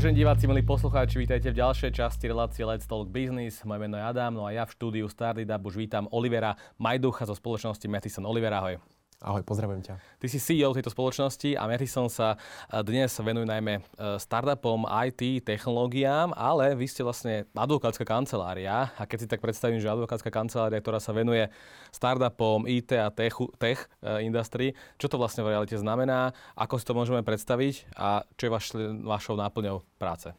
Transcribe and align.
Vážení 0.00 0.16
diváci, 0.16 0.48
milí 0.48 0.64
poslucháči, 0.64 1.20
vítajte 1.20 1.52
v 1.52 1.60
ďalšej 1.60 1.92
časti 1.92 2.24
relácie 2.24 2.64
Let's 2.64 2.88
Talk 2.88 3.12
Business. 3.12 3.60
Moje 3.68 3.84
meno 3.84 4.00
je 4.00 4.04
Adam, 4.08 4.32
no 4.32 4.48
a 4.48 4.50
ja 4.56 4.64
v 4.64 4.72
štúdiu 4.72 5.04
Startup 5.12 5.60
už 5.60 5.76
vítam 5.76 6.08
Olivera 6.08 6.56
Majducha 6.80 7.28
zo 7.28 7.36
spoločnosti 7.36 7.84
Mathison. 7.84 8.24
Oliver, 8.24 8.48
ahoj. 8.48 8.80
Ahoj, 9.20 9.44
pozdravujem 9.44 9.84
ťa. 9.84 10.00
Ty 10.16 10.26
si 10.32 10.40
CEO 10.40 10.72
tejto 10.72 10.88
spoločnosti 10.88 11.52
a 11.52 11.68
Mathison 11.68 12.08
sa 12.08 12.40
e, 12.72 12.80
dnes 12.80 13.12
venuje 13.20 13.44
najmä 13.44 13.76
e, 13.76 13.82
startupom, 14.16 14.88
IT, 14.88 15.44
technológiám, 15.44 16.32
ale 16.32 16.72
vy 16.72 16.88
ste 16.88 17.04
vlastne 17.04 17.44
advokátska 17.52 18.08
kancelária 18.08 18.88
a 18.96 19.02
keď 19.04 19.18
si 19.20 19.28
tak 19.28 19.44
predstavím, 19.44 19.76
že 19.76 19.92
advokátska 19.92 20.32
kancelária, 20.32 20.80
ktorá 20.80 21.04
sa 21.04 21.12
venuje 21.12 21.52
startupom, 21.92 22.64
IT 22.64 22.96
a 22.96 23.12
tech, 23.12 23.36
tech 23.60 23.92
e, 24.00 24.24
industrii, 24.24 24.72
čo 24.96 25.12
to 25.12 25.20
vlastne 25.20 25.44
v 25.44 25.52
realite 25.52 25.76
znamená, 25.76 26.32
ako 26.56 26.80
si 26.80 26.88
to 26.88 26.96
môžeme 26.96 27.20
predstaviť 27.20 27.92
a 28.00 28.24
čo 28.40 28.48
je 28.48 28.54
vaš, 28.56 28.72
vašou 29.04 29.36
náplňou 29.36 29.84
práce? 30.00 30.32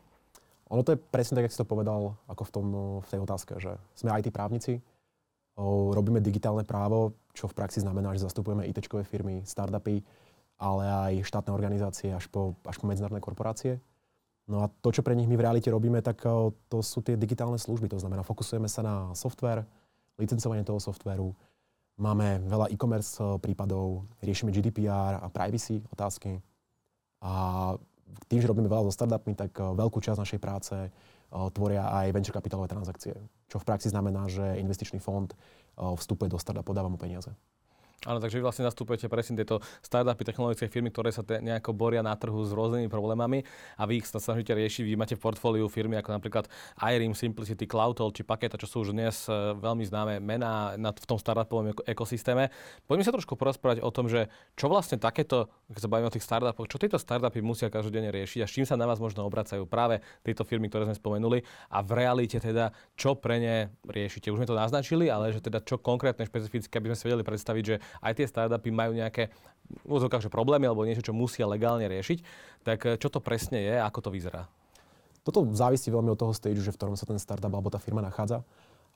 Ono 0.74 0.82
to 0.82 0.98
je 0.98 1.04
presne 1.14 1.38
tak, 1.38 1.46
jak 1.46 1.54
si 1.54 1.62
to 1.62 1.70
povedal, 1.70 2.18
ako 2.26 2.50
v, 2.50 2.52
tom, 2.52 2.68
v 3.06 3.08
tej 3.14 3.20
otázke, 3.22 3.62
že 3.62 3.78
sme 3.94 4.10
IT 4.18 4.34
právnici, 4.34 4.82
robíme 5.94 6.24
digitálne 6.24 6.66
právo, 6.66 7.14
čo 7.32 7.48
v 7.48 7.56
praxi 7.56 7.84
znamená, 7.84 8.14
že 8.18 8.26
zastupujeme 8.26 8.68
it 8.68 8.78
firmy, 9.08 9.46
startupy, 9.46 10.02
ale 10.62 10.84
aj 10.86 11.14
štátne 11.26 11.52
organizácie 11.54 12.14
až 12.14 12.30
po, 12.30 12.58
až 12.66 12.78
po 12.78 12.86
medzinárodné 12.86 13.22
korporácie. 13.22 13.82
No 14.50 14.66
a 14.66 14.70
to, 14.70 14.92
čo 14.92 15.06
pre 15.06 15.16
nich 15.16 15.30
my 15.30 15.38
v 15.38 15.46
realite 15.48 15.70
robíme, 15.72 16.02
tak 16.04 16.22
to 16.68 16.78
sú 16.84 17.00
tie 17.06 17.16
digitálne 17.16 17.58
služby. 17.58 17.88
To 17.94 18.02
znamená, 18.02 18.26
fokusujeme 18.26 18.68
sa 18.68 18.82
na 18.84 18.96
software, 19.16 19.64
licencovanie 20.20 20.66
toho 20.66 20.78
softvéru, 20.78 21.34
máme 21.98 22.42
veľa 22.50 22.70
e-commerce 22.74 23.22
prípadov, 23.42 24.06
riešime 24.22 24.54
GDPR 24.54 25.22
a 25.22 25.28
privacy 25.30 25.82
otázky. 25.94 26.42
A 27.22 27.32
tým, 28.28 28.42
že 28.42 28.50
robíme 28.50 28.68
veľa 28.68 28.90
so 28.90 28.94
startupmi, 28.94 29.38
tak 29.38 29.54
veľkú 29.56 30.02
časť 30.02 30.20
našej 30.20 30.40
práce 30.42 30.76
tvoria 31.32 31.88
aj 31.88 32.12
venture 32.12 32.36
kapitálové 32.36 32.68
transakcie, 32.68 33.16
čo 33.48 33.58
v 33.58 33.68
praxi 33.68 33.88
znamená, 33.88 34.28
že 34.28 34.60
investičný 34.60 35.00
fond 35.00 35.32
vstupuje 35.80 36.28
do 36.28 36.36
startupu, 36.36 36.76
podáva 36.76 36.92
mu 36.92 37.00
peniaze. 37.00 37.32
Áno, 38.02 38.18
takže 38.18 38.42
vy 38.42 38.50
vlastne 38.50 38.66
nastúpete 38.66 39.06
presne 39.06 39.38
tieto 39.38 39.62
startupy, 39.86 40.26
technologické 40.26 40.66
firmy, 40.66 40.90
ktoré 40.90 41.14
sa 41.14 41.22
te, 41.22 41.38
nejako 41.38 41.78
boria 41.78 42.02
na 42.02 42.18
trhu 42.18 42.42
s 42.42 42.50
rôznymi 42.50 42.90
problémami 42.90 43.46
a 43.78 43.86
vy 43.86 44.02
ich 44.02 44.10
sa 44.10 44.18
snažíte 44.18 44.58
riešiť. 44.58 44.90
Vy 44.90 44.98
máte 44.98 45.14
v 45.14 45.22
portfóliu 45.22 45.70
firmy 45.70 46.02
ako 46.02 46.18
napríklad 46.18 46.50
iReam, 46.82 47.14
Simplicity, 47.14 47.70
Cloudol 47.70 48.10
či 48.10 48.26
Paketa, 48.26 48.58
čo 48.58 48.66
sú 48.66 48.82
už 48.82 48.98
dnes 48.98 49.30
e, 49.30 49.54
veľmi 49.54 49.86
známe 49.86 50.18
mená 50.18 50.74
v 50.82 51.06
tom 51.06 51.22
startupovom 51.22 51.78
ekosystéme. 51.86 52.50
Poďme 52.90 53.06
sa 53.06 53.14
trošku 53.14 53.38
porozprávať 53.38 53.86
o 53.86 53.94
tom, 53.94 54.10
že 54.10 54.34
čo 54.58 54.66
vlastne 54.66 54.98
takéto, 54.98 55.54
keď 55.70 55.82
sa 55.86 55.90
bavíme 55.94 56.10
o 56.10 56.16
tých 56.18 56.26
startupoch, 56.26 56.74
čo 56.74 56.82
tieto 56.82 56.98
startupy 56.98 57.46
musia 57.46 57.70
každodenne 57.70 58.10
riešiť 58.10 58.42
a 58.42 58.50
s 58.50 58.56
čím 58.58 58.66
sa 58.66 58.82
na 58.82 58.90
vás 58.90 58.98
možno 58.98 59.30
obracajú 59.30 59.70
práve 59.70 60.02
tieto 60.26 60.42
firmy, 60.42 60.74
ktoré 60.74 60.90
sme 60.90 60.98
spomenuli 60.98 61.46
a 61.70 61.86
v 61.86 62.02
realite 62.02 62.42
teda, 62.42 62.74
čo 62.98 63.14
pre 63.14 63.38
ne 63.38 63.70
riešite. 63.86 64.34
Už 64.34 64.42
sme 64.42 64.50
to 64.50 64.58
naznačili, 64.58 65.06
ale 65.06 65.38
že 65.38 65.38
teda 65.38 65.62
čo 65.62 65.78
konkrétne 65.78 66.26
špecifické, 66.26 66.82
aby 66.82 66.90
sme 66.90 66.98
si 66.98 67.06
vedeli 67.06 67.22
predstaviť, 67.22 67.64
že 67.70 67.78
aj 68.00 68.14
tie 68.16 68.26
startupy 68.28 68.72
majú 68.72 68.96
nejaké 68.96 69.28
úzokách, 69.88 70.28
problémy 70.28 70.68
alebo 70.68 70.84
niečo, 70.84 71.06
čo 71.06 71.16
musia 71.16 71.48
legálne 71.48 71.88
riešiť, 71.88 72.20
tak 72.64 72.80
eh, 72.88 72.96
čo 73.00 73.08
to 73.08 73.24
presne 73.24 73.60
je 73.60 73.76
a 73.78 73.88
ako 73.88 74.08
to 74.08 74.10
vyzerá? 74.12 74.48
Toto 75.22 75.46
závisí 75.54 75.94
veľmi 75.94 76.18
od 76.18 76.20
toho 76.20 76.34
stage, 76.34 76.66
že 76.66 76.74
v 76.74 76.78
ktorom 76.82 76.98
sa 76.98 77.06
ten 77.06 77.22
startup 77.22 77.54
alebo 77.54 77.70
tá 77.70 77.78
firma 77.78 78.02
nachádza. 78.02 78.42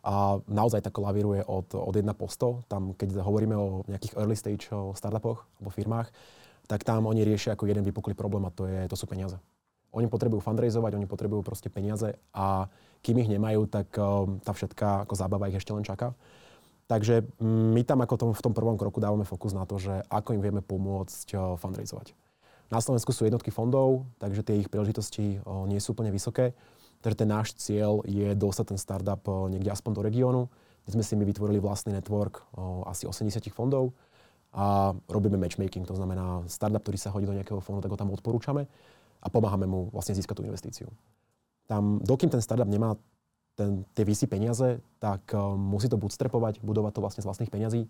A 0.06 0.38
naozaj 0.46 0.86
tak 0.86 0.98
lavíruje 0.98 1.46
od, 1.46 1.70
od 1.74 1.94
1 1.94 2.06
po 2.18 2.30
100. 2.30 2.70
Tam, 2.70 2.94
keď 2.94 3.22
hovoríme 3.22 3.54
o 3.58 3.86
nejakých 3.90 4.18
early 4.18 4.38
stage 4.38 4.70
startupoch 4.94 5.46
alebo 5.58 5.70
firmách, 5.70 6.10
tak 6.66 6.82
tam 6.82 7.06
oni 7.06 7.22
riešia 7.26 7.54
ako 7.54 7.70
jeden 7.70 7.86
vypuklý 7.86 8.18
problém 8.18 8.46
a 8.46 8.54
to, 8.54 8.66
je, 8.66 8.90
to 8.90 8.98
sú 8.98 9.06
peniaze. 9.06 9.38
Oni 9.94 10.10
potrebujú 10.10 10.42
fundraizovať, 10.42 10.98
oni 10.98 11.06
potrebujú 11.10 11.46
proste 11.46 11.70
peniaze 11.70 12.18
a 12.34 12.70
kým 13.06 13.22
ich 13.22 13.30
nemajú, 13.30 13.70
tak 13.70 13.94
eh, 13.94 14.06
tá 14.42 14.52
všetká 14.54 15.06
ako 15.06 15.14
zábava 15.14 15.50
ich 15.50 15.58
ešte 15.62 15.74
len 15.74 15.86
čaká. 15.86 16.18
Takže 16.86 17.26
mm, 17.42 17.70
my 17.74 17.82
tam 17.82 18.00
ako 18.06 18.16
tom, 18.18 18.32
v 18.34 18.44
tom 18.46 18.54
prvom 18.54 18.78
kroku 18.78 19.02
dávame 19.02 19.26
fokus 19.26 19.58
na 19.58 19.66
to, 19.66 19.82
že 19.82 20.06
ako 20.10 20.38
im 20.38 20.42
vieme 20.42 20.62
pomôcť 20.62 21.28
eh, 21.34 21.40
fundraizovať. 21.58 22.14
Na 22.74 22.82
Slovensku 22.82 23.14
sú 23.14 23.30
jednotky 23.30 23.54
fondov, 23.54 24.10
takže 24.18 24.42
tie 24.42 24.62
ich 24.62 24.70
príležitosti 24.70 25.38
eh, 25.38 25.64
nie 25.66 25.82
sú 25.82 25.98
úplne 25.98 26.14
vysoké. 26.14 26.54
Takže 27.02 27.22
ten 27.22 27.30
náš 27.30 27.54
cieľ 27.58 28.02
je 28.06 28.34
dostať 28.34 28.74
ten 28.74 28.80
startup 28.80 29.22
eh, 29.26 29.58
niekde 29.58 29.74
aspoň 29.74 29.92
do 29.98 30.02
regiónu, 30.06 30.42
kde 30.86 30.92
sme 31.02 31.04
si 31.04 31.14
my 31.18 31.26
vytvorili 31.26 31.58
vlastný 31.58 31.98
network 31.98 32.46
asi 32.86 33.10
80 33.10 33.42
fondov 33.50 33.98
a 34.54 34.94
robíme 35.10 35.34
matchmaking, 35.34 35.82
to 35.82 35.98
znamená 35.98 36.46
startup, 36.46 36.86
ktorý 36.86 36.98
sa 37.02 37.10
hodí 37.10 37.26
do 37.26 37.34
nejakého 37.34 37.58
fondu, 37.58 37.82
tak 37.82 37.90
ho 37.90 37.98
tam 37.98 38.14
odporúčame 38.14 38.70
a 39.18 39.28
pomáhame 39.34 39.66
mu 39.66 39.90
vlastne 39.90 40.14
získať 40.14 40.38
tú 40.38 40.44
investíciu. 40.46 40.88
Tam, 41.66 41.98
dokým 42.06 42.30
ten 42.30 42.38
startup 42.38 42.70
nemá 42.70 42.94
ten, 43.56 43.88
tie 43.96 44.04
VC 44.04 44.28
peniaze, 44.28 44.84
tak 45.00 45.32
uh, 45.32 45.56
musí 45.56 45.88
to 45.88 45.96
bootstrapovať, 45.96 46.60
budovať 46.60 46.92
to 46.96 47.04
vlastne 47.04 47.22
z 47.24 47.28
vlastných 47.28 47.52
peňazí 47.52 47.88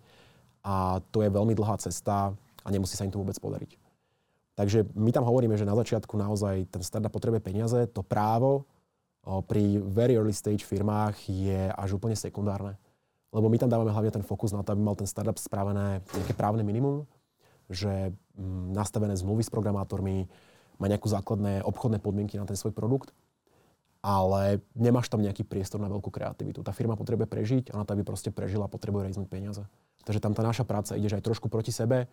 a 0.66 1.02
to 1.10 1.26
je 1.26 1.30
veľmi 1.30 1.54
dlhá 1.58 1.78
cesta 1.82 2.34
a 2.38 2.68
nemusí 2.70 2.98
sa 2.98 3.06
im 3.06 3.14
to 3.14 3.22
vôbec 3.22 3.38
podariť. 3.38 3.78
Takže 4.56 4.88
my 4.96 5.12
tam 5.12 5.28
hovoríme, 5.28 5.60
že 5.60 5.68
na 5.68 5.76
začiatku 5.76 6.16
naozaj 6.16 6.72
ten 6.72 6.80
startup 6.80 7.12
potrebuje 7.12 7.44
peniaze, 7.44 7.78
to 7.92 8.06
právo 8.06 8.64
uh, 9.26 9.42
pri 9.42 9.82
very 9.82 10.16
early 10.16 10.34
stage 10.34 10.64
firmách 10.64 11.18
je 11.28 11.70
až 11.74 11.98
úplne 11.98 12.16
sekundárne. 12.16 12.78
Lebo 13.36 13.52
my 13.52 13.58
tam 13.60 13.68
dávame 13.68 13.92
hlavne 13.92 14.16
ten 14.16 14.24
fokus 14.24 14.56
na 14.56 14.64
to, 14.64 14.72
aby 14.72 14.80
mal 14.80 14.96
ten 14.96 15.10
startup 15.10 15.36
spravené 15.36 16.00
nejaké 16.16 16.32
právne 16.38 16.64
minimum, 16.64 17.04
že 17.68 18.16
um, 18.38 18.72
nastavené 18.72 19.18
zmluvy 19.18 19.44
s 19.44 19.52
programátormi, 19.52 20.30
má 20.76 20.92
nejakú 20.92 21.08
základné 21.08 21.64
obchodné 21.64 22.04
podmienky 22.04 22.36
na 22.36 22.44
ten 22.44 22.60
svoj 22.60 22.76
produkt 22.76 23.16
ale 24.06 24.62
nemáš 24.78 25.10
tam 25.10 25.26
nejaký 25.26 25.42
priestor 25.42 25.82
na 25.82 25.90
veľkú 25.90 26.14
kreativitu. 26.14 26.62
Tá 26.62 26.70
firma 26.70 26.94
potrebuje 26.94 27.26
prežiť 27.26 27.66
a 27.74 27.82
na 27.82 27.90
to, 27.90 27.98
aby 27.98 28.06
proste 28.06 28.30
prežila, 28.30 28.70
potrebuje 28.70 29.10
rejznúť 29.10 29.26
peniaze. 29.26 29.66
Takže 30.06 30.22
tam 30.22 30.38
tá 30.38 30.46
naša 30.46 30.62
práca 30.62 30.94
ide 30.94 31.10
aj 31.10 31.26
trošku 31.26 31.50
proti 31.50 31.74
sebe, 31.74 32.06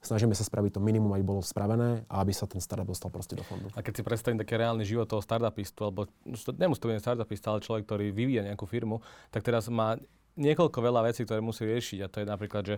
snažíme 0.00 0.32
sa 0.32 0.40
spraviť 0.40 0.76
to 0.76 0.80
minimum, 0.80 1.12
aby 1.12 1.20
bolo 1.20 1.44
spravené 1.44 2.08
a 2.08 2.24
aby 2.24 2.32
sa 2.32 2.48
ten 2.48 2.64
startup 2.64 2.88
dostal 2.88 3.12
proste 3.12 3.36
do 3.36 3.44
fondu. 3.44 3.68
A 3.76 3.84
keď 3.84 4.00
si 4.00 4.02
predstavím 4.02 4.40
taký 4.40 4.56
reálny 4.56 4.88
život 4.88 5.04
toho 5.04 5.20
startupistu, 5.20 5.84
alebo 5.84 6.08
nemusí 6.56 6.80
to 6.80 6.88
byť 6.88 7.04
startupista, 7.04 7.52
ale 7.52 7.60
človek, 7.60 7.84
ktorý 7.84 8.04
vyvíja 8.08 8.48
nejakú 8.48 8.64
firmu, 8.64 9.04
tak 9.28 9.44
teraz 9.44 9.68
má 9.68 10.00
niekoľko 10.40 10.78
veľa 10.80 11.12
vecí, 11.12 11.28
ktoré 11.28 11.44
musí 11.44 11.62
riešiť 11.68 11.98
a 12.04 12.10
to 12.10 12.24
je 12.24 12.26
napríklad, 12.26 12.62
že 12.66 12.76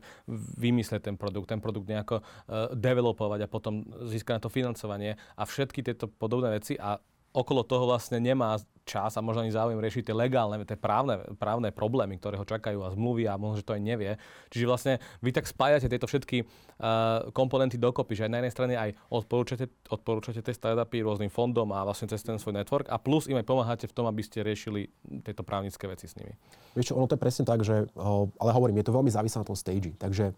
vymyslieť 0.60 1.08
ten 1.08 1.16
produkt, 1.16 1.48
ten 1.48 1.62
produkt 1.62 1.88
nejako 1.88 2.20
uh, 2.20 2.68
developovať 2.74 3.46
a 3.46 3.48
potom 3.48 3.86
získať 4.10 4.38
na 4.38 4.42
to 4.44 4.50
financovanie 4.52 5.16
a 5.38 5.42
všetky 5.46 5.80
tieto 5.80 6.10
podobné 6.10 6.52
veci 6.52 6.76
a 6.76 7.00
okolo 7.36 7.60
toho 7.60 7.84
vlastne 7.84 8.16
nemá 8.16 8.56
čas 8.86 9.18
a 9.18 9.20
možno 9.20 9.42
ani 9.42 9.52
záujem 9.52 9.82
riešiť 9.82 10.08
tie 10.08 10.14
legálne, 10.16 10.62
tie 10.62 10.78
právne, 10.78 11.18
právne 11.36 11.74
problémy, 11.74 12.16
ktoré 12.22 12.38
ho 12.38 12.46
čakajú 12.46 12.86
a 12.86 12.94
zmluvy 12.94 13.26
a 13.26 13.34
možno, 13.34 13.60
že 13.60 13.66
to 13.66 13.74
aj 13.74 13.82
nevie. 13.82 14.14
Čiže 14.54 14.64
vlastne 14.64 14.94
vy 15.20 15.34
tak 15.34 15.50
spájate 15.50 15.90
tieto 15.90 16.06
všetky 16.06 16.46
uh, 16.46 17.28
komponenty 17.34 17.76
dokopy, 17.82 18.14
že 18.14 18.30
aj 18.30 18.30
na 18.30 18.38
jednej 18.40 18.54
strane 18.54 18.74
aj 18.78 18.90
odporúčate, 19.10 19.66
odporúčate 19.90 20.40
tie 20.40 20.54
startupy 20.54 21.02
rôznym 21.02 21.28
fondom 21.28 21.66
a 21.74 21.82
vlastne 21.82 22.06
cez 22.06 22.22
ten 22.22 22.38
svoj 22.38 22.62
network 22.62 22.86
a 22.86 22.96
plus 22.96 23.26
im 23.26 23.36
aj 23.36 23.44
pomáhate 23.44 23.86
v 23.90 23.92
tom, 23.92 24.06
aby 24.06 24.22
ste 24.22 24.46
riešili 24.46 24.86
tieto 25.26 25.42
právnické 25.42 25.90
veci 25.90 26.06
s 26.06 26.14
nimi. 26.14 26.32
Vieš 26.78 26.94
čo, 26.94 26.96
ono 26.96 27.10
to 27.10 27.18
je 27.18 27.24
presne 27.26 27.42
tak, 27.42 27.66
že, 27.66 27.90
ale 28.38 28.50
hovorím, 28.54 28.78
je 28.78 28.86
to 28.86 28.94
veľmi 28.94 29.10
závislé 29.10 29.42
na 29.42 29.50
tom 29.50 29.58
stage. 29.58 29.98
Takže 29.98 30.30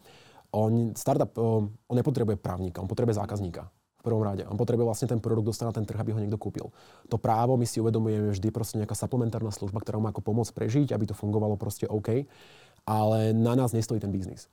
on, 0.57 0.97
startup, 0.97 1.37
on 1.37 1.69
nepotrebuje 1.93 2.41
právnika, 2.41 2.81
on 2.81 2.89
potrebuje 2.89 3.21
zákazníka 3.21 3.69
v 3.99 4.03
prvom 4.07 4.23
rade. 4.23 4.47
On 4.47 4.55
potrebuje 4.55 4.87
vlastne 4.87 5.11
ten 5.11 5.19
produkt 5.19 5.51
dostať 5.51 5.67
na 5.67 5.75
ten 5.75 5.85
trh, 5.85 5.99
aby 5.99 6.15
ho 6.15 6.23
niekto 6.23 6.39
kúpil. 6.39 6.71
To 7.11 7.19
právo 7.19 7.59
my 7.59 7.67
si 7.67 7.83
uvedomujeme 7.83 8.31
vždy 8.31 8.49
proste 8.55 8.79
nejaká 8.79 8.95
supplementárna 8.95 9.51
služba, 9.51 9.83
ktorá 9.83 9.99
má 9.99 10.15
ako 10.15 10.23
pomôcť 10.23 10.55
prežiť, 10.55 10.89
aby 10.95 11.11
to 11.11 11.19
fungovalo 11.19 11.59
proste 11.59 11.91
OK, 11.91 12.25
ale 12.87 13.35
na 13.35 13.59
nás 13.59 13.75
nestojí 13.75 13.99
ten 13.99 14.15
biznis. 14.15 14.47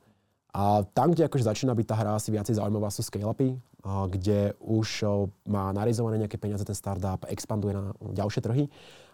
A 0.55 0.87
tam, 0.95 1.11
kde 1.11 1.27
akože 1.27 1.51
začína 1.51 1.75
byť 1.75 1.85
tá 1.85 1.95
hra 1.99 2.15
asi 2.15 2.31
viacej 2.31 2.57
zaujímavá, 2.57 2.87
sú 2.87 3.03
scale-upy, 3.03 3.59
kde 3.85 4.55
už 4.63 5.05
má 5.45 5.69
narizované 5.75 6.17
nejaké 6.25 6.39
peniaze 6.39 6.63
ten 6.65 6.73
startup, 6.73 7.27
expanduje 7.29 7.75
na 7.75 7.91
ďalšie 8.01 8.41
trhy 8.41 8.65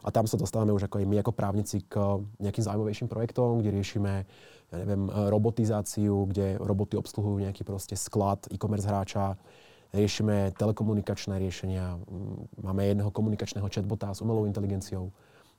a 0.05 0.13
tam 0.13 0.29
sa 0.29 0.37
dostávame 0.39 0.71
už 0.71 0.87
ako 0.87 1.01
aj 1.01 1.05
my 1.09 1.17
ako 1.19 1.33
právnici 1.35 1.83
k 1.83 1.97
nejakým 2.39 2.63
zaujímavejším 2.63 3.09
projektom, 3.11 3.59
kde 3.59 3.73
riešime 3.73 4.23
ja 4.71 4.77
neviem, 4.79 5.11
robotizáciu, 5.11 6.29
kde 6.31 6.55
roboty 6.55 6.95
obsluhujú 6.95 7.43
nejaký 7.43 7.67
proste 7.67 7.99
sklad 7.99 8.47
e-commerce 8.47 8.87
hráča, 8.87 9.35
riešime 9.91 10.55
telekomunikačné 10.55 11.35
riešenia, 11.39 11.99
máme 12.59 12.87
jedného 12.87 13.11
komunikačného 13.11 13.67
chatbota 13.67 14.15
s 14.15 14.23
umelou 14.23 14.47
inteligenciou, 14.47 15.11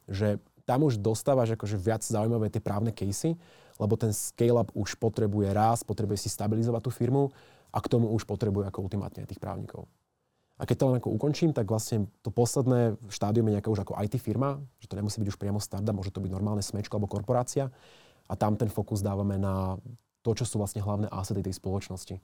že 0.08 0.40
tam 0.64 0.88
už 0.88 0.98
dostávaš 0.98 1.54
akože 1.54 1.76
viac 1.76 2.02
zaujímavé 2.02 2.48
tie 2.48 2.62
právne 2.62 2.94
casey, 2.94 3.36
lebo 3.76 3.98
ten 3.98 4.14
scale-up 4.14 4.72
už 4.72 4.96
potrebuje 4.96 5.50
raz, 5.52 5.82
potrebuje 5.82 6.26
si 6.26 6.28
stabilizovať 6.30 6.80
tú 6.86 6.90
firmu 6.90 7.28
a 7.72 7.78
k 7.80 7.90
tomu 7.90 8.08
už 8.12 8.24
potrebuje 8.24 8.68
ako 8.68 8.88
ultimátne 8.88 9.26
tých 9.26 9.42
právnikov. 9.42 9.88
A 10.60 10.68
keď 10.68 10.76
to 10.78 10.86
len 10.86 10.96
ako 11.02 11.10
ukončím, 11.18 11.50
tak 11.50 11.66
vlastne 11.66 12.06
to 12.22 12.30
posledné 12.30 12.94
štádium 13.10 13.50
je 13.50 13.54
nejaká 13.58 13.66
už 13.72 13.82
ako 13.82 13.98
IT 13.98 14.14
firma, 14.22 14.62
že 14.78 14.86
to 14.86 14.94
nemusí 14.94 15.18
byť 15.18 15.28
už 15.34 15.40
priamo 15.40 15.58
startup, 15.58 15.96
môže 15.96 16.14
to 16.14 16.22
byť 16.22 16.30
normálne 16.30 16.62
smečko 16.62 16.96
alebo 16.96 17.10
korporácia 17.10 17.72
a 18.30 18.38
tam 18.38 18.54
ten 18.54 18.70
fokus 18.70 19.02
dávame 19.02 19.40
na 19.40 19.74
to, 20.22 20.30
čo 20.38 20.46
sú 20.46 20.62
vlastne 20.62 20.78
hlavné 20.78 21.10
asety 21.10 21.42
tej 21.42 21.58
spoločnosti. 21.58 22.14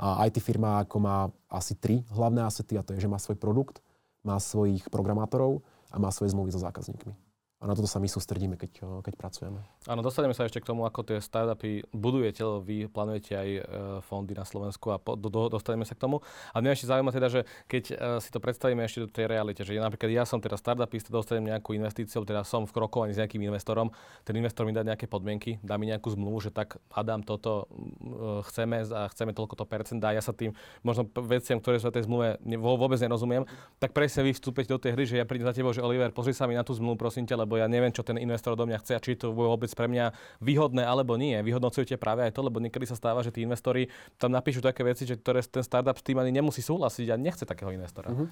A 0.00 0.24
IT 0.26 0.40
firma 0.40 0.80
ako 0.82 0.96
má 1.00 1.28
asi 1.48 1.76
tri 1.76 2.04
hlavné 2.12 2.40
asety 2.44 2.76
a 2.76 2.84
to 2.84 2.96
je, 2.96 3.04
že 3.04 3.12
má 3.12 3.20
svoj 3.20 3.36
produkt, 3.36 3.84
má 4.24 4.36
svojich 4.40 4.88
programátorov 4.88 5.60
a 5.92 5.96
má 6.00 6.08
svoje 6.12 6.32
zmluvy 6.32 6.52
so 6.52 6.60
zákazníkmi. 6.60 7.29
A 7.60 7.68
na 7.68 7.76
toto 7.76 7.84
sa 7.84 8.00
my 8.00 8.08
sústredíme, 8.08 8.56
keď, 8.56 9.04
keď 9.04 9.14
pracujeme. 9.20 9.60
Áno, 9.84 10.00
dostaneme 10.00 10.32
sa 10.32 10.48
ešte 10.48 10.64
k 10.64 10.72
tomu, 10.72 10.88
ako 10.88 11.04
tie 11.04 11.20
startupy 11.20 11.84
budujete, 11.92 12.40
lebo 12.40 12.64
vy 12.64 12.88
plánujete 12.88 13.36
aj 13.36 13.48
e, 13.52 13.60
fondy 14.00 14.32
na 14.32 14.48
Slovensku 14.48 14.88
a 14.88 14.96
po, 14.96 15.12
do, 15.12 15.28
do, 15.28 15.52
dostaneme 15.52 15.84
sa 15.84 15.92
k 15.92 16.00
tomu. 16.00 16.24
A 16.56 16.64
mňa 16.64 16.72
ešte 16.72 16.88
zaujíma 16.88 17.12
teda, 17.12 17.28
že 17.28 17.44
keď 17.68 17.84
e, 17.92 17.94
si 18.24 18.32
to 18.32 18.40
predstavíme 18.40 18.80
ešte 18.80 19.04
do 19.04 19.12
tej 19.12 19.28
realite, 19.28 19.60
že 19.60 19.76
ja, 19.76 19.84
napríklad 19.84 20.08
ja 20.08 20.24
som 20.24 20.40
teda 20.40 20.56
startupista, 20.56 21.12
dostanem 21.12 21.52
nejakú 21.52 21.76
investíciu, 21.76 22.24
teda 22.24 22.48
som 22.48 22.64
v 22.64 22.72
krokovaní 22.72 23.12
s 23.12 23.20
nejakým 23.20 23.44
investorom, 23.44 23.92
ten 24.24 24.32
investor 24.40 24.64
mi 24.64 24.72
dá 24.72 24.80
nejaké 24.80 25.04
podmienky, 25.04 25.60
dá 25.60 25.76
mi 25.76 25.84
nejakú 25.92 26.16
zmluvu, 26.16 26.48
že 26.48 26.56
tak 26.56 26.80
Adam, 26.96 27.20
toto 27.20 27.68
e, 27.68 28.40
chceme 28.48 28.88
a 28.88 29.04
chceme 29.12 29.36
toľko 29.36 29.60
to 29.60 29.64
percent 29.68 30.00
a 30.00 30.16
ja 30.16 30.24
sa 30.24 30.32
tým 30.32 30.56
možno 30.80 31.04
veciam, 31.28 31.60
ktoré 31.60 31.76
sú 31.76 31.92
v 31.92 32.00
tej 32.00 32.08
zmluve 32.08 32.40
vôbec 32.56 32.96
nerozumiem, 32.96 33.44
tak 33.76 33.92
presne 33.92 34.24
vy 34.24 34.32
vstúpete 34.32 34.72
do 34.72 34.80
tej 34.80 34.96
hry, 34.96 35.04
že 35.04 35.20
ja 35.20 35.28
prídem 35.28 35.44
za 35.44 35.52
tebou, 35.52 35.76
že 35.76 35.84
Oliver, 35.84 36.08
pozri 36.08 36.32
sa 36.32 36.48
mi 36.48 36.56
na 36.56 36.64
tú 36.64 36.72
zmluvu, 36.72 36.96
prosím 36.96 37.28
ťa, 37.28 37.49
lebo 37.50 37.58
ja 37.58 37.66
neviem, 37.66 37.90
čo 37.90 38.06
ten 38.06 38.14
investor 38.14 38.54
do 38.54 38.62
mňa 38.62 38.78
chce 38.78 38.92
a 38.94 39.02
či 39.02 39.18
to 39.18 39.34
bude 39.34 39.50
vôbec 39.50 39.74
pre 39.74 39.90
mňa 39.90 40.14
výhodné 40.38 40.86
alebo 40.86 41.18
nie. 41.18 41.34
Vyhodnocujete 41.42 41.98
práve 41.98 42.22
aj 42.22 42.38
to, 42.38 42.46
lebo 42.46 42.62
niekedy 42.62 42.86
sa 42.86 42.94
stáva, 42.94 43.26
že 43.26 43.34
tí 43.34 43.42
investori 43.42 43.90
tam 44.22 44.30
napíšu 44.30 44.62
také 44.62 44.86
veci, 44.86 45.02
že 45.02 45.18
ktoré 45.18 45.42
ten 45.42 45.66
startup 45.66 45.98
s 45.98 46.06
tým 46.06 46.22
ani 46.22 46.30
nemusí 46.30 46.62
súhlasiť 46.62 47.10
a 47.10 47.18
nechce 47.18 47.42
takého 47.42 47.74
investora. 47.74 48.14
Uh-huh. 48.14 48.30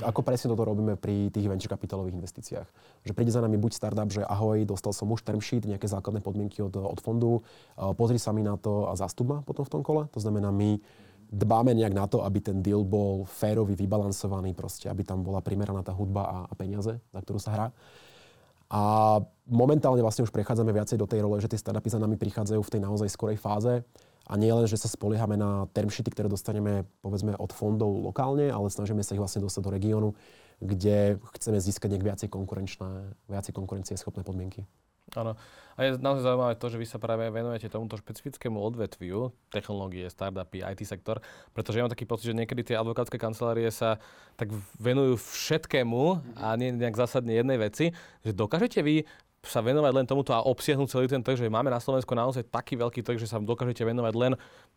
Ako 0.00 0.24
presne 0.24 0.48
toto 0.48 0.64
robíme 0.64 0.96
pri 0.96 1.28
tých 1.28 1.44
venture 1.52 1.68
kapitálových 1.68 2.16
investíciách. 2.16 2.68
Že 3.04 3.12
príde 3.12 3.28
za 3.28 3.44
nami 3.44 3.60
buď 3.60 3.76
startup, 3.76 4.08
že 4.08 4.24
ahoj, 4.24 4.64
dostal 4.64 4.96
som 4.96 5.12
už 5.12 5.20
term 5.20 5.44
sheet, 5.44 5.68
nejaké 5.68 5.84
základné 5.84 6.24
podmienky 6.24 6.64
od, 6.64 6.72
od 6.72 6.96
fondu, 7.04 7.44
pozri 8.00 8.16
sa 8.16 8.32
mi 8.32 8.40
na 8.40 8.56
to 8.56 8.88
a 8.88 8.96
zastup 8.96 9.28
ma 9.28 9.38
potom 9.44 9.68
v 9.68 9.72
tom 9.76 9.82
kole. 9.84 10.08
To 10.16 10.20
znamená, 10.24 10.48
my 10.48 10.80
dbáme 11.26 11.74
nejak 11.74 11.90
na 11.90 12.06
to, 12.06 12.22
aby 12.22 12.38
ten 12.38 12.62
deal 12.62 12.86
bol 12.86 13.26
férový, 13.26 13.74
vybalansovaný, 13.74 14.54
proste, 14.54 14.86
aby 14.86 15.02
tam 15.02 15.26
bola 15.26 15.42
primeraná 15.42 15.82
tá 15.82 15.90
hudba 15.90 16.22
a, 16.22 16.38
a 16.46 16.54
peniaze, 16.54 17.02
za 17.02 17.20
ktorú 17.20 17.42
sa 17.42 17.50
hrá. 17.50 17.66
A 18.66 19.16
momentálne 19.46 20.02
vlastne 20.02 20.26
už 20.26 20.34
prechádzame 20.34 20.74
viacej 20.74 20.98
do 20.98 21.06
tej 21.06 21.22
role, 21.22 21.38
že 21.38 21.50
tie 21.50 21.60
startupy 21.60 21.86
za 21.86 22.02
nami 22.02 22.18
prichádzajú 22.18 22.60
v 22.62 22.72
tej 22.72 22.80
naozaj 22.82 23.08
skorej 23.14 23.38
fáze. 23.38 23.86
A 24.26 24.34
nie 24.34 24.50
len, 24.50 24.66
že 24.66 24.74
sa 24.74 24.90
spoliehame 24.90 25.38
na 25.38 25.70
term 25.70 25.86
sheety, 25.86 26.10
ktoré 26.10 26.26
dostaneme 26.26 26.82
povedzme 26.98 27.38
od 27.38 27.54
fondov 27.54 27.94
lokálne, 28.02 28.50
ale 28.50 28.66
snažíme 28.66 29.06
sa 29.06 29.14
ich 29.14 29.22
vlastne 29.22 29.38
dostať 29.38 29.62
do 29.62 29.70
regiónu, 29.70 30.08
kde 30.58 31.22
chceme 31.38 31.62
získať 31.62 31.94
nejak 31.94 32.06
viacej 32.10 32.28
konkurenčné, 32.34 33.14
viacej 33.30 33.54
konkurencieschopné 33.54 34.26
podmienky. 34.26 34.66
Áno. 35.14 35.38
A 35.76 35.84
je 35.84 36.00
naozaj 36.00 36.24
zaujímavé 36.24 36.56
to, 36.56 36.72
že 36.72 36.80
vy 36.80 36.86
sa 36.88 36.96
práve 36.96 37.28
venujete 37.28 37.68
tomuto 37.68 38.00
špecifickému 38.00 38.56
odvetviu, 38.56 39.28
technológie, 39.52 40.08
startupy, 40.08 40.64
IT 40.64 40.88
sektor, 40.88 41.20
pretože 41.52 41.76
ja 41.76 41.84
mám 41.84 41.92
taký 41.92 42.08
pocit, 42.08 42.32
že 42.32 42.38
niekedy 42.38 42.64
tie 42.64 42.80
advokátske 42.80 43.20
kancelárie 43.20 43.68
sa 43.68 44.00
tak 44.40 44.48
venujú 44.80 45.20
všetkému 45.20 46.32
a 46.40 46.56
nie 46.56 46.72
nejak 46.72 46.96
zásadne 46.96 47.36
jednej 47.36 47.60
veci, 47.60 47.92
že 48.24 48.32
dokážete 48.32 48.80
vy 48.80 49.04
sa 49.46 49.62
venovať 49.62 49.92
len 49.94 50.06
tomuto 50.06 50.34
a 50.34 50.42
obsiahnuť 50.42 50.88
celý 50.90 51.06
ten 51.06 51.22
trh, 51.22 51.38
že 51.38 51.46
máme 51.46 51.70
na 51.70 51.78
Slovensku 51.78 52.12
naozaj 52.12 52.46
taký 52.50 52.74
veľký 52.74 53.00
trh, 53.00 53.18
že 53.18 53.30
sa 53.30 53.38
dokážete 53.38 53.86
venovať 53.86 54.14
len 54.18 54.32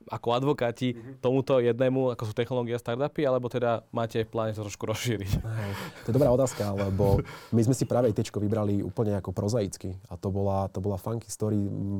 ako 0.07 0.27
advokáti 0.31 0.95
mm-hmm. 0.95 1.19
tomuto 1.19 1.59
jednému, 1.59 2.13
ako 2.13 2.23
sú 2.29 2.33
technológie 2.37 2.77
a 2.77 2.79
startupy, 2.79 3.25
alebo 3.25 3.51
teda 3.51 3.83
máte 3.91 4.23
v 4.23 4.29
pláne 4.29 4.53
to 4.53 4.63
trošku 4.63 4.85
rozšíriť? 4.87 5.31
Hej, 5.41 5.71
to 6.05 6.07
je 6.09 6.15
dobrá 6.15 6.29
otázka, 6.31 6.71
lebo 6.71 7.19
my 7.51 7.61
sme 7.65 7.75
si 7.75 7.83
práve 7.83 8.13
ITčko 8.13 8.39
vybrali 8.39 8.79
úplne 8.85 9.17
ako 9.17 9.33
prozaicky 9.35 9.97
a 10.07 10.15
to 10.15 10.29
bola, 10.31 10.69
to 10.71 10.79
bola 10.79 10.95
funky 10.95 11.27
story. 11.27 11.57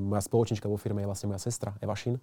Moja 0.09 0.23
spoločnička 0.23 0.69
vo 0.69 0.79
firme 0.79 1.03
je 1.03 1.09
vlastne 1.09 1.27
moja 1.27 1.41
sestra 1.41 1.75
Eva 1.81 1.97
Šin. 1.97 2.21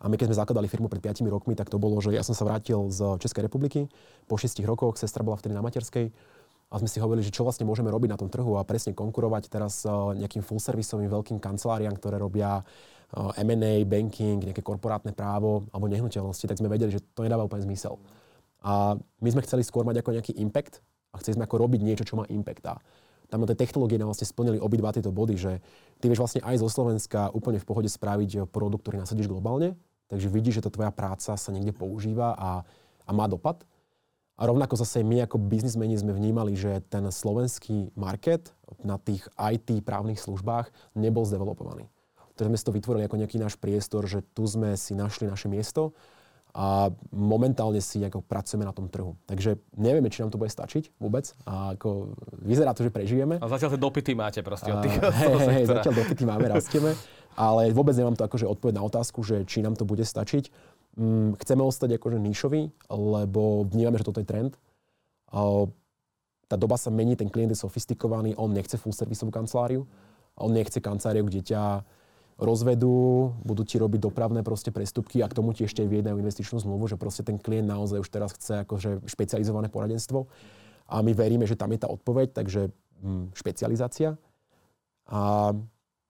A 0.00 0.08
my 0.08 0.16
keď 0.16 0.32
sme 0.32 0.40
zakladali 0.40 0.64
firmu 0.64 0.88
pred 0.88 1.04
5 1.04 1.28
rokmi, 1.28 1.52
tak 1.52 1.68
to 1.68 1.76
bolo, 1.76 2.00
že 2.00 2.16
ja 2.16 2.24
som 2.24 2.32
sa 2.32 2.48
vrátil 2.48 2.88
z 2.88 3.20
Českej 3.20 3.44
republiky. 3.44 3.84
Po 4.24 4.40
6 4.40 4.64
rokoch 4.64 4.96
sestra 4.96 5.20
bola 5.20 5.36
vtedy 5.36 5.52
na 5.52 5.60
materskej 5.60 6.08
a 6.70 6.78
sme 6.78 6.86
si 6.86 7.02
hovorili, 7.02 7.26
že 7.26 7.34
čo 7.34 7.42
vlastne 7.42 7.66
môžeme 7.66 7.90
robiť 7.90 8.14
na 8.14 8.18
tom 8.18 8.30
trhu 8.30 8.54
a 8.54 8.62
presne 8.62 8.94
konkurovať 8.94 9.50
teraz 9.50 9.82
eh, 9.82 9.90
nejakým 9.90 10.46
full 10.46 10.62
servisovým 10.62 11.10
veľkým 11.10 11.42
kanceláriám, 11.42 11.98
ktoré 11.98 12.16
robia 12.22 12.62
eh, 12.62 13.42
M&A, 13.42 13.82
banking, 13.82 14.38
nejaké 14.38 14.62
korporátne 14.62 15.10
právo 15.10 15.66
alebo 15.74 15.90
nehnuteľnosti, 15.90 16.46
tak 16.46 16.62
sme 16.62 16.70
vedeli, 16.70 16.94
že 16.94 17.02
to 17.12 17.26
nedáva 17.26 17.42
úplne 17.42 17.66
zmysel. 17.66 17.98
A 18.62 18.94
my 18.94 19.28
sme 19.34 19.42
chceli 19.42 19.66
skôr 19.66 19.82
mať 19.82 20.04
ako 20.04 20.14
nejaký 20.14 20.32
impact 20.38 20.78
a 21.10 21.18
chceli 21.18 21.40
sme 21.40 21.44
ako 21.48 21.66
robiť 21.66 21.80
niečo, 21.82 22.04
čo 22.06 22.14
má 22.14 22.28
impact. 22.30 22.64
A 22.70 22.74
tam 23.30 23.46
tie 23.46 23.58
technológie 23.58 23.96
nám 23.96 24.10
vlastne 24.10 24.26
splnili 24.26 24.58
obidva 24.58 24.90
tieto 24.90 25.14
body, 25.14 25.34
že 25.38 25.52
ty 26.02 26.10
vieš 26.10 26.22
vlastne 26.22 26.42
aj 26.42 26.60
zo 26.60 26.68
Slovenska 26.68 27.30
úplne 27.30 27.62
v 27.62 27.66
pohode 27.66 27.86
spraviť 27.86 28.50
produkt, 28.50 28.84
ktorý 28.84 29.00
nasadíš 29.00 29.30
globálne, 29.30 29.78
takže 30.10 30.26
vidíš, 30.26 30.60
že 30.60 30.64
tá 30.66 30.70
tvoja 30.74 30.90
práca 30.90 31.38
sa 31.38 31.50
niekde 31.54 31.70
používa 31.70 32.34
a, 32.34 32.50
a 33.06 33.10
má 33.14 33.30
dopad. 33.30 33.62
A 34.40 34.48
rovnako 34.48 34.72
zase 34.80 35.04
my 35.04 35.28
ako 35.28 35.36
biznismeni 35.36 36.00
sme 36.00 36.16
vnímali, 36.16 36.56
že 36.56 36.80
ten 36.88 37.04
slovenský 37.12 37.92
market 37.92 38.56
na 38.80 38.96
tých 38.96 39.28
IT 39.36 39.84
právnych 39.84 40.16
službách 40.16 40.72
nebol 40.96 41.28
zdevelopovaný. 41.28 41.92
Takže 42.40 42.48
sme 42.48 42.56
si 42.56 42.64
to 42.64 42.72
vytvorili 42.72 43.04
ako 43.04 43.20
nejaký 43.20 43.36
náš 43.36 43.60
priestor, 43.60 44.08
že 44.08 44.24
tu 44.32 44.48
sme 44.48 44.80
si 44.80 44.96
našli 44.96 45.28
naše 45.28 45.44
miesto 45.52 45.92
a 46.56 46.88
momentálne 47.12 47.84
si 47.84 48.00
ako 48.00 48.24
pracujeme 48.24 48.64
na 48.64 48.72
tom 48.72 48.88
trhu. 48.88 49.12
Takže 49.28 49.60
nevieme, 49.76 50.08
či 50.08 50.24
nám 50.24 50.32
to 50.32 50.40
bude 50.40 50.48
stačiť 50.48 50.96
vôbec. 50.96 51.30
A 51.44 51.76
ako 51.76 52.16
vyzerá 52.40 52.72
to, 52.72 52.80
že 52.80 52.90
prežijeme. 52.90 53.36
A 53.38 53.46
zatiaľ 53.46 53.76
tie 53.76 53.82
dopity 53.84 54.12
máte 54.16 54.40
proste 54.40 54.72
od 54.72 54.80
tých 54.80 54.98
hej, 54.98 55.36
hej, 55.52 55.64
zatiaľ 55.76 55.94
dopity 56.00 56.24
máme, 56.24 56.48
rastieme. 56.48 56.96
Ale 57.38 57.70
vôbec 57.76 57.94
nemám 57.94 58.16
to 58.16 58.26
akože 58.26 58.48
odpoveď 58.48 58.74
na 58.80 58.88
otázku, 58.88 59.22
že 59.22 59.44
či 59.46 59.62
nám 59.62 59.78
to 59.78 59.86
bude 59.86 60.02
stačiť 60.02 60.50
mm, 61.00 61.40
chceme 61.40 61.64
ostať 61.64 61.96
akože 61.96 62.20
níšový, 62.20 62.68
lebo 62.92 63.64
vnímame, 63.64 63.96
že 63.96 64.04
toto 64.04 64.20
je 64.20 64.28
trend. 64.28 64.52
Uh, 65.32 65.72
tá 66.50 66.60
doba 66.60 66.76
sa 66.76 66.92
mení, 66.92 67.16
ten 67.16 67.30
klient 67.32 67.54
je 67.54 67.62
sofistikovaný, 67.62 68.36
on 68.36 68.52
nechce 68.52 68.76
full 68.76 68.92
servisovú 68.92 69.32
kanceláriu, 69.32 69.88
on 70.36 70.50
nechce 70.52 70.82
kanceláriu, 70.82 71.24
kde 71.24 71.40
ťa 71.46 71.86
rozvedú, 72.40 73.30
budú 73.44 73.62
ti 73.62 73.76
robiť 73.76 74.00
dopravné 74.00 74.40
proste 74.40 74.72
prestupky 74.72 75.20
a 75.20 75.28
k 75.28 75.36
tomu 75.36 75.52
ti 75.52 75.68
ešte 75.68 75.84
aj 75.84 75.88
vyjednajú 75.92 76.16
investičnú 76.18 76.58
zmluvu, 76.58 76.88
že 76.88 76.96
proste 76.96 77.22
ten 77.22 77.36
klient 77.36 77.68
naozaj 77.68 78.00
už 78.00 78.08
teraz 78.08 78.32
chce 78.34 78.64
akože 78.64 79.04
špecializované 79.04 79.68
poradenstvo. 79.68 80.26
A 80.90 81.04
my 81.04 81.12
veríme, 81.14 81.46
že 81.46 81.54
tam 81.54 81.70
je 81.70 81.84
tá 81.84 81.88
odpoveď, 81.92 82.34
takže 82.34 82.72
hm, 83.04 83.36
špecializácia. 83.36 84.18
A 85.06 85.52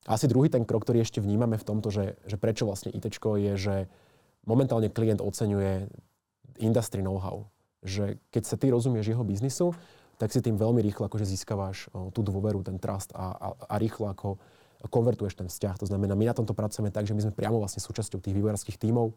asi 0.09 0.25
druhý 0.31 0.49
ten 0.49 0.65
krok, 0.65 0.89
ktorý 0.89 1.05
ešte 1.05 1.21
vnímame 1.21 1.61
v 1.61 1.67
tomto, 1.67 1.93
že, 1.93 2.17
že 2.25 2.41
prečo 2.41 2.65
vlastne 2.65 2.95
IT 2.95 3.11
je, 3.21 3.53
že 3.59 3.77
momentálne 4.45 4.93
klient 4.93 5.21
oceňuje 5.21 5.89
industry 6.61 7.01
know-how. 7.01 7.49
Že 7.81 8.21
keď 8.29 8.43
sa 8.45 8.57
ty 8.61 8.69
rozumieš 8.69 9.13
jeho 9.13 9.25
biznisu, 9.25 9.73
tak 10.21 10.29
si 10.33 10.45
tým 10.45 10.61
veľmi 10.61 10.85
rýchlo 10.85 11.09
akože 11.09 11.25
získavaš 11.25 11.89
tú 12.13 12.21
dôveru, 12.21 12.61
ten 12.61 12.77
trust 12.77 13.17
a, 13.17 13.33
a, 13.33 13.49
a 13.57 13.75
rýchlo 13.81 14.13
ako 14.13 14.37
konvertuješ 14.89 15.37
ten 15.37 15.49
vzťah. 15.49 15.81
To 15.81 15.87
znamená, 15.89 16.13
my 16.17 16.29
na 16.29 16.37
tomto 16.37 16.53
pracujeme 16.53 16.93
tak, 16.93 17.09
že 17.09 17.17
my 17.17 17.25
sme 17.25 17.33
priamo 17.33 17.61
vlastne 17.61 17.81
súčasťou 17.81 18.21
tých 18.21 18.37
vývojárských 18.37 18.81
tímov, 18.81 19.13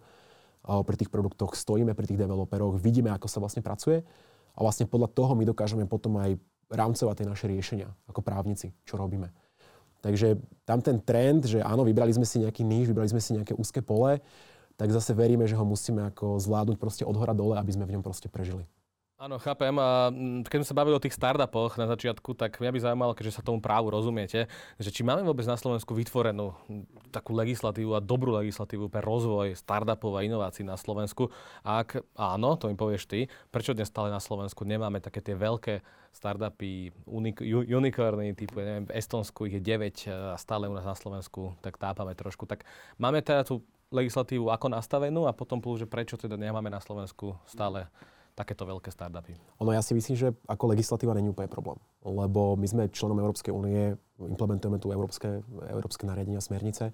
pri 0.64 0.96
tých 0.96 1.12
produktoch 1.12 1.60
stojíme, 1.60 1.92
pri 1.92 2.08
tých 2.08 2.20
developeroch, 2.24 2.80
vidíme, 2.80 3.12
ako 3.12 3.28
sa 3.28 3.44
vlastne 3.44 3.60
pracuje 3.60 4.00
a 4.56 4.60
vlastne 4.64 4.88
podľa 4.88 5.12
toho 5.12 5.36
my 5.36 5.44
dokážeme 5.44 5.84
potom 5.84 6.16
aj 6.24 6.40
rámcovať 6.72 7.16
tie 7.20 7.28
naše 7.28 7.46
riešenia 7.52 7.92
ako 8.08 8.24
právnici, 8.24 8.72
čo 8.88 8.96
robíme. 8.96 9.28
Takže 10.00 10.40
tam 10.64 10.80
ten 10.80 11.04
trend, 11.04 11.48
že 11.48 11.60
áno, 11.60 11.84
vybrali 11.84 12.16
sme 12.16 12.24
si 12.24 12.40
nejaký 12.40 12.64
níž, 12.64 12.92
vybrali 12.92 13.12
sme 13.12 13.20
si 13.20 13.36
nejaké 13.36 13.56
úzke 13.56 13.84
pole, 13.84 14.24
tak 14.84 14.92
zase 14.92 15.16
veríme, 15.16 15.48
že 15.48 15.56
ho 15.56 15.64
musíme 15.64 16.04
ako 16.12 16.44
zvládnuť 16.44 16.76
proste 16.76 17.08
od 17.08 17.16
hora 17.16 17.32
dole, 17.32 17.56
aby 17.56 17.72
sme 17.72 17.88
v 17.88 17.96
ňom 17.96 18.04
proste 18.04 18.28
prežili. 18.28 18.68
Áno, 19.16 19.40
chápem. 19.40 19.72
A 19.80 20.12
keď 20.44 20.58
sme 20.60 20.68
sa 20.68 20.76
bavili 20.76 21.00
o 21.00 21.00
tých 21.00 21.16
startupoch 21.16 21.80
na 21.80 21.88
začiatku, 21.88 22.36
tak 22.36 22.60
mňa 22.60 22.76
by 22.76 22.80
zaujímalo, 22.84 23.16
keďže 23.16 23.40
sa 23.40 23.48
tomu 23.48 23.64
právu 23.64 23.88
rozumiete, 23.88 24.52
že 24.76 24.92
či 24.92 25.08
máme 25.08 25.24
vôbec 25.24 25.48
na 25.48 25.56
Slovensku 25.56 25.96
vytvorenú 25.96 26.52
takú 27.16 27.32
legislatívu 27.32 27.96
a 27.96 28.04
dobrú 28.04 28.36
legislatívu 28.36 28.92
pre 28.92 29.00
rozvoj 29.00 29.56
startupov 29.56 30.20
a 30.20 30.28
inovácií 30.28 30.68
na 30.68 30.76
Slovensku. 30.76 31.32
Ak 31.64 32.04
áno, 32.20 32.60
to 32.60 32.68
mi 32.68 32.76
povieš 32.76 33.08
ty, 33.08 33.32
prečo 33.48 33.72
dnes 33.72 33.88
stále 33.88 34.12
na 34.12 34.20
Slovensku 34.20 34.68
nemáme 34.68 35.00
také 35.00 35.24
tie 35.24 35.40
veľké 35.40 35.80
startupy, 36.12 36.92
unik- 37.08 37.48
unicorny, 37.72 38.36
typu, 38.36 38.60
neviem, 38.60 38.92
v 38.92 39.00
Estonsku 39.00 39.48
ich 39.48 39.56
je 39.56 39.64
9 39.64 40.36
a 40.36 40.36
stále 40.36 40.68
u 40.68 40.76
nás 40.76 40.84
na 40.84 41.00
Slovensku, 41.00 41.56
tak 41.64 41.80
tápame 41.80 42.12
trošku. 42.12 42.44
Tak 42.44 42.68
máme 43.00 43.24
teda 43.24 43.48
tú 43.48 43.64
legislatívu 43.94 44.50
ako 44.50 44.74
nastavenú 44.74 45.30
a 45.30 45.38
potom 45.38 45.62
plus, 45.62 45.86
že 45.86 45.88
prečo 45.88 46.18
teda 46.18 46.34
nemáme 46.34 46.68
na 46.68 46.82
Slovensku 46.82 47.38
stále 47.46 47.86
takéto 48.34 48.66
veľké 48.66 48.90
startupy? 48.90 49.38
Ono 49.62 49.70
ja 49.70 49.86
si 49.86 49.94
myslím, 49.94 50.18
že 50.18 50.28
ako 50.50 50.74
legislatíva 50.74 51.14
není 51.14 51.30
úplne 51.30 51.46
problém. 51.46 51.78
Lebo 52.02 52.58
my 52.58 52.66
sme 52.66 52.84
členom 52.90 53.22
Európskej 53.22 53.54
únie, 53.54 53.94
implementujeme 54.18 54.82
tu 54.82 54.90
európske, 54.90 55.46
európske 55.70 56.10
nariadenia, 56.10 56.42
smernice. 56.42 56.90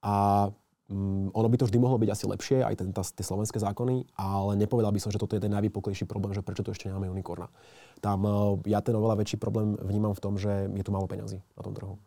A 0.00 0.48
um, 0.88 1.28
ono 1.36 1.48
by 1.52 1.56
to 1.60 1.68
vždy 1.68 1.76
mohlo 1.76 2.00
byť 2.00 2.08
asi 2.08 2.24
lepšie, 2.24 2.58
aj 2.64 2.74
ten, 2.80 2.88
tá, 2.90 3.04
tie 3.04 3.24
slovenské 3.24 3.60
zákony, 3.60 4.08
ale 4.16 4.56
nepovedal 4.56 4.96
by 4.96 5.00
som, 5.00 5.12
že 5.12 5.20
toto 5.20 5.36
je 5.36 5.44
ten 5.44 5.52
najvýpoklejší 5.52 6.08
problém, 6.08 6.32
že 6.32 6.40
prečo 6.40 6.64
tu 6.64 6.72
ešte 6.72 6.88
nemáme 6.88 7.12
unikorna. 7.12 7.52
Tam 8.00 8.24
uh, 8.24 8.56
ja 8.64 8.80
ten 8.80 8.96
oveľa 8.96 9.20
väčší 9.20 9.36
problém 9.36 9.76
vnímam 9.76 10.16
v 10.16 10.22
tom, 10.24 10.40
že 10.40 10.72
je 10.72 10.84
tu 10.84 10.90
málo 10.90 11.04
peňazí 11.04 11.44
na 11.52 11.62
tom 11.62 11.76
trhu. 11.76 12.00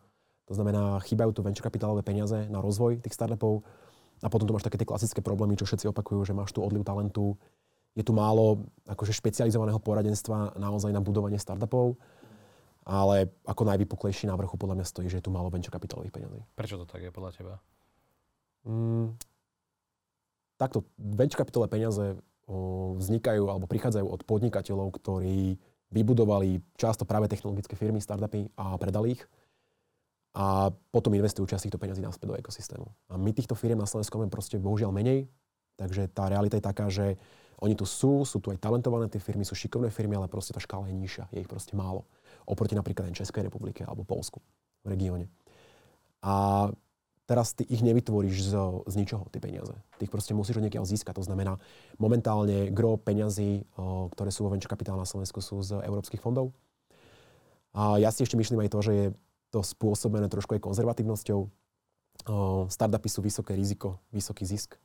To 0.50 0.58
znamená, 0.58 0.98
chýbajú 1.06 1.30
tu 1.30 1.46
venture 1.46 1.62
kapitálové 1.62 2.02
peniaze 2.02 2.50
na 2.50 2.58
rozvoj 2.58 2.98
tých 2.98 3.14
startupov, 3.14 3.62
a 4.20 4.28
potom 4.28 4.44
tu 4.44 4.52
máš 4.52 4.64
také 4.64 4.76
tie 4.76 4.88
klasické 4.88 5.24
problémy, 5.24 5.56
čo 5.56 5.64
všetci 5.64 5.88
opakujú, 5.90 6.24
že 6.28 6.36
máš 6.36 6.52
tu 6.52 6.60
odliv 6.60 6.84
talentu, 6.84 7.40
Je 7.98 8.06
tu 8.06 8.14
málo 8.14 8.70
akože 8.86 9.10
špecializovaného 9.10 9.82
poradenstva 9.82 10.54
naozaj 10.54 10.94
na 10.94 11.02
budovanie 11.02 11.42
startupov, 11.42 11.98
ale 12.86 13.34
ako 13.42 13.66
najvypuklejší 13.66 14.30
na 14.30 14.38
vrchu 14.38 14.54
podľa 14.54 14.78
mňa 14.78 14.86
stojí, 14.86 15.10
že 15.10 15.18
je 15.18 15.26
tu 15.26 15.34
málo 15.34 15.50
venture 15.50 15.74
kapitálových 15.74 16.14
peniazí. 16.14 16.40
Prečo 16.54 16.78
to 16.78 16.86
tak 16.86 17.02
je 17.02 17.10
podľa 17.10 17.30
teba? 17.34 17.54
Mm, 18.62 19.18
takto, 20.54 20.86
venture 20.96 21.40
kapitálové 21.42 21.70
peniaze 21.72 22.04
o, 22.46 22.94
vznikajú 22.94 23.50
alebo 23.50 23.66
prichádzajú 23.66 24.06
od 24.06 24.22
podnikateľov, 24.22 24.94
ktorí 24.94 25.58
vybudovali 25.90 26.62
často 26.78 27.02
práve 27.02 27.26
technologické 27.26 27.74
firmy, 27.74 27.98
startupy 27.98 28.54
a 28.54 28.78
predali 28.78 29.18
ich 29.18 29.22
a 30.30 30.70
potom 30.94 31.10
investujú 31.18 31.50
časť 31.50 31.66
týchto 31.66 31.80
peniazí 31.82 31.98
naspäť 31.98 32.30
do 32.30 32.38
ekosystému. 32.38 32.86
A 33.10 33.18
my 33.18 33.30
týchto 33.34 33.58
firiem 33.58 33.78
na 33.78 33.88
Slovensku 33.88 34.14
máme 34.14 34.30
proste 34.30 34.62
bohužiaľ 34.62 34.94
menej, 34.94 35.26
takže 35.74 36.06
tá 36.12 36.30
realita 36.30 36.54
je 36.58 36.64
taká, 36.64 36.86
že 36.86 37.18
oni 37.60 37.76
tu 37.76 37.84
sú, 37.84 38.24
sú 38.24 38.40
tu 38.40 38.48
aj 38.54 38.62
talentované 38.62 39.10
tie 39.10 39.20
firmy, 39.20 39.44
sú 39.44 39.52
šikovné 39.58 39.92
firmy, 39.92 40.16
ale 40.16 40.32
proste 40.32 40.56
tá 40.56 40.62
škála 40.62 40.88
je 40.88 40.96
nižšia, 40.96 41.24
je 41.34 41.44
ich 41.44 41.50
proste 41.50 41.76
málo. 41.76 42.08
Oproti 42.48 42.72
napríklad 42.72 43.10
aj 43.10 43.20
Českej 43.20 43.50
republike 43.50 43.84
alebo 43.84 44.06
Polsku 44.06 44.40
v 44.80 44.96
regióne. 44.96 45.26
A 46.24 46.68
teraz 47.28 47.52
ty 47.52 47.68
ich 47.68 47.84
nevytvoríš 47.84 48.48
z, 48.48 48.54
z 48.88 48.94
ničoho, 48.96 49.28
tie 49.28 49.44
peniaze. 49.44 49.76
Ty 49.98 50.02
ich 50.02 50.12
proste 50.12 50.32
musíš 50.32 50.56
od 50.56 50.64
niekiaľ 50.64 50.88
získať. 50.88 51.20
To 51.20 51.24
znamená, 51.26 51.60
momentálne 52.00 52.72
gro 52.72 52.96
peňazí, 52.96 53.68
ktoré 54.16 54.30
sú 54.32 54.48
vo 54.48 54.52
venture 54.54 54.72
capital 54.72 54.96
na 54.96 55.04
Slovensku, 55.04 55.44
sú 55.44 55.60
z 55.60 55.84
európskych 55.84 56.22
fondov. 56.22 56.56
A 57.76 58.00
ja 58.00 58.08
si 58.10 58.24
ešte 58.24 58.40
myslím 58.40 58.66
aj 58.66 58.70
to, 58.72 58.80
že 58.82 58.92
je 58.92 59.06
to 59.50 59.62
spôsobené 59.62 60.30
trošku 60.30 60.54
aj 60.54 60.62
konzervatívnosťou. 60.62 61.40
Startupy 62.70 63.08
sú 63.10 63.20
vysoké 63.22 63.58
riziko, 63.58 63.98
vysoký 64.14 64.46
zisk. 64.46 64.78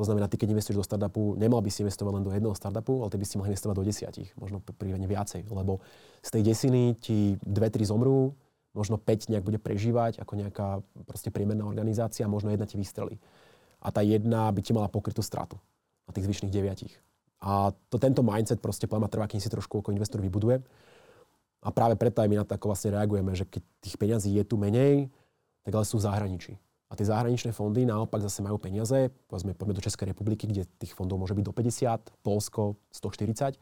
To 0.00 0.08
znamená, 0.08 0.24
ty 0.24 0.40
keď 0.40 0.56
investuješ 0.56 0.80
do 0.80 0.88
startupu, 0.88 1.36
nemal 1.36 1.60
by 1.60 1.68
si 1.68 1.84
investovať 1.84 2.12
len 2.16 2.24
do 2.24 2.32
jedného 2.32 2.56
startupu, 2.56 3.04
ale 3.04 3.12
ty 3.12 3.20
by 3.20 3.26
si 3.28 3.36
mohol 3.36 3.52
investovať 3.52 3.76
do 3.76 3.84
desiatich, 3.84 4.32
možno 4.40 4.64
prípadne 4.64 5.04
viacej, 5.04 5.52
lebo 5.52 5.84
z 6.24 6.28
tej 6.32 6.42
desiny 6.48 6.96
ti 6.96 7.36
dve, 7.44 7.68
tri 7.68 7.84
zomrú, 7.84 8.32
možno 8.72 8.96
5 8.96 9.28
nejak 9.28 9.44
bude 9.44 9.60
prežívať 9.60 10.24
ako 10.24 10.32
nejaká 10.40 10.80
proste 11.04 11.28
priemerná 11.28 11.68
organizácia, 11.68 12.24
možno 12.24 12.48
jedna 12.48 12.64
ti 12.64 12.80
vystrelí. 12.80 13.20
A 13.84 13.92
tá 13.92 14.00
jedna 14.00 14.48
by 14.48 14.64
ti 14.64 14.72
mala 14.72 14.88
pokrytú 14.88 15.20
stratu 15.20 15.60
na 16.08 16.16
tých 16.16 16.24
zvyšných 16.24 16.54
deviatich. 16.54 16.96
A 17.44 17.76
to, 17.92 18.00
tento 18.00 18.24
mindset 18.24 18.64
proste 18.64 18.88
podľa 18.88 19.12
trvá, 19.12 19.28
kým 19.28 19.44
si 19.44 19.52
trošku 19.52 19.84
ako 19.84 19.92
investor 19.92 20.24
vybuduje. 20.24 20.64
A 21.62 21.70
práve 21.70 21.94
preto 21.94 22.20
aj 22.20 22.28
my 22.28 22.42
na 22.42 22.44
to 22.44 22.58
ako 22.58 22.74
vlastne 22.74 22.90
reagujeme, 22.90 23.32
že 23.38 23.46
keď 23.46 23.62
tých 23.78 23.96
peňazí 23.96 24.30
je 24.34 24.44
tu 24.44 24.58
menej, 24.58 25.06
tak 25.62 25.72
ale 25.78 25.86
sú 25.86 26.02
v 26.02 26.06
zahraničí. 26.10 26.58
A 26.90 26.98
tie 26.98 27.08
zahraničné 27.08 27.56
fondy 27.56 27.88
naopak 27.88 28.20
zase 28.20 28.44
majú 28.44 28.60
peniaze, 28.60 29.08
povedzme, 29.30 29.56
poďme 29.56 29.78
do 29.78 29.84
Českej 29.86 30.12
republiky, 30.12 30.44
kde 30.44 30.68
tých 30.76 30.92
fondov 30.92 31.22
môže 31.22 31.32
byť 31.32 31.44
do 31.46 31.54
50, 31.54 32.20
Polsko 32.20 32.76
140. 32.92 33.56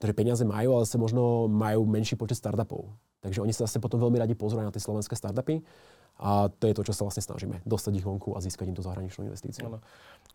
Takže 0.00 0.14
peniaze 0.16 0.42
majú, 0.42 0.80
ale 0.80 0.88
sa 0.88 0.96
možno 0.96 1.46
majú 1.46 1.86
menší 1.86 2.18
počet 2.18 2.40
startupov. 2.40 2.90
Takže 3.20 3.44
oni 3.44 3.52
sa 3.52 3.68
zase 3.68 3.78
potom 3.78 4.00
veľmi 4.00 4.16
radi 4.16 4.32
pozerajú 4.32 4.66
na 4.66 4.74
tie 4.74 4.82
slovenské 4.82 5.12
startupy 5.12 5.60
a 6.20 6.48
to 6.52 6.68
je 6.68 6.74
to, 6.76 6.82
čo 6.88 6.96
sa 6.96 7.04
vlastne 7.04 7.24
snažíme. 7.24 7.64
Dostať 7.68 8.00
ich 8.00 8.04
vonku 8.04 8.32
a 8.36 8.44
získať 8.44 8.72
im 8.72 8.76
tú 8.76 8.84
zahraničnú 8.84 9.28
investíciu. 9.28 9.68
Ano. 9.68 9.78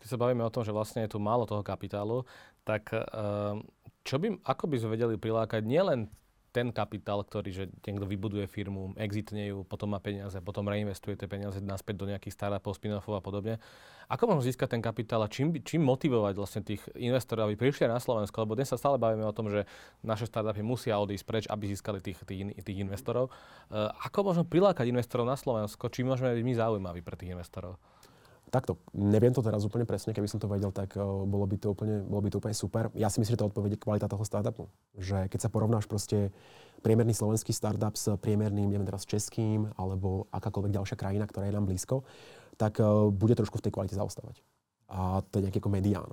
Keď 0.02 0.08
sa 0.08 0.22
bavíme 0.22 0.46
o 0.46 0.54
tom, 0.54 0.66
že 0.66 0.74
vlastne 0.74 1.06
je 1.06 1.14
tu 1.14 1.22
málo 1.22 1.50
toho 1.50 1.62
kapitálu, 1.62 2.26
tak 2.66 2.90
uh, 2.94 3.58
čo 4.06 4.22
by, 4.22 4.38
ako 4.46 4.64
by 4.70 4.76
sme 4.82 4.90
vedeli 4.98 5.14
prilákať 5.18 5.62
nielen 5.66 6.10
ten 6.56 6.72
kapitál, 6.72 7.20
ktorý, 7.20 7.52
že 7.52 7.64
niekto 7.84 8.08
vybuduje 8.08 8.48
firmu, 8.48 8.96
exitne 8.96 9.52
ju, 9.52 9.68
potom 9.68 9.92
má 9.92 10.00
peniaze, 10.00 10.40
potom 10.40 10.64
reinvestuje 10.72 11.20
tie 11.20 11.28
peniaze 11.28 11.60
naspäť 11.60 12.00
do 12.00 12.08
nejakých 12.08 12.32
startupov, 12.32 12.80
spin-offov 12.80 13.20
a 13.20 13.22
podobne. 13.22 13.60
Ako 14.08 14.32
môžem 14.32 14.56
získať 14.56 14.80
ten 14.80 14.82
kapitál 14.86 15.20
a 15.20 15.28
čím, 15.28 15.52
čím 15.60 15.84
motivovať 15.84 16.34
vlastne 16.40 16.62
tých 16.64 16.80
investorov, 16.96 17.52
aby 17.52 17.60
prišli 17.60 17.92
na 17.92 18.00
Slovensko? 18.00 18.48
Lebo 18.48 18.56
dnes 18.56 18.72
sa 18.72 18.80
stále 18.80 18.96
bavíme 18.96 19.28
o 19.28 19.36
tom, 19.36 19.52
že 19.52 19.68
naše 20.00 20.32
startupy 20.32 20.64
musia 20.64 20.96
odísť 20.96 21.26
preč, 21.28 21.44
aby 21.52 21.68
získali 21.68 22.00
tých, 22.00 22.24
tých, 22.24 22.56
tých 22.64 22.78
investorov. 22.80 23.34
Uh, 23.68 23.92
ako 24.08 24.32
môžeme 24.32 24.48
prilákať 24.48 24.88
investorov 24.88 25.28
na 25.28 25.36
Slovensko? 25.36 25.92
Čím 25.92 26.16
môžeme 26.16 26.32
byť 26.38 26.46
my 26.46 26.54
zaujímaví 26.56 27.02
pre 27.04 27.20
tých 27.20 27.36
investorov? 27.36 27.76
Takto, 28.54 28.78
neviem 28.94 29.34
to 29.34 29.42
teraz 29.42 29.66
úplne 29.66 29.90
presne, 29.90 30.14
keby 30.14 30.30
som 30.30 30.38
to 30.38 30.46
vedel, 30.46 30.70
tak 30.70 30.94
uh, 30.96 31.04
bolo, 31.26 31.50
by 31.50 31.58
to 31.58 31.74
úplne, 31.74 32.06
bolo 32.06 32.22
by 32.24 32.30
to 32.30 32.38
úplne 32.38 32.56
super. 32.56 32.94
Ja 32.94 33.10
si 33.10 33.18
myslím, 33.20 33.36
že 33.36 33.42
to 33.42 33.50
odpovede 33.50 33.76
kvalita 33.82 34.06
toho 34.06 34.22
startupu. 34.22 34.70
Že 34.96 35.28
keď 35.28 35.40
sa 35.42 35.50
porovnáš 35.50 35.90
proste 35.90 36.30
priemerný 36.86 37.18
slovenský 37.18 37.52
startup 37.52 37.98
s 37.98 38.14
priemerným, 38.22 38.70
neviem 38.70 38.86
teraz 38.86 39.04
českým, 39.10 39.74
alebo 39.76 40.30
akákoľvek 40.30 40.72
ďalšia 40.78 40.98
krajina, 40.98 41.26
ktorá 41.26 41.50
je 41.50 41.56
nám 41.58 41.66
blízko, 41.66 42.06
tak 42.56 42.78
uh, 42.80 43.10
bude 43.10 43.34
trošku 43.34 43.58
v 43.60 43.66
tej 43.66 43.74
kvalite 43.74 43.98
zaostávať. 43.98 44.40
A 44.88 45.26
to 45.34 45.42
je 45.42 45.50
nejaký 45.50 45.60
ako 45.60 45.74
medián. 45.74 46.10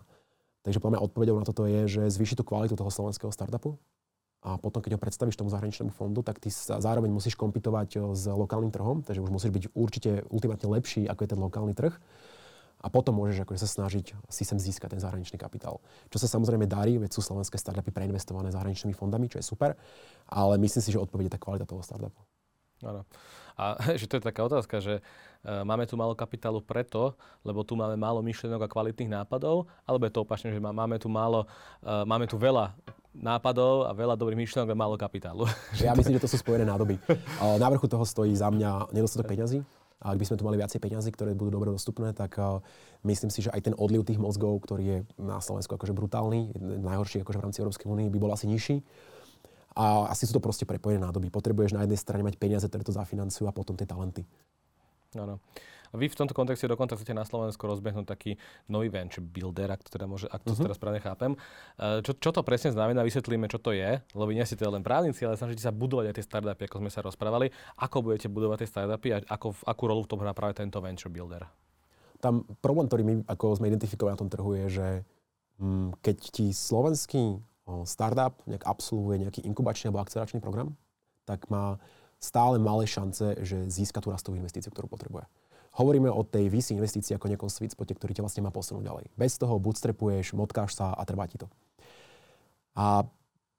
Takže 0.65 0.79
podľa 0.81 0.99
mňa 0.99 1.07
odpovedou 1.11 1.37
na 1.37 1.45
toto 1.45 1.69
je, 1.69 1.91
že 1.91 2.03
zvýši 2.09 2.39
tú 2.39 2.47
kvalitu 2.47 2.79
toho 2.79 2.89
slovenského 2.89 3.35
startupu, 3.35 3.77
a 4.43 4.59
potom, 4.59 4.83
keď 4.83 4.99
ho 4.99 5.01
predstavíš 5.01 5.39
tomu 5.39 5.55
zahraničnému 5.55 5.95
fondu, 5.95 6.27
tak 6.27 6.43
ty 6.43 6.51
sa 6.51 6.83
zároveň 6.83 7.15
musíš 7.15 7.39
kompitovať 7.39 8.11
s 8.19 8.27
lokálnym 8.27 8.75
trhom, 8.75 9.07
takže 9.07 9.23
už 9.23 9.31
musíš 9.31 9.55
byť 9.55 9.65
určite 9.71 10.11
ultimátne 10.35 10.67
lepší, 10.67 11.07
ako 11.07 11.21
je 11.23 11.31
ten 11.31 11.39
lokálny 11.39 11.75
trh. 11.79 11.95
A 12.83 12.91
potom 12.91 13.15
môžeš 13.15 13.47
akože 13.47 13.63
sa 13.63 13.71
snažiť 13.71 14.19
si 14.27 14.43
sem 14.43 14.59
získať 14.59 14.99
ten 14.99 15.03
zahraničný 15.03 15.39
kapitál. 15.39 15.79
Čo 16.11 16.19
sa 16.19 16.27
samozrejme 16.27 16.67
darí, 16.67 16.99
veď 16.99 17.15
sú 17.15 17.23
slovenské 17.23 17.55
startupy 17.55 17.95
preinvestované 17.95 18.51
zahraničnými 18.51 18.91
fondami, 18.91 19.31
čo 19.31 19.39
je 19.39 19.47
super, 19.47 19.79
ale 20.27 20.59
myslím 20.59 20.83
si, 20.83 20.91
že 20.91 20.99
odpovede 20.99 21.31
tá 21.31 21.39
kvalita 21.39 21.63
toho 21.63 21.79
startupu. 21.79 22.19
Áno. 22.83 23.07
A 23.57 23.79
že 24.01 24.11
to 24.11 24.19
je 24.19 24.25
taká 24.25 24.43
otázka, 24.45 24.83
že 24.83 24.99
uh, 24.99 25.62
máme 25.62 25.87
tu 25.87 25.95
málo 25.95 26.17
kapitálu 26.19 26.61
preto, 26.61 27.15
lebo 27.47 27.62
tu 27.62 27.79
máme 27.79 27.95
málo 27.95 28.21
myšlienok 28.21 28.67
a 28.67 28.69
kvalitných 28.71 29.23
nápadov, 29.23 29.71
alebo 29.87 30.03
je 30.09 30.12
to 30.12 30.25
opačne, 30.25 30.51
že 30.51 30.61
máme 30.61 30.97
tu 30.99 31.09
málo, 31.09 31.47
uh, 31.85 32.03
máme 32.03 32.27
tu 32.27 32.37
veľa 32.37 32.75
nápadov 33.12 33.85
a 33.87 33.93
veľa 33.93 34.17
dobrých 34.17 34.41
myšlienok 34.41 34.73
a 34.73 34.77
málo 34.77 34.97
kapitálu. 34.97 35.45
Ja 35.85 35.93
myslím, 35.93 36.17
že 36.17 36.25
to 36.25 36.33
sú 36.33 36.41
spojené 36.41 36.65
nádoby. 36.65 36.97
Na 37.61 37.69
vrchu 37.69 37.85
toho 37.85 38.09
stojí 38.09 38.33
za 38.33 38.49
mňa 38.49 38.89
nedostatok 38.97 39.29
peňazí. 39.29 39.61
A 40.03 40.17
ak 40.17 40.19
by 40.19 40.27
sme 40.27 40.37
tu 40.41 40.43
mali 40.43 40.59
viacej 40.59 40.83
peňazí, 40.83 41.15
ktoré 41.15 41.31
budú 41.31 41.55
dobre 41.55 41.71
dostupné, 41.71 42.11
tak 42.11 42.35
uh, 42.41 42.59
myslím 43.07 43.31
si, 43.31 43.45
že 43.45 43.55
aj 43.55 43.71
ten 43.71 43.75
odliv 43.79 44.03
tých 44.03 44.19
mozgov, 44.19 44.59
ktorý 44.67 44.83
je 44.83 44.99
na 45.21 45.39
Slovensku 45.39 45.79
akože 45.79 45.95
brutálny, 45.95 46.57
najhorší 46.59 47.23
akože 47.23 47.39
v 47.39 47.45
rámci 47.47 47.59
Európskej 47.62 47.87
únie, 47.87 48.11
by 48.11 48.19
bol 48.19 48.35
asi 48.35 48.51
nižší. 48.51 48.83
A 49.73 50.12
asi 50.12 50.29
sú 50.29 50.37
to 50.37 50.43
proste 50.45 50.69
prepojené 50.69 51.00
nádoby. 51.00 51.33
Potrebuješ 51.33 51.76
na 51.76 51.85
jednej 51.85 52.00
strane 52.00 52.23
mať 52.25 52.37
peniaze, 52.37 52.67
ktoré 52.69 52.85
to 52.85 52.95
zafinancujú 52.95 53.49
a 53.49 53.57
potom 53.57 53.76
tie 53.76 53.88
talenty. 53.88 54.25
Áno. 55.17 55.41
A 55.93 56.00
vy 56.00 56.09
v 56.09 56.17
tomto 56.17 56.33
kontexte 56.33 56.64
dokonca 56.64 56.97
chcete 56.97 57.12
na 57.12 57.29
Slovensku 57.29 57.61
rozbehnúť 57.69 58.09
taký 58.09 58.41
nový 58.64 58.88
venture 58.88 59.21
builder, 59.21 59.69
ak 59.76 59.85
to, 59.85 59.93
teda 59.93 60.09
môže, 60.09 60.25
ak 60.25 60.41
to 60.41 60.57
uh-huh. 60.57 60.64
teraz 60.64 60.81
správne 60.81 61.05
chápem. 61.05 61.37
E, 61.76 62.00
čo, 62.00 62.17
čo 62.17 62.33
to 62.33 62.41
presne 62.41 62.73
znamená, 62.73 63.05
vysvetlíme, 63.05 63.45
čo 63.52 63.61
to 63.61 63.76
je, 63.76 64.00
lebo 64.17 64.31
nie 64.33 64.41
ste 64.49 64.57
teda 64.57 64.73
len 64.73 64.81
právnici, 64.81 65.29
ale 65.29 65.37
snažíte 65.37 65.61
sa 65.61 65.69
budovať 65.69 66.09
aj 66.09 66.14
tie 66.17 66.25
startupy, 66.25 66.62
ako 66.64 66.81
sme 66.81 66.91
sa 66.91 67.05
rozprávali. 67.05 67.52
Ako 67.76 68.00
budete 68.00 68.33
budovať 68.33 68.64
tie 68.64 68.69
startupy 68.73 69.09
a 69.12 69.19
ako, 69.29 69.52
akú 69.69 69.85
rolu 69.85 70.09
v 70.09 70.11
tom 70.17 70.25
hrá 70.25 70.33
práve 70.33 70.57
tento 70.57 70.81
venture 70.81 71.12
builder? 71.12 71.45
Tam 72.25 72.49
problém, 72.64 72.88
ktorý 72.88 73.02
my 73.05 73.14
ako 73.29 73.61
sme 73.61 73.69
identifikovali 73.69 74.17
na 74.17 74.21
tom 74.25 74.33
trhu 74.33 74.50
je, 74.64 74.67
že 74.73 74.87
mm, 75.61 76.00
keď 76.00 76.17
ti 76.33 76.47
slovenský 76.57 77.37
startup 77.87 78.42
nejak 78.47 78.66
absolvuje 78.66 79.23
nejaký 79.23 79.40
inkubačný 79.47 79.90
alebo 79.90 80.02
akceleračný 80.02 80.42
program, 80.42 80.75
tak 81.25 81.47
má 81.49 81.78
stále 82.23 82.59
malé 82.59 82.87
šance, 82.87 83.38
že 83.42 83.66
získa 83.66 83.99
tú 83.99 84.14
rastovú 84.14 84.38
investíciu, 84.38 84.71
ktorú 84.71 84.87
potrebuje. 84.87 85.26
Hovoríme 85.73 86.12
o 86.12 86.21
tej 86.23 86.52
VC 86.52 86.76
investícii 86.76 87.16
ako 87.16 87.33
nejakom 87.33 87.49
sweet 87.49 87.73
spote, 87.73 87.97
ktorý 87.97 88.12
ťa 88.12 88.23
vlastne 88.28 88.45
má 88.45 88.52
posunúť 88.52 88.85
ďalej. 88.85 89.04
Bez 89.16 89.40
toho 89.40 89.57
bootstrapuješ, 89.57 90.37
motkáš 90.37 90.76
sa 90.76 90.92
a 90.92 91.02
trvá 91.09 91.25
ti 91.25 91.40
to. 91.40 91.49
A 92.76 93.09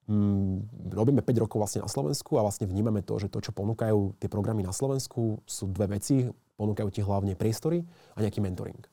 mm, 0.06 0.94
robíme 0.94 1.26
5 1.26 1.44
rokov 1.44 1.58
vlastne 1.58 1.82
na 1.82 1.90
Slovensku 1.90 2.38
a 2.38 2.46
vlastne 2.46 2.70
vnímame 2.70 3.02
to, 3.02 3.18
že 3.18 3.34
to, 3.34 3.42
čo 3.42 3.52
ponúkajú 3.52 4.22
tie 4.22 4.30
programy 4.30 4.62
na 4.62 4.70
Slovensku, 4.70 5.42
sú 5.44 5.66
dve 5.74 5.98
veci. 5.98 6.30
Ponúkajú 6.54 6.90
ti 6.94 7.02
hlavne 7.02 7.34
priestory 7.34 7.82
a 8.14 8.22
nejaký 8.22 8.38
mentoring. 8.46 8.93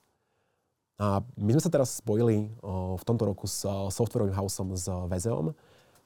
A 1.01 1.25
my 1.41 1.57
sme 1.57 1.65
sa 1.65 1.73
teraz 1.73 1.97
spojili 1.97 2.53
v 2.61 3.03
tomto 3.09 3.25
roku 3.25 3.49
s 3.49 3.65
softwarovým 3.89 4.37
houseom 4.37 4.77
s 4.77 4.85
VZOM 4.85 5.57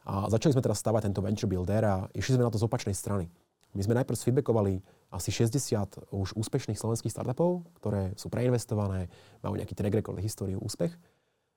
a 0.06 0.30
začali 0.30 0.54
sme 0.54 0.62
teraz 0.62 0.78
stavať 0.78 1.10
tento 1.10 1.18
venture 1.18 1.50
builder 1.50 1.82
a 1.82 1.94
išli 2.14 2.38
sme 2.38 2.46
na 2.46 2.52
to 2.54 2.62
z 2.62 2.66
opačnej 2.70 2.94
strany. 2.94 3.26
My 3.74 3.82
sme 3.82 3.98
najprv 3.98 4.14
feedbackovali 4.14 4.78
asi 5.10 5.34
60 5.34 6.14
už 6.14 6.38
úspešných 6.38 6.78
slovenských 6.78 7.10
startupov, 7.10 7.66
ktoré 7.82 8.14
sú 8.14 8.30
preinvestované, 8.30 9.10
majú 9.42 9.58
nejaký 9.58 9.74
track 9.74 9.98
record, 9.98 10.22
históriu, 10.22 10.62
úspech. 10.62 10.94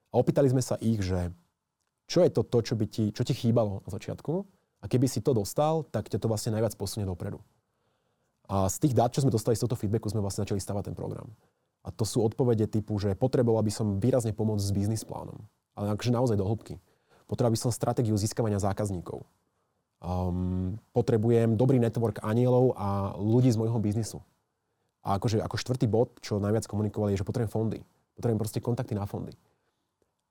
A 0.09 0.17
opýtali 0.17 0.49
sme 0.49 0.65
sa 0.65 0.81
ich, 0.81 0.97
že 1.05 1.29
čo 2.09 2.25
je 2.25 2.33
to, 2.33 2.41
to 2.41 2.57
čo, 2.65 2.73
by 2.73 2.89
ti, 2.89 3.13
čo 3.13 3.21
ti 3.21 3.37
chýbalo 3.37 3.85
na 3.85 3.89
začiatku 3.93 4.33
a 4.81 4.85
keby 4.89 5.05
si 5.05 5.21
to 5.21 5.37
dostal, 5.37 5.85
tak 5.85 6.09
ťa 6.09 6.17
to 6.17 6.25
vlastne 6.25 6.57
najviac 6.57 6.73
posunie 6.73 7.05
dopredu. 7.05 7.37
A 8.49 8.65
z 8.65 8.81
tých 8.81 8.97
dát, 8.97 9.13
čo 9.13 9.21
sme 9.21 9.29
dostali 9.29 9.53
z 9.53 9.67
tohto 9.67 9.77
feedbacku, 9.77 10.09
sme 10.09 10.25
vlastne 10.25 10.41
začali 10.41 10.57
stavať 10.57 10.89
ten 10.89 10.95
program. 10.97 11.29
A 11.87 11.89
to 11.95 12.03
sú 12.03 12.19
odpovede 12.19 12.67
typu, 12.67 12.99
že 12.99 13.15
potreboval 13.15 13.63
by 13.63 13.71
som 13.71 14.03
výrazne 14.03 14.35
pomôcť 14.35 14.59
s 14.59 14.75
biznis 14.75 15.07
plánom. 15.07 15.39
Ale 15.71 15.95
akože 15.95 16.11
naozaj 16.11 16.35
do 16.35 16.43
hĺbky. 16.43 16.83
Potreboval 17.31 17.55
by 17.55 17.61
som 17.63 17.71
stratégiu 17.71 18.19
získavania 18.19 18.59
zákazníkov. 18.59 19.23
Um, 20.03 20.75
potrebujem 20.91 21.55
dobrý 21.55 21.79
network 21.79 22.19
anielov 22.27 22.75
a 22.75 23.15
ľudí 23.15 23.47
z 23.47 23.55
môjho 23.55 23.79
biznisu. 23.79 24.19
A 25.07 25.15
akože, 25.15 25.39
ako 25.39 25.55
štvrtý 25.55 25.87
bod, 25.87 26.11
čo 26.19 26.43
najviac 26.43 26.67
komunikovali, 26.67 27.15
je, 27.15 27.23
že 27.23 27.27
potrebujem 27.27 27.55
fondy. 27.55 27.79
Potrebujem 28.19 28.41
proste 28.43 28.59
kontakty 28.59 28.91
na 28.91 29.07
fondy. 29.07 29.31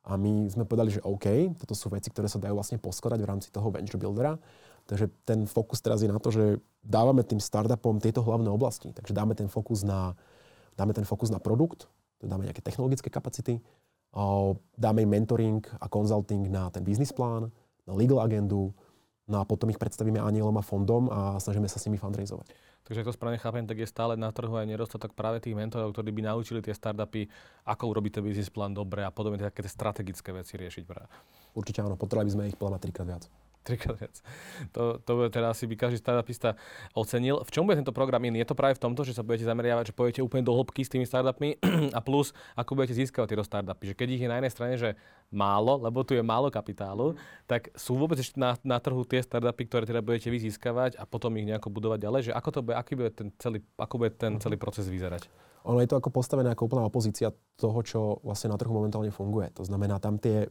A 0.07 0.15
my 0.21 0.47
sme 0.53 0.69
povedali, 0.69 0.93
že 0.93 1.03
OK, 1.03 1.57
toto 1.57 1.73
sú 1.73 1.89
veci, 1.89 2.13
ktoré 2.13 2.29
sa 2.29 2.39
dajú 2.39 2.55
vlastne 2.55 2.79
poskladať 2.79 3.19
v 3.25 3.31
rámci 3.33 3.49
toho 3.49 3.73
venture 3.73 3.99
buildera. 3.99 4.37
Takže 4.87 5.11
ten 5.27 5.49
fokus 5.51 5.83
teraz 5.83 6.05
je 6.05 6.13
na 6.13 6.21
to, 6.23 6.31
že 6.31 6.63
dávame 6.85 7.27
tým 7.27 7.43
startupom 7.43 7.99
tieto 7.99 8.23
hlavné 8.23 8.47
oblasti. 8.47 8.95
Takže 8.95 9.11
dáme 9.11 9.35
ten 9.35 9.51
fokus 9.51 9.83
na, 9.83 10.15
dáme 10.77 10.93
ten 10.93 11.09
fokus 11.09 11.33
na 11.33 11.41
produkt, 11.41 11.89
dáme 12.21 12.45
nejaké 12.47 12.61
technologické 12.61 13.09
kapacity, 13.09 13.61
dáme 14.77 15.03
im 15.03 15.11
mentoring 15.11 15.65
a 15.81 15.89
consulting 15.89 16.49
na 16.49 16.71
ten 16.71 16.85
business 16.85 17.13
plán, 17.13 17.53
na 17.89 17.93
legal 17.93 18.21
agendu, 18.21 18.73
no 19.29 19.37
a 19.41 19.45
potom 19.45 19.69
ich 19.73 19.81
predstavíme 19.81 20.21
anielom 20.21 20.57
a 20.57 20.65
fondom 20.65 21.09
a 21.13 21.37
snažíme 21.37 21.69
sa 21.69 21.77
s 21.81 21.85
nimi 21.89 22.01
fundraizovať. 22.01 22.49
Takže 22.87 23.03
ak 23.03 23.09
to 23.11 23.19
správne 23.19 23.43
chápem, 23.43 23.67
tak 23.67 23.83
je 23.83 23.89
stále 23.91 24.15
na 24.15 24.31
trhu 24.31 24.55
aj 24.55 24.63
nedostatok 24.63 25.11
práve 25.11 25.43
tých 25.43 25.59
mentorov, 25.59 25.91
ktorí 25.91 26.15
by 26.15 26.23
naučili 26.31 26.63
tie 26.63 26.71
startupy, 26.71 27.27
ako 27.67 27.91
urobiť 27.91 28.23
ten 28.23 28.23
business 28.23 28.47
plán 28.47 28.79
dobre 28.79 29.03
a 29.03 29.11
podobne 29.11 29.43
také 29.43 29.67
tie 29.67 29.73
strategické 29.75 30.31
veci 30.31 30.55
riešiť. 30.55 30.85
Práve. 30.87 31.11
Určite 31.59 31.83
áno, 31.83 31.99
potrebovali 31.99 32.31
by 32.31 32.35
sme 32.39 32.45
ich 32.47 32.55
podľa 32.55 32.79
trikrát 32.79 33.11
viac 33.11 33.27
trikrát 33.67 33.99
viac. 33.99 34.23
To, 34.71 35.03
to 35.03 35.27
teda 35.27 35.51
asi 35.51 35.67
by 35.67 35.75
každý 35.75 35.99
startupista 35.99 36.55
ocenil. 36.95 37.43
V 37.43 37.51
čom 37.51 37.67
bude 37.67 37.83
tento 37.83 37.91
program 37.91 38.23
iný? 38.23 38.47
Je 38.47 38.49
to 38.49 38.55
práve 38.55 38.79
v 38.79 38.83
tomto, 38.87 39.03
že 39.03 39.19
sa 39.19 39.27
budete 39.27 39.43
zameriavať, 39.43 39.91
že 39.91 39.97
pôjdete 39.99 40.21
úplne 40.23 40.47
do 40.47 40.55
hĺbky 40.55 40.87
s 40.87 40.93
tými 40.95 41.03
startupmi 41.03 41.59
a 41.97 42.01
plus, 42.01 42.31
ako 42.55 42.79
budete 42.79 42.95
získavať 42.95 43.35
tieto 43.35 43.43
startupy. 43.43 43.91
Že 43.91 43.95
keď 43.99 44.09
ich 44.15 44.23
je 44.23 44.31
na 44.31 44.39
jednej 44.39 44.53
strane, 44.55 44.75
že 44.79 44.95
málo, 45.35 45.83
lebo 45.83 46.07
tu 46.07 46.15
je 46.15 46.23
málo 46.23 46.47
kapitálu, 46.55 47.19
tak 47.51 47.75
sú 47.75 47.99
vôbec 47.99 48.23
ešte 48.23 48.39
na, 48.39 48.55
na 48.63 48.79
trhu 48.79 49.03
tie 49.03 49.19
startupy, 49.19 49.67
ktoré 49.67 49.85
teda 49.85 49.99
budete 49.99 50.31
vy 50.31 50.39
získavať 50.47 50.95
a 50.97 51.03
potom 51.03 51.35
ich 51.35 51.51
nejako 51.51 51.75
budovať 51.75 51.99
ďalej, 51.99 52.21
že 52.31 52.33
ako 52.33 52.49
to 52.55 52.61
bude, 52.63 52.75
aký 52.79 52.95
bude 52.95 53.11
ten 53.11 53.29
celý, 53.43 53.59
ako 53.75 53.95
bude 53.99 54.15
ten 54.15 54.39
celý 54.39 54.55
proces 54.55 54.87
vyzerať? 54.87 55.27
Ono 55.67 55.83
je 55.83 55.91
to 55.91 55.99
ako 55.99 56.15
postavené 56.15 56.55
ako 56.55 56.71
úplná 56.71 56.87
opozícia 56.87 57.35
toho, 57.59 57.79
čo 57.83 58.23
vlastne 58.23 58.55
na 58.55 58.57
trhu 58.57 58.71
momentálne 58.71 59.11
funguje. 59.11 59.51
To 59.59 59.67
znamená, 59.67 59.99
tam 59.99 60.15
tie, 60.23 60.47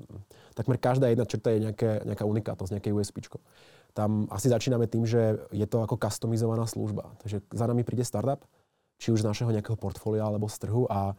takmer 0.51 0.75
každá 0.75 1.07
jedna 1.07 1.24
črta 1.24 1.55
je 1.55 1.60
nejaké, 1.63 2.03
nejaká 2.03 2.27
unikátnosť, 2.27 2.72
nejaké 2.75 2.91
USP. 2.91 3.24
Tam 3.95 4.27
asi 4.27 4.51
začíname 4.51 4.91
tým, 4.91 5.07
že 5.07 5.39
je 5.55 5.63
to 5.63 5.79
ako 5.79 5.95
customizovaná 5.95 6.67
služba. 6.67 7.15
Takže 7.24 7.48
za 7.48 7.65
nami 7.65 7.88
príde 7.88 8.03
startup, 8.03 8.43
či 9.00 9.15
už 9.15 9.24
z 9.24 9.27
našeho 9.31 9.55
nejakého 9.55 9.79
portfólia 9.79 10.27
alebo 10.27 10.51
z 10.51 10.67
trhu 10.67 10.84
a 10.91 11.15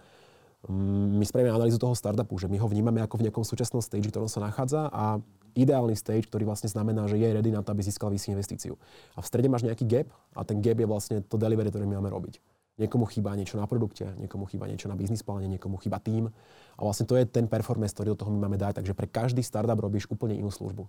mm, 0.68 1.16
my 1.16 1.24
spravíme 1.24 1.56
analýzu 1.56 1.80
toho 1.80 1.96
startupu, 1.96 2.36
že 2.36 2.52
my 2.52 2.60
ho 2.60 2.68
vnímame 2.68 3.00
ako 3.00 3.16
v 3.16 3.32
nejakom 3.32 3.48
súčasnom 3.48 3.80
stage, 3.80 4.12
ktorom 4.12 4.28
sa 4.28 4.44
nachádza 4.44 4.92
a 4.92 5.24
ideálny 5.56 5.96
stage, 5.96 6.28
ktorý 6.28 6.44
vlastne 6.44 6.68
znamená, 6.68 7.08
že 7.08 7.16
je 7.16 7.32
ready 7.32 7.48
na 7.48 7.64
to, 7.64 7.72
aby 7.72 7.80
získal 7.80 8.12
vyššiu 8.12 8.36
investíciu. 8.36 8.74
A 9.16 9.24
v 9.24 9.28
strede 9.28 9.48
máš 9.48 9.64
nejaký 9.64 9.88
gap 9.88 10.12
a 10.36 10.44
ten 10.44 10.60
gap 10.60 10.76
je 10.76 10.84
vlastne 10.84 11.16
to 11.24 11.40
delivery, 11.40 11.72
ktoré 11.72 11.88
my 11.88 11.96
máme 11.96 12.12
robiť. 12.12 12.55
Niekomu 12.76 13.08
chýba 13.08 13.32
niečo 13.32 13.56
na 13.56 13.64
produkte, 13.64 14.04
niekomu 14.20 14.44
chýba 14.52 14.68
niečo 14.68 14.92
na 14.92 14.96
biznis 15.00 15.24
pláne, 15.24 15.48
niekomu 15.48 15.80
chýba 15.80 15.96
tým. 15.96 16.28
A 16.76 16.80
vlastne 16.84 17.08
to 17.08 17.16
je 17.16 17.24
ten 17.24 17.48
performance, 17.48 17.96
ktorý 17.96 18.12
do 18.12 18.20
toho 18.20 18.30
my 18.36 18.44
máme 18.44 18.60
dať. 18.60 18.84
Takže 18.84 18.92
pre 18.92 19.08
každý 19.08 19.40
startup 19.40 19.80
robíš 19.80 20.04
úplne 20.12 20.36
inú 20.36 20.52
službu. 20.52 20.84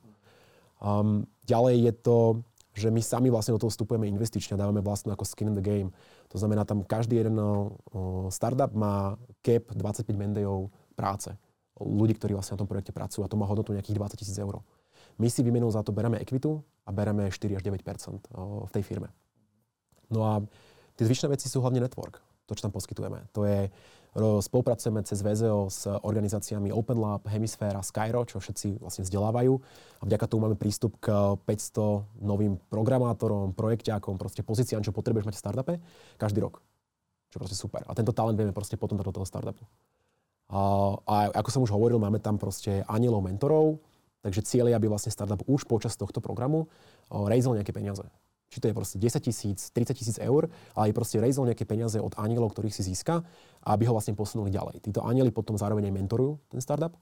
Um, 0.84 1.24
ďalej 1.48 1.75
je 1.88 1.94
to, 2.03 2.17
že 2.77 2.91
my 2.91 3.01
sami 3.01 3.32
vlastne 3.32 3.56
do 3.56 3.62
toho 3.63 3.74
vstupujeme 3.74 4.06
investične, 4.06 4.60
dávame 4.60 4.84
vlastnú 4.84 5.15
ako 5.15 5.25
skin 5.25 5.50
in 5.50 5.56
the 5.56 5.63
game. 5.63 5.89
To 6.29 6.38
znamená, 6.38 6.67
tam 6.67 6.84
každý 6.84 7.24
jeden 7.24 7.39
uh, 7.39 7.72
startup 8.29 8.75
má 8.75 9.15
cap 9.39 9.72
25 9.72 10.12
mendejov 10.12 10.70
práce. 10.94 11.32
Ľudí, 11.79 12.20
ktorí 12.20 12.36
vlastne 12.36 12.60
na 12.60 12.62
tom 12.62 12.70
projekte 12.70 12.91
pracujú 12.91 13.24
a 13.24 13.32
to 13.32 13.39
má 13.39 13.48
hodnotu 13.48 13.72
nejakých 13.72 13.96
20 13.96 14.20
tisíc 14.20 14.38
eur. 14.38 14.60
My 15.17 15.32
si 15.32 15.41
výmenou 15.41 15.72
za 15.72 15.82
to 15.82 15.96
bereme 15.96 16.22
ekvitu 16.22 16.62
a 16.86 16.91
bereme 16.94 17.32
4 17.32 17.58
až 17.58 17.63
9% 17.63 18.27
v 18.65 18.72
tej 18.75 18.84
firme. 18.86 19.10
No 20.13 20.24
a 20.24 20.34
Tie 20.98 21.06
zvyšné 21.06 21.30
veci 21.30 21.46
sú 21.46 21.62
hlavne 21.62 21.77
network, 21.77 22.18
to, 22.50 22.58
čo 22.58 22.66
tam 22.66 22.74
poskytujeme. 22.74 23.30
To 23.38 23.46
je, 23.46 23.70
spolupracujeme 24.18 25.06
cez 25.06 25.22
VZO 25.22 25.70
s 25.70 25.86
organizáciami 25.86 26.74
Open 26.74 26.98
Lab, 26.98 27.22
Hemisféra, 27.30 27.86
Skyro, 27.86 28.25
čo 28.25 28.42
všetci 28.42 28.81
vlastne 28.81 29.05
vzdelávajú. 29.05 29.53
A 30.01 30.03
vďaka 30.10 30.25
tomu 30.25 30.50
máme 30.50 30.57
prístup 30.57 30.98
k 30.98 31.38
500 31.46 32.25
novým 32.25 32.57
programátorom, 32.74 33.53
projekťákom, 33.53 34.18
proste 34.18 34.42
pozíciám, 34.42 34.81
čo 34.81 34.90
potrebuješ 34.90 35.29
mať 35.29 35.36
v 35.38 35.44
startupe 35.46 35.74
každý 36.18 36.42
rok. 36.42 36.66
Čo 37.29 37.38
proste 37.38 37.57
super. 37.60 37.86
A 37.86 37.94
tento 37.94 38.10
talent 38.10 38.33
vieme 38.33 38.55
proste 38.55 38.74
potom 38.74 38.98
do 38.98 39.14
toho 39.14 39.27
startupu. 39.27 39.62
A, 40.50 40.96
a 41.05 41.16
ako 41.38 41.50
som 41.53 41.62
už 41.62 41.75
hovoril, 41.75 42.01
máme 42.01 42.18
tam 42.18 42.42
proste 42.42 42.81
anielov 42.90 43.22
mentorov, 43.22 43.77
takže 44.25 44.42
cieľ 44.42 44.74
je, 44.74 44.77
aby 44.79 44.90
vlastne 44.90 45.14
startup 45.14 45.46
už 45.46 45.70
počas 45.70 45.94
tohto 45.94 46.24
programu 46.24 46.66
rejzol 47.12 47.53
nejaké 47.53 47.70
peniaze. 47.70 48.01
Či 48.48 48.64
to 48.64 48.66
je 48.72 48.75
proste 48.75 48.98
10 49.00 49.20
tisíc, 49.20 49.60
30 49.75 49.92
tisíc 49.92 50.18
eur, 50.24 50.48
ale 50.72 50.92
aj 50.92 50.96
proste 50.96 51.20
rejzol 51.20 51.51
nejaké 51.51 51.68
peniaze 51.68 52.00
od 52.00 52.16
anielov, 52.16 52.55
ktorých 52.55 52.72
si 52.72 52.83
získa, 52.88 53.22
aby 53.68 53.83
ho 53.88 53.94
vlastne 53.96 54.16
posunuli 54.16 54.51
ďalej. 54.55 54.88
Títo 54.88 55.03
anieli 55.03 55.36
potom 55.36 55.60
zároveň 55.60 55.92
aj 55.92 55.94
mentorujú 56.00 56.40
ten 56.48 56.64
startup. 56.64 56.96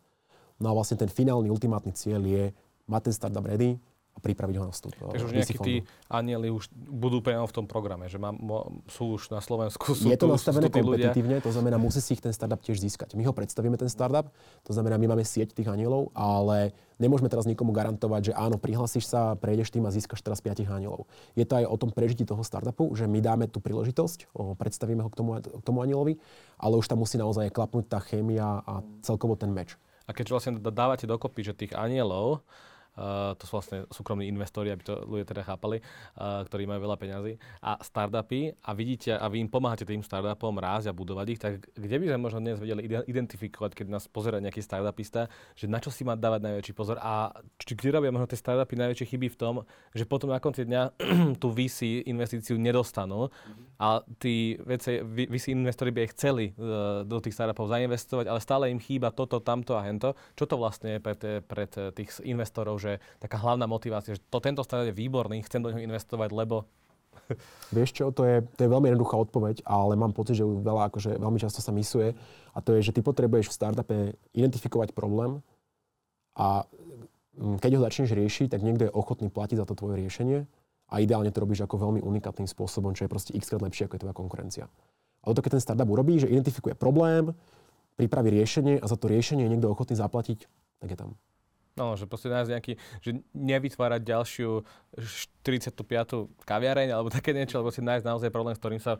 No 0.57 0.71
a 0.71 0.73
vlastne 0.73 0.97
ten 0.97 1.11
finálny, 1.11 1.51
ultimátny 1.53 1.93
cieľ 1.93 2.25
je 2.25 2.49
mať 2.89 3.01
ten 3.11 3.13
startup 3.13 3.45
ready, 3.45 3.77
a 4.15 4.19
pripraviť 4.23 4.55
ho 4.55 4.63
na 4.63 4.71
vstup. 4.71 4.95
Takže 4.95 5.27
už 5.27 5.33
nejakí 5.35 5.55
tí 5.59 5.75
anieli 6.07 6.47
už 6.47 6.71
budú 6.71 7.19
priamo 7.19 7.43
v 7.43 7.51
tom 7.51 7.67
programe, 7.67 8.07
že 8.07 8.15
mám, 8.15 8.39
sú 8.87 9.19
už 9.19 9.27
na 9.27 9.43
Slovensku. 9.43 9.91
Sú 9.91 10.07
je 10.07 10.15
to 10.15 10.31
tu, 10.31 10.33
nastavené 10.33 10.71
kompetitívne, 10.71 11.43
to 11.43 11.51
znamená, 11.51 11.75
musí 11.75 11.99
si 11.99 12.15
ich 12.15 12.23
ten 12.23 12.31
startup 12.31 12.63
tiež 12.63 12.79
získať. 12.79 13.19
My 13.19 13.27
ho 13.27 13.35
predstavíme, 13.35 13.75
ten 13.75 13.91
startup, 13.91 14.31
to 14.63 14.71
znamená, 14.71 14.95
my 14.95 15.11
máme 15.11 15.27
sieť 15.27 15.51
tých 15.51 15.67
anielov, 15.67 16.15
ale 16.15 16.71
nemôžeme 16.95 17.27
teraz 17.27 17.43
nikomu 17.43 17.75
garantovať, 17.75 18.31
že 18.31 18.33
áno, 18.39 18.55
prihlasíš 18.55 19.11
sa, 19.11 19.35
prejdeš 19.35 19.75
tým 19.75 19.83
a 19.83 19.91
získaš 19.91 20.23
teraz 20.23 20.39
5 20.39 20.63
anielov. 20.71 21.11
Je 21.35 21.43
to 21.43 21.59
aj 21.59 21.67
o 21.67 21.75
tom 21.75 21.91
prežití 21.91 22.23
toho 22.23 22.39
startupu, 22.39 22.87
že 22.95 23.11
my 23.11 23.19
dáme 23.19 23.51
tú 23.51 23.59
príležitosť, 23.59 24.31
predstavíme 24.31 25.03
ho 25.03 25.11
k 25.11 25.15
tomu, 25.19 25.43
k 25.43 25.63
tomu 25.67 25.83
anielovi, 25.83 26.23
ale 26.55 26.79
už 26.79 26.87
tam 26.87 27.03
musí 27.03 27.19
naozaj 27.19 27.51
klapnúť 27.51 27.91
tá 27.91 27.99
chémia 27.99 28.63
a 28.63 28.79
celkovo 29.03 29.35
ten 29.35 29.51
meč. 29.51 29.75
A 30.07 30.15
keď 30.15 30.37
vlastne 30.37 30.55
dávate 30.55 31.03
dokopy, 31.03 31.51
že 31.51 31.57
tých 31.57 31.75
anielov, 31.75 32.45
to 33.35 33.43
sú 33.43 33.59
vlastne 33.59 33.83
súkromní 33.91 34.31
investori, 34.31 34.71
aby 34.71 34.83
to 34.83 35.03
ľudia 35.03 35.27
teda 35.27 35.43
chápali, 35.43 35.83
uh, 35.83 36.47
ktorí 36.47 36.63
majú 36.63 36.87
veľa 36.87 36.97
peňazí. 36.97 37.33
A 37.59 37.75
startupy, 37.83 38.55
a 38.63 38.71
vidíte, 38.71 39.19
a 39.19 39.25
vy 39.27 39.43
im 39.43 39.49
pomáhate 39.51 39.83
tým 39.83 39.99
startupom 39.99 40.55
rásť 40.55 40.91
a 40.91 40.97
budovať 40.97 41.27
ich, 41.27 41.39
tak 41.39 41.59
kde 41.75 41.95
by 41.99 42.05
sme 42.11 42.19
možno 42.19 42.39
dnes 42.39 42.57
vedeli 42.57 42.87
identifikovať, 42.87 43.75
keď 43.75 43.87
nás 43.91 44.07
pozera 44.07 44.39
nejaký 44.39 44.63
startupista, 44.63 45.27
že 45.59 45.67
na 45.67 45.83
čo 45.83 45.91
si 45.91 46.07
má 46.07 46.15
dávať 46.15 46.47
najväčší 46.47 46.73
pozor 46.73 46.97
a 47.03 47.35
či, 47.59 47.75
kde 47.75 47.99
robia 47.99 48.15
možno 48.15 48.31
tie 48.31 48.39
startupy 48.39 48.79
najväčšie 48.79 49.05
chyby 49.11 49.27
v 49.27 49.37
tom, 49.37 49.55
že 49.91 50.07
potom 50.07 50.31
na 50.31 50.39
konci 50.39 50.63
dňa 50.63 50.95
tú 51.41 51.51
VC 51.51 52.07
investíciu 52.07 52.55
nedostanú 52.55 53.27
a 53.75 53.99
tí 54.23 54.55
veci, 54.63 55.03
VC 55.03 55.51
investori 55.51 55.91
by 55.91 56.07
ich 56.07 56.15
chceli 56.15 56.55
uh, 56.55 57.03
do 57.03 57.19
tých 57.19 57.35
startupov 57.35 57.67
zainvestovať, 57.67 58.25
ale 58.31 58.39
stále 58.39 58.71
im 58.71 58.79
chýba 58.79 59.11
toto, 59.11 59.43
tamto 59.43 59.75
a 59.75 59.83
hento. 59.83 60.15
Čo 60.39 60.47
to 60.47 60.55
vlastne 60.55 60.95
je 60.95 60.99
pre, 61.03 61.13
pre 61.43 61.67
tých 61.91 62.23
investorov, 62.23 62.79
že 62.85 62.93
taká 63.17 63.41
hlavná 63.41 63.65
motivácia, 63.65 64.13
že 64.13 64.21
to, 64.29 64.37
tento 64.37 64.61
startup 64.61 64.93
je 64.93 64.95
výborný, 64.95 65.41
chcem 65.41 65.65
do 65.65 65.73
neho 65.73 65.81
investovať, 65.81 66.29
lebo... 66.29 66.69
Vieš 67.73 67.89
čo, 67.97 68.05
to 68.13 68.21
je, 68.21 68.45
to 68.53 68.59
je 68.61 68.69
veľmi 68.69 68.93
jednoduchá 68.93 69.17
odpoveď, 69.17 69.65
ale 69.65 69.97
mám 69.97 70.13
pocit, 70.13 70.37
že 70.37 70.45
veľa, 70.45 70.93
akože 70.93 71.17
veľmi 71.17 71.41
často 71.41 71.57
sa 71.57 71.73
misuje 71.73 72.13
a 72.53 72.57
to 72.61 72.77
je, 72.77 72.85
že 72.85 72.93
ty 72.93 73.01
potrebuješ 73.01 73.49
v 73.49 73.57
startupe 73.57 73.97
identifikovať 74.37 74.93
problém 74.93 75.41
a 76.37 76.69
mm, 77.33 77.57
keď 77.57 77.71
ho 77.79 77.81
začneš 77.81 78.13
riešiť, 78.13 78.53
tak 78.53 78.61
niekto 78.61 78.85
je 78.85 78.93
ochotný 78.93 79.33
platiť 79.33 79.57
za 79.57 79.65
to 79.65 79.73
tvoje 79.73 79.97
riešenie 79.97 80.45
a 80.91 80.95
ideálne 81.01 81.33
to 81.33 81.41
robíš 81.41 81.65
ako 81.65 81.81
veľmi 81.81 82.05
unikátnym 82.05 82.45
spôsobom, 82.45 82.93
čo 82.93 83.09
je 83.09 83.13
proste 83.13 83.33
x 83.33 83.49
krát 83.49 83.63
lepšie 83.65 83.89
ako 83.89 83.95
je 83.97 84.01
tvoja 84.05 84.15
konkurencia. 84.15 84.65
Ale 85.25 85.33
to, 85.33 85.41
keď 85.41 85.57
ten 85.57 85.63
startup 85.65 85.89
urobí, 85.89 86.21
že 86.21 86.29
identifikuje 86.29 86.77
problém, 86.77 87.33
pripraví 87.97 88.29
riešenie 88.29 88.77
a 88.77 88.85
za 88.85 88.99
to 88.99 89.09
riešenie 89.09 89.49
je 89.49 89.51
niekto 89.57 89.71
ochotný 89.71 89.97
zaplatiť, 89.97 90.45
tak 90.83 90.87
je 90.93 90.97
tam. 90.99 91.17
No, 91.75 91.99
že 91.99 92.07
proste 92.07 92.31
nájsť 92.31 92.51
nejaký, 92.55 92.73
že 93.03 93.19
nevytvárať 93.35 93.99
ďalšiu 93.99 94.63
45. 95.43 95.75
kaviareň 96.47 96.95
alebo 96.95 97.11
také 97.11 97.35
niečo, 97.35 97.59
alebo 97.59 97.67
si 97.67 97.83
nájsť 97.83 98.07
naozaj 98.07 98.31
problém, 98.31 98.55
s 98.55 98.63
ktorým 98.63 98.79
sa 98.79 98.95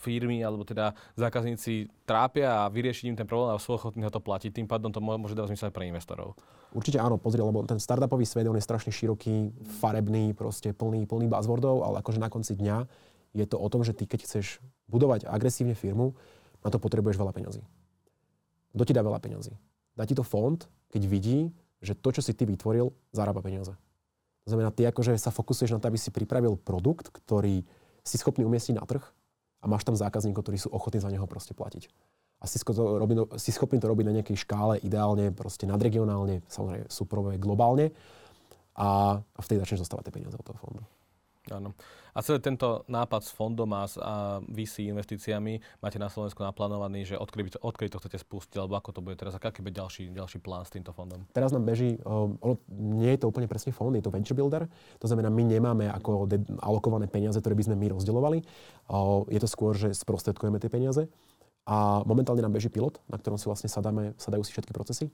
firmy 0.00 0.40
alebo 0.40 0.64
teda 0.64 0.96
zákazníci 1.20 1.92
trápia 2.08 2.64
a 2.64 2.72
vyriešiť 2.72 3.12
im 3.12 3.16
ten 3.20 3.28
problém 3.28 3.52
a 3.52 3.60
sú 3.60 3.76
ochotní 3.76 4.08
ho 4.08 4.12
to 4.12 4.24
platiť. 4.24 4.56
Tým 4.56 4.64
pádom 4.64 4.88
to 4.88 5.04
môže 5.04 5.36
dať 5.36 5.52
zmysel 5.52 5.68
aj 5.68 5.76
pre 5.76 5.84
investorov. 5.84 6.32
Určite 6.72 6.96
áno, 6.96 7.20
pozri, 7.20 7.44
lebo 7.44 7.60
ten 7.68 7.76
startupový 7.76 8.24
svet 8.24 8.48
on 8.48 8.56
je 8.56 8.64
strašne 8.64 8.88
široký, 8.88 9.52
farebný, 9.84 10.32
proste 10.32 10.72
plný, 10.72 11.04
plný 11.04 11.28
buzzwordov, 11.28 11.84
ale 11.84 12.00
akože 12.00 12.16
na 12.16 12.32
konci 12.32 12.56
dňa 12.56 12.88
je 13.36 13.44
to 13.44 13.60
o 13.60 13.68
tom, 13.68 13.84
že 13.84 13.92
ty 13.92 14.08
keď 14.08 14.24
chceš 14.24 14.64
budovať 14.88 15.28
agresívne 15.28 15.76
firmu, 15.76 16.16
na 16.64 16.72
to 16.72 16.80
potrebuješ 16.80 17.20
veľa 17.20 17.36
peňazí. 17.36 17.60
Kto 18.72 18.82
ti 18.88 18.96
dá 18.96 19.04
veľa 19.04 19.20
peňazí? 19.20 19.52
Dá 19.92 20.08
ti 20.08 20.16
to 20.16 20.24
fond, 20.24 20.56
keď 20.88 21.04
vidí, 21.04 21.52
že 21.82 21.98
to, 21.98 22.08
čo 22.14 22.22
si 22.22 22.32
ty 22.32 22.46
vytvoril, 22.46 22.94
zarába 23.10 23.42
peniaze. 23.42 23.74
To 24.46 24.48
znamená, 24.54 24.70
ty 24.74 24.86
akože 24.86 25.14
sa 25.18 25.34
fokusuješ 25.34 25.74
na 25.76 25.80
to, 25.82 25.90
aby 25.90 25.98
si 25.98 26.14
pripravil 26.14 26.58
produkt, 26.58 27.10
ktorý 27.10 27.62
si 28.02 28.16
schopný 28.18 28.42
umiestniť 28.46 28.78
na 28.78 28.86
trh 28.86 29.02
a 29.62 29.64
máš 29.70 29.86
tam 29.86 29.94
zákazníkov, 29.94 30.42
ktorí 30.42 30.58
sú 30.58 30.70
ochotní 30.74 30.98
za 30.98 31.10
neho 31.10 31.26
proste 31.30 31.54
platiť. 31.54 31.86
A 32.42 32.50
si, 32.50 32.58
to 32.58 32.98
robí, 32.98 33.14
si 33.38 33.54
schopný 33.54 33.78
to 33.78 33.86
robiť 33.86 34.06
na 34.10 34.14
nejakej 34.18 34.42
škále, 34.42 34.82
ideálne 34.82 35.30
proste 35.30 35.62
nadregionálne, 35.62 36.42
samozrejme 36.50 36.90
súprové, 36.90 37.38
globálne 37.38 37.94
a, 38.74 39.22
a 39.22 39.40
vtedy 39.46 39.62
začneš 39.62 39.86
dostávať 39.86 40.10
tie 40.10 40.14
peniaze 40.18 40.34
od 40.34 40.42
toho 40.42 40.58
fondu. 40.58 40.82
Áno. 41.50 41.74
A 42.14 42.22
celý 42.22 42.38
tento 42.38 42.86
nápad 42.86 43.26
s 43.26 43.34
fondom 43.34 43.66
a, 43.74 43.82
s, 43.88 43.98
a 43.98 44.38
VC 44.46 44.86
investíciami 44.94 45.58
máte 45.82 45.98
na 45.98 46.06
Slovensku 46.06 46.38
naplánovaný, 46.38 47.02
že 47.02 47.18
odkedy, 47.18 47.58
odkedy 47.58 47.88
to 47.90 47.98
chcete 47.98 48.22
spustiť, 48.22 48.62
alebo 48.62 48.78
ako 48.78 48.90
to 48.94 49.00
bude 49.02 49.18
teraz, 49.18 49.34
aký 49.34 49.58
bude 49.58 49.74
ďalší, 49.74 50.14
ďalší 50.14 50.38
plán 50.38 50.62
s 50.62 50.70
týmto 50.70 50.94
fondom? 50.94 51.26
Teraz 51.34 51.50
nám 51.50 51.66
beží, 51.66 51.98
uh, 52.06 52.30
ono, 52.38 52.62
nie 52.70 53.10
je 53.16 53.26
to 53.26 53.26
úplne 53.26 53.50
presne 53.50 53.74
fond, 53.74 53.90
je 53.90 54.04
to 54.04 54.14
venture 54.14 54.38
builder, 54.38 54.70
to 55.02 55.06
znamená, 55.10 55.34
my 55.34 55.42
nemáme 55.42 55.90
ako 55.90 56.30
de- 56.30 56.46
alokované 56.62 57.10
peniaze, 57.10 57.40
ktoré 57.42 57.58
by 57.58 57.66
sme 57.66 57.76
my 57.80 57.86
rozdeľovali, 57.98 58.38
uh, 58.92 59.26
je 59.26 59.40
to 59.42 59.48
skôr, 59.50 59.74
že 59.74 59.90
sprostredkujeme 59.98 60.62
tie 60.62 60.70
peniaze. 60.70 61.10
A 61.62 62.02
momentálne 62.06 62.42
nám 62.42 62.54
beží 62.54 62.70
pilot, 62.70 62.98
na 63.06 63.18
ktorom 63.18 63.38
si 63.38 63.46
vlastne 63.46 63.70
sadáme, 63.70 64.18
sadajú 64.18 64.42
si 64.42 64.50
všetky 64.50 64.74
procesy 64.74 65.10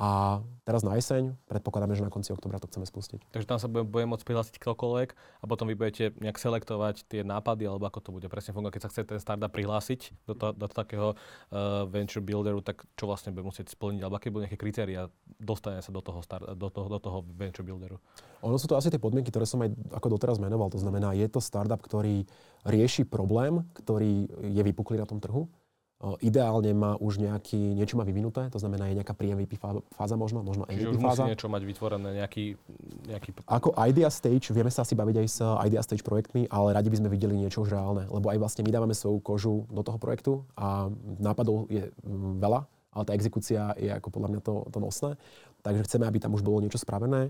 a 0.00 0.40
teraz 0.64 0.80
na 0.80 0.96
jeseň, 0.96 1.36
predpokladáme, 1.44 1.92
že 1.92 2.00
na 2.00 2.08
konci 2.08 2.32
oktobra 2.32 2.56
to 2.56 2.64
chceme 2.72 2.88
spustiť. 2.88 3.20
Takže 3.36 3.44
tam 3.44 3.60
sa 3.60 3.68
bude, 3.68 3.84
bude 3.84 4.08
môcť 4.08 4.24
prihlásiť 4.24 4.56
ktokoľvek 4.56 5.08
a 5.12 5.44
potom 5.44 5.68
vy 5.68 5.76
budete 5.76 6.16
nejak 6.16 6.40
selektovať 6.40 7.04
tie 7.04 7.20
nápady, 7.20 7.68
alebo 7.68 7.84
ako 7.84 8.00
to 8.00 8.10
bude 8.16 8.24
presne 8.32 8.56
fungovať, 8.56 8.80
keď 8.80 8.82
sa 8.88 8.90
chce 8.96 9.02
ten 9.04 9.20
startup 9.20 9.52
prihlásiť 9.52 10.24
do, 10.24 10.32
to, 10.32 10.56
do 10.56 10.66
takého 10.72 11.12
uh, 11.12 11.84
venture 11.84 12.24
builderu, 12.24 12.64
tak 12.64 12.80
čo 12.96 13.04
vlastne 13.04 13.28
bude 13.36 13.44
musieť 13.44 13.76
splniť, 13.76 14.00
alebo 14.00 14.16
aké 14.16 14.32
budú 14.32 14.48
nejaké 14.48 14.56
kritéria 14.56 15.12
dostane 15.36 15.84
sa 15.84 15.92
do 15.92 16.00
toho, 16.00 16.24
start, 16.24 16.48
do, 16.56 16.68
toho, 16.72 16.88
do 16.88 16.96
toho 16.96 17.18
venture 17.36 17.66
builderu? 17.68 18.00
Ono 18.40 18.56
sú 18.56 18.72
to 18.72 18.80
asi 18.80 18.88
tie 18.88 18.96
podmienky, 18.96 19.28
ktoré 19.28 19.44
som 19.44 19.60
aj 19.60 19.68
ako 19.92 20.16
doteraz 20.16 20.40
menoval. 20.40 20.72
To 20.72 20.80
znamená, 20.80 21.12
je 21.12 21.28
to 21.28 21.44
startup, 21.44 21.84
ktorý 21.84 22.24
rieši 22.64 23.04
problém, 23.04 23.68
ktorý 23.76 24.32
je 24.48 24.62
vypuklý 24.64 24.96
na 24.96 25.04
tom 25.04 25.20
trhu 25.20 25.44
Ideálne 26.24 26.72
má 26.72 26.96
už 26.96 27.20
nejaký, 27.20 27.60
niečo 27.76 28.00
má 28.00 28.08
vyvinuté, 28.08 28.48
to 28.48 28.56
znamená 28.56 28.88
je 28.88 28.96
nejaká 28.96 29.12
pre-MVP 29.12 29.60
fáza 29.92 30.16
možno, 30.16 30.40
možno 30.40 30.64
MVP 30.64 30.80
Čiže 30.80 30.92
už 30.96 31.04
fáza. 31.04 31.28
musí 31.28 31.32
niečo 31.36 31.48
mať 31.52 31.62
vytvorené, 31.68 32.08
nejaký, 32.24 32.44
nejaký... 33.04 33.28
Ako 33.44 33.76
idea 33.84 34.08
stage, 34.08 34.48
vieme 34.48 34.72
sa 34.72 34.80
asi 34.80 34.96
baviť 34.96 35.16
aj 35.20 35.26
s 35.28 35.38
idea 35.44 35.84
stage 35.84 36.00
projektmi, 36.00 36.48
ale 36.48 36.72
radi 36.72 36.88
by 36.88 37.04
sme 37.04 37.12
videli 37.12 37.36
niečo 37.36 37.68
už 37.68 37.76
reálne, 37.76 38.08
lebo 38.08 38.32
aj 38.32 38.40
vlastne 38.40 38.64
my 38.64 38.72
dávame 38.72 38.96
svoju 38.96 39.20
kožu 39.20 39.68
do 39.68 39.84
toho 39.84 40.00
projektu 40.00 40.40
a 40.56 40.88
nápadov 41.20 41.68
je 41.68 41.92
mm, 41.92 42.40
veľa, 42.40 42.64
ale 42.96 43.04
tá 43.04 43.12
exekúcia 43.12 43.76
je 43.76 43.92
ako 43.92 44.08
podľa 44.08 44.28
mňa 44.32 44.40
to, 44.40 44.54
to 44.72 44.78
nosné. 44.80 45.20
Takže 45.60 45.84
chceme, 45.84 46.08
aby 46.08 46.16
tam 46.16 46.32
už 46.32 46.40
bolo 46.40 46.64
niečo 46.64 46.80
spravené. 46.80 47.28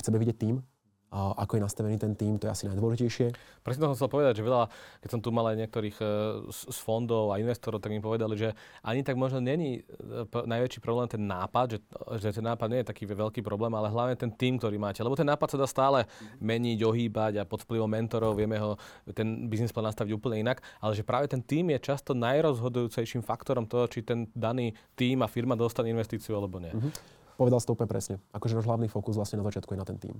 Chceme 0.00 0.16
vidieť 0.16 0.36
tým, 0.40 0.64
ako 1.12 1.60
je 1.60 1.62
nastavený 1.62 1.96
ten 2.00 2.16
tým, 2.16 2.40
to 2.40 2.48
je 2.48 2.52
asi 2.52 2.64
najdôležitejšie. 2.72 3.26
Presne 3.60 3.84
to 3.84 3.88
som 3.92 3.96
chcel 4.00 4.10
povedať, 4.10 4.40
že 4.40 4.48
veľa, 4.48 4.64
keď 5.04 5.08
som 5.12 5.20
tu 5.20 5.28
mal 5.28 5.44
aj 5.52 5.60
niektorých 5.60 5.96
e, 6.00 6.04
z 6.48 6.78
fondov 6.80 7.30
a 7.30 7.38
investorov, 7.38 7.84
tak 7.84 7.92
mi 7.92 8.00
povedali, 8.00 8.34
že 8.34 8.56
ani 8.80 9.04
tak 9.04 9.20
možno 9.20 9.44
není 9.44 9.84
e, 9.84 10.24
najväčší 10.24 10.80
problém 10.80 11.06
ten 11.12 11.20
nápad, 11.20 11.76
že, 11.76 11.78
že 12.16 12.40
ten 12.40 12.44
nápad 12.48 12.66
nie 12.72 12.80
je 12.80 12.88
taký 12.88 13.04
veľký 13.04 13.44
problém, 13.44 13.70
ale 13.76 13.92
hlavne 13.92 14.16
ten 14.16 14.32
tým, 14.32 14.56
ktorý 14.56 14.80
máte. 14.80 15.04
Lebo 15.04 15.12
ten 15.12 15.28
nápad 15.28 15.52
sa 15.52 15.58
dá 15.60 15.68
stále 15.68 16.08
meniť, 16.40 16.80
ohýbať 16.80 17.32
a 17.38 17.46
pod 17.46 17.68
vplyvom 17.68 17.92
mentorov 17.92 18.32
vieme 18.32 18.56
ho 18.56 18.80
ten 19.12 19.52
biznis 19.52 19.70
plán 19.70 19.92
nastaviť 19.92 20.16
úplne 20.16 20.40
inak, 20.40 20.64
ale 20.80 20.96
že 20.96 21.04
práve 21.04 21.28
ten 21.28 21.44
tým 21.44 21.76
je 21.76 21.92
často 21.92 22.16
najrozhodujúcejším 22.16 23.20
faktorom 23.20 23.68
toho, 23.68 23.84
či 23.86 24.00
ten 24.00 24.32
daný 24.32 24.72
tým 24.96 25.20
a 25.20 25.28
firma 25.28 25.54
dostane 25.54 25.92
investíciu 25.92 26.40
alebo 26.40 26.56
nie. 26.56 26.72
Mm-hmm. 26.72 27.20
Povedal 27.36 27.58
si 27.60 27.66
to 27.68 27.74
úplne 27.74 27.90
presne. 27.90 28.14
Akože 28.32 28.56
náš 28.56 28.68
hlavný 28.68 28.88
fokus 28.88 29.18
vlastne 29.18 29.40
na 29.40 29.46
začiatku 29.46 29.74
je 29.74 29.80
na 29.80 29.86
ten 29.88 29.98
tým. 29.98 30.16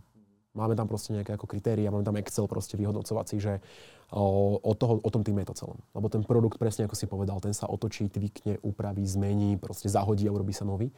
Máme 0.52 0.76
tam 0.76 0.84
proste 0.84 1.16
nejaké 1.16 1.32
ako 1.32 1.48
kritéria, 1.48 1.88
máme 1.88 2.04
tam 2.04 2.20
Excel 2.20 2.44
proste 2.44 2.76
vyhodnocovací, 2.76 3.40
že 3.40 3.64
o, 4.12 4.72
toho, 4.76 5.00
o 5.00 5.10
tom 5.10 5.24
týme 5.24 5.40
je 5.42 5.48
to 5.48 5.64
celom. 5.64 5.80
Lebo 5.96 6.12
ten 6.12 6.20
produkt, 6.20 6.60
presne 6.60 6.84
ako 6.84 6.92
si 6.92 7.08
povedal, 7.08 7.40
ten 7.40 7.56
sa 7.56 7.72
otočí, 7.72 8.12
tvykne, 8.12 8.60
upraví, 8.60 9.00
zmení, 9.08 9.56
proste 9.56 9.88
zahodí 9.88 10.28
a 10.28 10.34
urobí 10.36 10.52
sa 10.52 10.68
nový. 10.68 10.92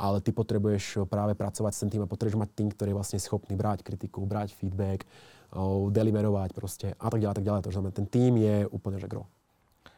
Ale 0.00 0.24
ty 0.24 0.32
potrebuješ 0.32 1.04
práve 1.06 1.36
pracovať 1.36 1.72
s 1.76 1.84
tým 1.86 2.02
a 2.02 2.10
potrebuješ 2.10 2.40
mať 2.40 2.50
tým, 2.56 2.68
ktorý 2.72 2.88
je 2.90 2.98
vlastne 2.98 3.18
schopný 3.20 3.54
brať 3.54 3.84
kritiku, 3.84 4.24
brať 4.24 4.56
feedback, 4.56 5.04
o, 5.52 5.92
deliverovať 5.92 6.50
proste 6.56 6.86
a 6.96 7.06
tak 7.12 7.20
ďalej, 7.20 7.34
a 7.34 7.38
tak 7.38 7.46
ďalej. 7.46 7.62
To 7.68 7.72
znamená, 7.76 7.92
ten 7.92 8.08
tým 8.08 8.40
je 8.40 8.64
úplne 8.72 8.96
že 8.96 9.06
gro. 9.06 9.28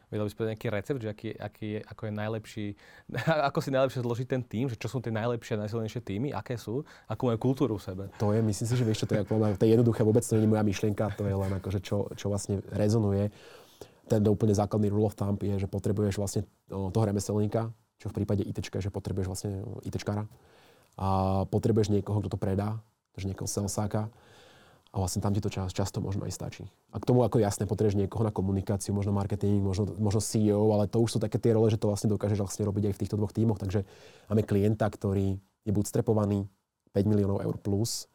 Vedel 0.07 0.23
by 0.23 0.29
si 0.31 0.37
povedať 0.39 0.51
nejaký 0.55 0.69
recept, 0.71 0.99
že 1.03 1.09
aký, 1.11 1.29
aký 1.35 1.67
je, 1.75 1.79
ako 1.83 2.01
je 2.07 2.13
najlepší, 2.15 2.65
ako 3.51 3.59
si 3.59 3.69
najlepšie 3.75 4.01
zložiť 4.07 4.27
ten 4.27 4.41
tým, 4.43 4.65
že 4.71 4.79
čo 4.79 4.87
sú 4.87 5.03
tie 5.03 5.11
najlepšie 5.11 5.59
a 5.59 5.67
najsilnejšie 5.67 5.99
týmy, 5.99 6.31
aké 6.31 6.55
sú, 6.55 6.87
akú 7.11 7.27
majú 7.27 7.51
kultúru 7.51 7.75
v 7.75 7.83
sebe. 7.83 8.03
To 8.23 8.31
je, 8.31 8.39
myslím 8.39 8.65
si, 8.71 8.75
že 8.79 8.85
vieš 8.87 9.03
čo, 9.03 9.07
to 9.11 9.19
je, 9.19 9.23
to 9.27 9.63
je 9.67 9.71
jednoduché, 9.75 10.07
vôbec 10.07 10.23
to 10.23 10.39
nie 10.39 10.47
je 10.47 10.51
moja 10.55 10.63
myšlienka, 10.63 11.11
to 11.19 11.27
je 11.27 11.35
len 11.35 11.51
akože 11.59 11.79
čo, 11.83 12.07
čo 12.15 12.31
vlastne 12.31 12.63
rezonuje. 12.71 13.27
Ten 14.07 14.23
úplne 14.23 14.55
základný 14.55 14.87
rule 14.87 15.11
of 15.11 15.19
thumb 15.19 15.35
je, 15.43 15.59
že 15.59 15.67
potrebuješ 15.67 16.15
vlastne 16.15 16.41
toho 16.71 17.03
remeselníka, 17.03 17.67
čo 17.99 18.07
v 18.07 18.23
prípade 18.23 18.47
IT, 18.47 18.63
že 18.63 18.87
potrebuješ 18.87 19.27
vlastne 19.27 19.51
ITčkára. 19.83 20.23
A 20.95 21.43
potrebuješ 21.51 21.91
niekoho, 21.91 22.23
kto 22.23 22.31
to 22.31 22.39
predá, 22.39 22.79
takže 23.11 23.27
niekoho 23.27 23.45
salesáka 23.51 24.07
a 24.91 24.95
vlastne 25.03 25.19
tam 25.19 25.35
ti 25.35 25.43
to 25.43 25.51
čas, 25.51 25.75
často 25.75 25.99
možno 25.99 26.23
aj 26.23 26.33
stačí. 26.33 26.63
A 26.95 26.97
k 26.97 27.07
tomu 27.07 27.21
ako 27.27 27.43
jasne 27.43 27.67
potrebuješ 27.67 27.99
niekoho 27.99 28.23
na 28.23 28.31
komunikáciu, 28.31 28.95
možno 28.95 29.11
marketing, 29.11 29.59
možno, 29.59 29.87
možno 29.99 30.23
CEO, 30.23 30.71
ale 30.71 30.87
to 30.87 31.03
už 31.03 31.17
sú 31.17 31.19
také 31.19 31.37
tie 31.37 31.51
role, 31.51 31.67
že 31.67 31.77
to 31.77 31.91
vlastne 31.91 32.07
dokážeš 32.07 32.39
vlastne 32.39 32.63
robiť 32.63 32.91
aj 32.91 32.93
v 32.95 33.01
týchto 33.03 33.15
dvoch 33.19 33.35
tímoch. 33.35 33.59
Takže 33.59 33.83
máme 34.31 34.47
klienta, 34.47 34.87
ktorý 34.87 35.37
je 35.67 35.71
bootstrapovaný 35.75 36.47
5 36.95 37.03
miliónov 37.03 37.43
eur 37.43 37.55
plus 37.59 38.07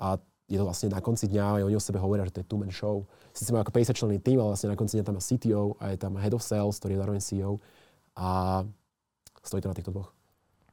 a 0.00 0.16
je 0.50 0.58
to 0.58 0.66
vlastne 0.66 0.90
na 0.90 0.98
konci 0.98 1.30
dňa, 1.30 1.62
aj 1.62 1.64
oni 1.70 1.76
o 1.78 1.82
sebe 1.84 2.02
hovoria, 2.02 2.26
že 2.26 2.34
to 2.34 2.42
je 2.42 2.48
two-man 2.50 2.74
show. 2.74 3.06
Sice 3.30 3.54
má 3.54 3.62
ako 3.62 3.70
50 3.70 3.94
členný 3.94 4.18
tým, 4.18 4.42
ale 4.42 4.56
vlastne 4.56 4.72
na 4.72 4.74
konci 4.74 4.98
dňa 4.98 5.06
tam 5.06 5.14
má 5.14 5.22
CTO 5.22 5.78
a 5.78 5.94
je 5.94 5.98
tam 6.00 6.18
head 6.18 6.34
of 6.34 6.42
sales, 6.42 6.74
ktorý 6.82 6.98
je 6.98 7.00
zároveň 7.06 7.22
CEO 7.22 7.52
a 8.18 8.28
stojí 9.46 9.62
to 9.62 9.70
na 9.70 9.76
týchto 9.78 9.94
dvoch. 9.94 10.10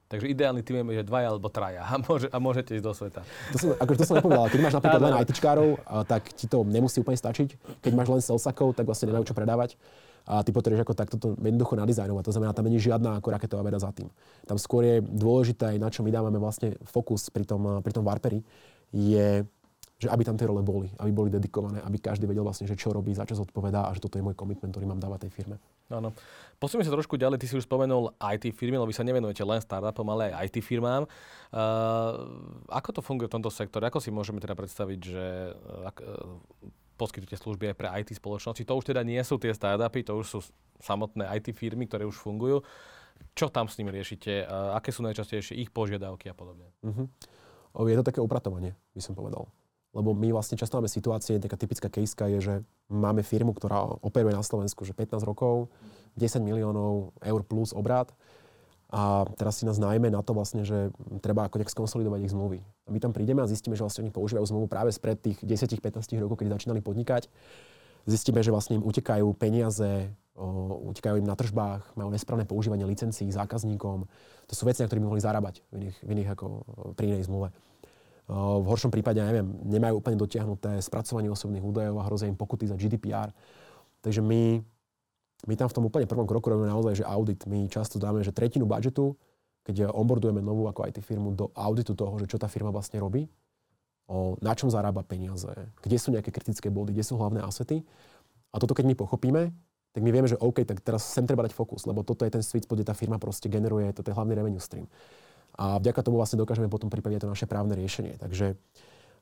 Takže 0.07 0.31
ideálny 0.31 0.63
tým 0.63 0.87
je, 0.87 1.03
že 1.03 1.05
dvaja 1.07 1.35
alebo 1.35 1.51
traja 1.51 1.83
a, 1.83 1.99
môže, 1.99 2.31
a 2.31 2.37
môžete 2.39 2.79
ísť 2.79 2.85
do 2.87 2.93
sveta. 2.95 3.21
To 3.51 3.57
som, 3.59 3.67
akože 3.75 3.97
to 3.99 4.05
som 4.07 4.15
nepovedal. 4.23 4.47
Keď 4.47 4.59
máš 4.63 4.75
napríklad 4.79 5.01
len 5.03 5.15
ITčkárov, 5.19 5.69
tak 6.07 6.31
ti 6.31 6.47
to 6.47 6.63
nemusí 6.63 7.03
úplne 7.03 7.19
stačiť. 7.19 7.49
Keď 7.83 7.91
máš 7.91 8.07
len 8.07 8.21
salesakov, 8.23 8.71
tak 8.71 8.87
vlastne 8.87 9.11
nemajú 9.11 9.27
čo 9.27 9.35
predávať. 9.35 9.75
A 10.27 10.43
ty 10.43 10.51
potrebuješ 10.55 10.83
ako 10.83 10.95
takto 10.95 11.15
to 11.19 11.27
jednoducho 11.39 11.75
nadizajnovať. 11.79 12.23
To 12.23 12.33
znamená, 12.35 12.51
tam 12.51 12.67
není 12.67 12.79
žiadna 12.79 13.19
ako 13.19 13.27
raketová 13.31 13.63
veda 13.63 13.79
za 13.79 13.91
tým. 13.95 14.07
Tam 14.43 14.59
skôr 14.59 14.83
je 14.83 14.95
dôležité, 15.03 15.75
na 15.79 15.91
čo 15.91 16.03
my 16.03 16.11
dávame 16.11 16.39
vlastne 16.39 16.75
fokus 16.87 17.31
pri 17.31 17.47
tom, 17.47 17.79
pri 17.83 17.91
tom 17.95 18.03
Warperi, 18.03 18.43
je 18.95 19.43
že 19.97 20.13
aby 20.13 20.21
tam 20.21 20.37
tie 20.37 20.45
role 20.45 20.61
boli, 20.61 20.93
aby 21.01 21.09
boli 21.09 21.33
dedikované, 21.33 21.81
aby 21.81 21.97
každý 21.97 22.29
vedel 22.29 22.45
vlastne, 22.45 22.69
že 22.69 22.77
čo 22.77 22.93
robí, 22.93 23.17
za 23.17 23.25
čo 23.25 23.33
zodpovedá 23.33 23.89
a 23.89 23.95
že 23.97 24.05
toto 24.05 24.21
je 24.21 24.23
môj 24.23 24.37
komitment, 24.37 24.69
ktorý 24.69 24.85
mám 24.85 25.01
dávať 25.01 25.25
tej 25.25 25.41
firme. 25.41 25.57
Áno. 25.87 26.11
Posúme 26.59 26.83
sa 26.83 26.91
trošku 26.91 27.15
ďalej, 27.15 27.39
ty 27.39 27.47
si 27.47 27.55
už 27.55 27.63
spomenul 27.63 28.11
IT 28.19 28.51
firmy, 28.51 28.75
lebo 28.75 28.91
vy 28.91 28.97
sa 28.97 29.07
nevenujete 29.07 29.45
len 29.47 29.63
startupom, 29.63 30.03
ale 30.11 30.35
aj 30.35 30.51
IT 30.51 30.59
firmám. 30.59 31.07
Uh, 31.53 32.67
ako 32.67 32.99
to 32.99 33.01
funguje 33.05 33.31
v 33.31 33.35
tomto 33.39 33.47
sektore? 33.47 33.87
Ako 33.87 34.03
si 34.03 34.11
môžeme 34.11 34.43
teda 34.43 34.57
predstaviť, 34.57 34.99
že 34.99 35.25
uh, 35.55 35.87
poskytujete 36.99 37.39
služby 37.39 37.71
aj 37.71 37.75
pre 37.77 37.87
IT 38.03 38.09
spoločnosti? 38.19 38.67
To 38.67 38.75
už 38.75 38.91
teda 38.91 39.05
nie 39.07 39.21
sú 39.23 39.39
tie 39.39 39.55
startupy, 39.55 40.03
to 40.03 40.19
už 40.19 40.27
sú 40.27 40.39
samotné 40.83 41.23
IT 41.39 41.55
firmy, 41.55 41.87
ktoré 41.87 42.03
už 42.03 42.19
fungujú. 42.19 42.65
Čo 43.37 43.47
tam 43.47 43.71
s 43.71 43.79
nimi 43.79 43.95
riešite? 43.95 44.43
Uh, 44.43 44.75
aké 44.75 44.91
sú 44.91 45.05
najčastejšie 45.07 45.55
ich 45.55 45.71
požiadavky 45.71 46.27
a 46.27 46.35
podobne? 46.35 46.67
Uh-huh. 46.83 47.07
Je 47.85 47.95
to 47.95 48.03
také 48.03 48.19
upratovanie, 48.19 48.75
by 48.91 49.01
som 49.01 49.13
povedal. 49.15 49.47
Lebo 49.97 50.13
my 50.13 50.29
vlastne 50.29 50.53
často 50.53 50.77
máme 50.77 50.85
situácie, 50.85 51.41
taká 51.41 51.57
typická 51.57 51.89
kejska 51.89 52.29
je, 52.37 52.39
že 52.39 52.55
máme 52.85 53.25
firmu, 53.25 53.57
ktorá 53.57 53.97
operuje 54.05 54.37
na 54.37 54.45
Slovensku, 54.45 54.85
že 54.85 54.93
15 54.93 55.25
rokov, 55.25 55.73
10 56.21 56.37
miliónov 56.45 57.17
eur 57.25 57.41
plus 57.41 57.73
obrad. 57.73 58.13
A 58.87 59.25
teraz 59.35 59.59
si 59.59 59.67
nás 59.67 59.81
najmä 59.81 60.13
na 60.13 60.21
to 60.21 60.31
vlastne, 60.37 60.63
že 60.63 60.93
treba 61.19 61.49
ako 61.49 61.59
nejak 61.59 61.73
skonsolidovať 61.73 62.19
ich 62.23 62.31
zmluvy. 62.31 62.59
A 62.87 62.89
my 62.93 62.99
tam 63.01 63.11
prídeme 63.11 63.41
a 63.41 63.49
zistíme, 63.49 63.75
že 63.75 63.83
vlastne 63.83 64.05
oni 64.05 64.13
používajú 64.13 64.47
zmluvu 64.47 64.69
práve 64.69 64.93
spred 64.95 65.19
tých 65.19 65.41
10-15 65.43 66.21
rokov, 66.23 66.39
keď 66.39 66.55
začínali 66.55 66.79
podnikať. 66.79 67.27
Zistíme, 68.07 68.39
že 68.39 68.53
vlastne 68.53 68.79
im 68.79 68.87
utekajú 68.87 69.27
peniaze, 69.35 70.07
o, 70.39 70.87
utekajú 70.93 71.19
im 71.19 71.27
na 71.27 71.35
tržbách, 71.35 71.83
majú 71.99 72.07
nesprávne 72.07 72.47
používanie 72.47 72.87
licencií 72.87 73.27
zákazníkom. 73.27 74.07
To 74.47 74.53
sú 74.55 74.63
veci, 74.63 74.79
na 74.79 74.87
ktorých 74.87 75.03
by 75.03 75.09
mohli 75.11 75.25
zarábať 75.25 75.59
v 75.67 75.83
iných, 75.83 75.97
v 75.99 76.09
iných 76.15 76.29
ako 76.31 76.45
pri 76.95 77.11
inej 77.11 77.27
zmluve. 77.27 77.51
V 78.27 78.65
horšom 78.67 78.91
prípade, 78.91 79.23
neviem, 79.23 79.47
nemajú 79.63 80.03
úplne 80.03 80.19
dotiahnuté 80.19 80.83
spracovanie 80.83 81.31
osobných 81.31 81.63
údajov 81.63 81.95
a 82.03 82.07
hrozia 82.11 82.27
im 82.27 82.35
pokuty 82.35 82.67
za 82.67 82.75
GDPR. 82.75 83.31
Takže 84.03 84.19
my, 84.19 84.59
my 85.47 85.53
tam 85.55 85.71
v 85.71 85.75
tom 85.79 85.87
úplne 85.87 86.03
prvom 86.03 86.27
kroku 86.27 86.51
robíme 86.51 86.67
naozaj, 86.67 86.99
že 86.99 87.05
audit. 87.07 87.47
My 87.47 87.71
často 87.71 87.95
dáme, 87.95 88.27
že 88.27 88.35
tretinu 88.35 88.67
budžetu, 88.67 89.15
keď 89.63 89.95
onboardujeme 89.95 90.43
novú 90.43 90.67
ako 90.67 90.91
IT 90.91 90.99
firmu 91.07 91.31
do 91.39 91.55
auditu 91.55 91.95
toho, 91.95 92.19
že 92.19 92.27
čo 92.27 92.35
tá 92.35 92.51
firma 92.51 92.67
vlastne 92.67 92.99
robí, 92.99 93.31
o, 94.11 94.35
na 94.43 94.51
čom 94.51 94.67
zarába 94.67 95.07
peniaze, 95.07 95.47
kde 95.79 95.95
sú 95.95 96.11
nejaké 96.11 96.27
kritické 96.27 96.67
body, 96.67 96.91
kde 96.91 97.07
sú 97.07 97.15
hlavné 97.15 97.39
asety. 97.47 97.87
A 98.51 98.59
toto 98.59 98.75
keď 98.75 98.91
my 98.91 98.95
pochopíme, 98.99 99.55
tak 99.95 100.03
my 100.03 100.11
vieme, 100.11 100.27
že 100.27 100.35
OK, 100.35 100.67
tak 100.67 100.83
teraz 100.83 101.07
sem 101.07 101.23
treba 101.23 101.47
dať 101.47 101.55
fokus, 101.55 101.87
lebo 101.87 102.03
toto 102.03 102.27
je 102.27 102.31
ten 102.31 102.43
sweet 102.43 102.67
kde 102.67 102.83
tá 102.83 102.91
firma 102.91 103.15
proste 103.23 103.47
generuje, 103.47 103.87
toto 103.95 104.11
je 104.11 104.15
hlavný 104.19 104.35
revenue 104.35 104.59
stream 104.59 104.91
a 105.57 105.81
vďaka 105.81 106.05
tomu 106.05 106.21
vlastne 106.21 106.37
dokážeme 106.37 106.69
potom 106.69 106.87
pripraviť 106.87 107.25
to 107.25 107.33
naše 107.33 107.49
právne 107.49 107.73
riešenie. 107.73 108.21
Takže 108.21 108.53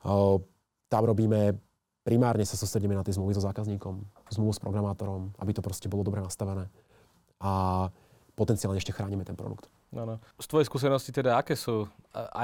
o, 0.04 0.44
tam 0.92 1.04
robíme, 1.08 1.56
primárne 2.04 2.44
sa 2.44 2.60
sústredíme 2.60 2.92
na 2.92 3.08
tie 3.08 3.16
zmluvy 3.16 3.40
so 3.40 3.44
zákazníkom, 3.48 4.04
zmluvu 4.36 4.52
s 4.52 4.60
programátorom, 4.60 5.32
aby 5.40 5.56
to 5.56 5.64
proste 5.64 5.88
bolo 5.88 6.04
dobre 6.04 6.20
nastavené. 6.20 6.68
A 7.40 7.88
potenciálne 8.36 8.76
ešte 8.76 8.92
chránime 8.92 9.24
ten 9.24 9.40
produkt. 9.40 9.72
No, 9.96 10.04
no. 10.04 10.20
Z 10.36 10.52
tvojej 10.52 10.68
skúsenosti 10.68 11.16
teda, 11.16 11.40
aké 11.40 11.56
sú 11.56 11.88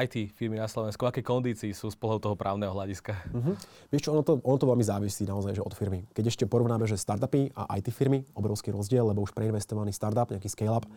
IT 0.07 0.31
firmy 0.39 0.55
na 0.55 0.71
Slovensku, 0.71 1.03
aké 1.03 1.19
kondícii 1.19 1.75
sú 1.75 1.91
z 1.91 1.99
pohľadu 1.99 2.31
toho 2.31 2.35
právneho 2.39 2.71
hľadiska? 2.71 3.11
Uh-huh. 3.11 3.59
Vieš 3.91 4.07
čo, 4.07 4.15
ono 4.15 4.23
to, 4.23 4.39
ono 4.39 4.55
to 4.55 4.71
veľmi 4.71 4.85
závisí 4.87 5.27
naozaj 5.27 5.59
že 5.59 5.63
od 5.67 5.75
firmy. 5.75 6.07
Keď 6.15 6.31
ešte 6.31 6.43
porovnáme, 6.47 6.87
že 6.87 6.95
startupy 6.95 7.51
a 7.51 7.67
IT 7.75 7.91
firmy, 7.91 8.23
obrovský 8.39 8.71
rozdiel, 8.71 9.03
lebo 9.03 9.19
už 9.19 9.35
preinvestovaný 9.35 9.91
startup, 9.91 10.31
nejaký 10.31 10.47
scale-up, 10.47 10.87
uh, 10.87 10.95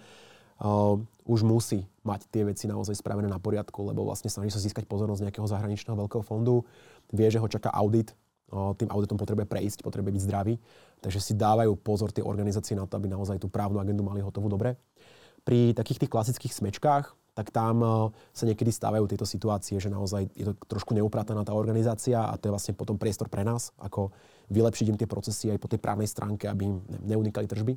už 1.24 1.40
musí 1.42 1.88
mať 2.04 2.28
tie 2.28 2.44
veci 2.44 2.68
naozaj 2.68 3.00
spravené 3.00 3.26
na 3.26 3.40
poriadku, 3.40 3.80
lebo 3.80 4.04
vlastne 4.04 4.28
snaží 4.28 4.52
sa 4.52 4.60
získať 4.60 4.84
pozornosť 4.84 5.24
nejakého 5.24 5.48
zahraničného 5.48 5.96
veľkého 5.96 6.20
fondu, 6.20 6.62
vie, 7.10 7.28
že 7.32 7.40
ho 7.40 7.48
čaká 7.48 7.72
audit, 7.72 8.12
uh, 8.52 8.76
tým 8.76 8.92
auditom 8.92 9.16
potrebuje 9.16 9.48
prejsť, 9.48 9.78
potrebuje 9.80 10.20
byť 10.20 10.24
zdravý, 10.28 10.54
takže 11.00 11.20
si 11.20 11.32
dávajú 11.32 11.74
pozor 11.80 12.12
tie 12.12 12.20
organizácie 12.20 12.76
na 12.76 12.84
to, 12.84 13.00
aby 13.00 13.08
naozaj 13.08 13.40
tú 13.40 13.48
právnu 13.48 13.80
agendu 13.80 14.04
mali 14.04 14.20
hotovú 14.20 14.52
dobre. 14.52 14.76
Pri 15.44 15.72
takých 15.76 16.04
tých 16.04 16.12
klasických 16.12 16.52
smečkách, 16.52 17.12
tak 17.34 17.50
tam 17.50 17.76
uh, 17.82 17.92
sa 18.30 18.44
niekedy 18.46 18.70
stávajú 18.70 19.08
tieto 19.10 19.26
situácie, 19.26 19.80
že 19.80 19.88
naozaj 19.90 20.28
je 20.36 20.44
to 20.46 20.54
trošku 20.68 20.94
neuprataná 20.94 21.42
tá 21.42 21.56
organizácia 21.56 22.20
a 22.20 22.36
to 22.36 22.46
je 22.46 22.54
vlastne 22.54 22.76
potom 22.76 23.00
priestor 23.00 23.32
pre 23.32 23.42
nás, 23.42 23.72
ako 23.80 24.12
vylepšiť 24.52 24.86
im 24.92 24.98
tie 25.00 25.08
procesy 25.08 25.50
aj 25.50 25.58
po 25.58 25.66
tej 25.72 25.80
právnej 25.80 26.06
stránke, 26.06 26.46
aby 26.46 26.68
im 26.68 26.76
neunikali 27.00 27.48
tržby. 27.48 27.74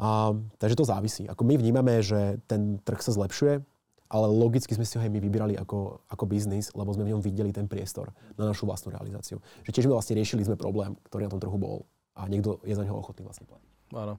A, 0.00 0.32
takže 0.56 0.78
to 0.78 0.88
závisí. 0.88 1.28
Ako 1.28 1.44
my 1.44 1.60
vnímame, 1.60 2.00
že 2.00 2.40
ten 2.48 2.80
trh 2.80 3.00
sa 3.04 3.12
zlepšuje, 3.12 3.60
ale 4.12 4.26
logicky 4.28 4.76
sme 4.76 4.84
si 4.84 5.00
ho 5.00 5.02
aj 5.04 5.08
my 5.08 5.20
vybrali 5.24 5.54
ako, 5.56 6.04
ako 6.12 6.24
biznis, 6.28 6.68
lebo 6.76 6.92
sme 6.92 7.08
v 7.08 7.16
ňom 7.16 7.24
videli 7.24 7.48
ten 7.48 7.64
priestor 7.64 8.12
na 8.36 8.44
našu 8.44 8.68
vlastnú 8.68 8.92
realizáciu. 8.92 9.40
Že 9.64 9.72
tiež 9.72 9.84
sme 9.88 9.96
vlastne 9.96 10.16
riešili 10.20 10.44
sme 10.44 10.60
problém, 10.60 10.96
ktorý 11.08 11.28
na 11.28 11.32
tom 11.32 11.40
trhu 11.40 11.56
bol 11.56 11.88
a 12.12 12.28
niekto 12.28 12.60
je 12.60 12.76
za 12.76 12.84
neho 12.84 13.00
ochotný 13.00 13.24
vlastne 13.24 13.48
platiť. 13.48 13.72
Áno. 13.92 14.18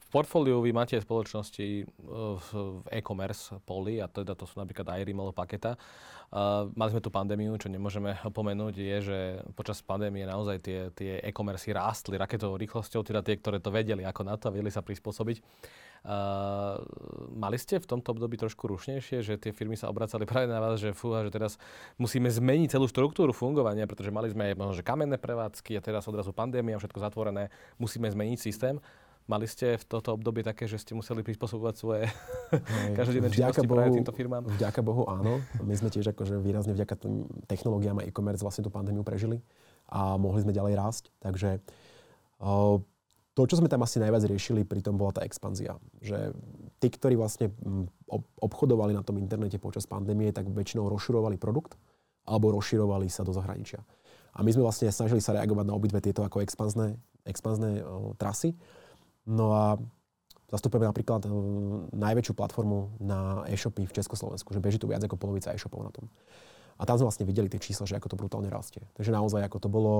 V 0.00 0.18
portfóliu 0.18 0.58
vy 0.58 0.74
máte 0.74 0.98
spoločnosti 0.98 1.62
e, 1.62 1.84
v, 2.34 2.48
e-commerce 2.90 3.54
poli, 3.62 4.02
a 4.02 4.10
teda 4.10 4.34
to 4.34 4.42
sú 4.42 4.58
napríklad 4.58 4.90
Irim 4.98 5.22
alebo 5.22 5.36
Paketa. 5.36 5.78
Uh, 6.30 6.70
mali 6.78 6.94
sme 6.94 7.02
tu 7.02 7.10
pandémiu, 7.10 7.58
čo 7.58 7.66
nemôžeme 7.66 8.14
opomenúť, 8.22 8.78
je, 8.78 8.96
že 9.02 9.18
počas 9.58 9.82
pandémie 9.82 10.22
naozaj 10.22 10.62
tie, 10.62 10.78
tie 10.94 11.18
e-commerce 11.26 11.66
rástli 11.74 12.14
raketovou 12.14 12.54
rýchlosťou, 12.54 13.02
teda 13.02 13.18
tie, 13.26 13.34
ktoré 13.34 13.58
to 13.58 13.74
vedeli 13.74 14.06
ako 14.06 14.22
na 14.22 14.38
to 14.38 14.46
a 14.46 14.54
vedeli 14.54 14.70
sa 14.70 14.78
prispôsobiť. 14.78 15.42
Uh, 16.06 16.78
mali 17.34 17.58
ste 17.58 17.82
v 17.82 17.84
tomto 17.90 18.14
období 18.14 18.38
trošku 18.38 18.62
rušnejšie, 18.70 19.26
že 19.26 19.42
tie 19.42 19.50
firmy 19.50 19.74
sa 19.74 19.90
obracali 19.90 20.22
práve 20.22 20.46
na 20.46 20.62
vás, 20.62 20.78
že 20.78 20.94
fúha, 20.94 21.26
že 21.26 21.34
teraz 21.34 21.58
musíme 21.98 22.30
zmeniť 22.30 22.78
celú 22.78 22.86
štruktúru 22.86 23.34
fungovania, 23.34 23.90
pretože 23.90 24.14
mali 24.14 24.30
sme 24.30 24.54
možno, 24.54 24.78
že 24.78 24.86
kamenné 24.86 25.18
prevádzky 25.18 25.76
a 25.76 25.84
teraz 25.84 26.06
odrazu 26.06 26.30
pandémia, 26.30 26.78
všetko 26.78 27.10
zatvorené, 27.10 27.50
musíme 27.74 28.06
zmeniť 28.06 28.38
systém. 28.38 28.78
Mali 29.30 29.46
ste 29.46 29.78
v 29.78 29.84
toto 29.86 30.18
obdobie 30.18 30.42
také, 30.42 30.66
že 30.66 30.74
ste 30.74 30.90
museli 30.90 31.22
prispôsobovať 31.22 31.74
svoje 31.78 32.10
každodenné 32.98 33.30
činnosti 33.30 33.62
Bohu, 33.62 33.78
práve 33.78 33.94
týmto 33.94 34.10
firmám? 34.10 34.42
Vďaka 34.58 34.82
Bohu 34.82 35.06
áno. 35.06 35.38
My 35.62 35.70
sme 35.78 35.86
tiež 35.86 36.10
akože 36.10 36.42
výrazne 36.42 36.74
vďaka 36.74 36.98
tým 36.98 37.30
technológiám 37.46 38.02
a 38.02 38.06
e-commerce 38.10 38.42
vlastne 38.42 38.66
tú 38.66 38.74
pandémiu 38.74 39.06
prežili 39.06 39.38
a 39.86 40.18
mohli 40.18 40.42
sme 40.42 40.50
ďalej 40.50 40.74
rásť. 40.74 41.04
Takže 41.22 41.62
to, 43.38 43.42
čo 43.46 43.54
sme 43.62 43.70
tam 43.70 43.86
asi 43.86 44.02
najviac 44.02 44.26
riešili, 44.26 44.66
pritom 44.66 44.98
bola 44.98 45.14
tá 45.14 45.22
expanzia. 45.22 45.78
Že 46.02 46.34
tí, 46.82 46.90
ktorí 46.90 47.14
vlastne 47.14 47.54
obchodovali 48.42 48.98
na 48.98 49.06
tom 49.06 49.14
internete 49.22 49.62
počas 49.62 49.86
pandémie, 49.86 50.34
tak 50.34 50.50
väčšinou 50.50 50.90
rozširovali 50.90 51.38
produkt 51.38 51.78
alebo 52.26 52.50
rozširovali 52.58 53.06
sa 53.06 53.22
do 53.22 53.30
zahraničia. 53.30 53.78
A 54.34 54.42
my 54.42 54.50
sme 54.50 54.66
vlastne 54.66 54.90
snažili 54.90 55.22
sa 55.22 55.38
reagovať 55.38 55.70
na 55.70 55.74
obidve 55.78 56.02
tieto 56.02 56.26
ako 56.26 56.42
expanzné, 56.42 56.98
expanzné 57.22 57.86
trasy. 58.18 58.58
No 59.28 59.52
a 59.52 59.64
zastupujeme 60.50 60.90
napríklad 60.90 61.24
uh, 61.26 61.32
najväčšiu 61.94 62.34
platformu 62.34 62.98
na 62.98 63.46
e-shopy 63.46 63.86
v 63.86 63.94
Československu, 63.94 64.50
že 64.50 64.60
beží 64.60 64.76
tu 64.82 64.90
viac 64.90 65.00
ako 65.06 65.16
polovica 65.16 65.54
e-shopov 65.54 65.86
na 65.86 65.92
tom. 65.94 66.10
A 66.80 66.88
tam 66.88 66.96
sme 66.96 67.06
vlastne 67.06 67.28
videli 67.28 67.46
tie 67.52 67.60
čísla, 67.60 67.86
že 67.86 67.96
ako 67.96 68.08
to 68.10 68.16
brutálne 68.18 68.48
rastie. 68.48 68.82
Takže 68.96 69.12
naozaj 69.12 69.44
ako 69.46 69.58
to 69.60 69.68
bolo, 69.68 69.94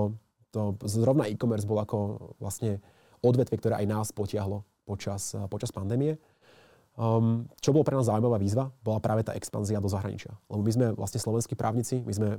to, 0.49 0.75
zrovna 0.89 1.29
e-commerce 1.29 1.63
bol 1.63 1.77
ako 1.77 1.97
vlastne 2.41 2.81
odvetvie, 3.21 3.61
ktoré 3.61 3.79
aj 3.79 3.87
nás 3.87 4.07
potiahlo 4.11 4.65
počas, 4.83 5.37
uh, 5.37 5.45
počas 5.47 5.71
pandémie. 5.71 6.19
Um, 6.99 7.47
čo 7.63 7.71
bolo 7.71 7.87
pre 7.87 7.95
nás 7.95 8.11
zaujímavá 8.11 8.35
výzva, 8.35 8.67
bola 8.83 8.99
práve 8.99 9.23
tá 9.23 9.31
expanzia 9.31 9.79
do 9.79 9.87
zahraničia. 9.87 10.35
Lebo 10.51 10.59
my 10.59 10.71
sme 10.75 10.87
vlastne 10.91 11.23
slovenskí 11.23 11.55
právnici, 11.55 12.03
my 12.03 12.11
sme 12.11 12.29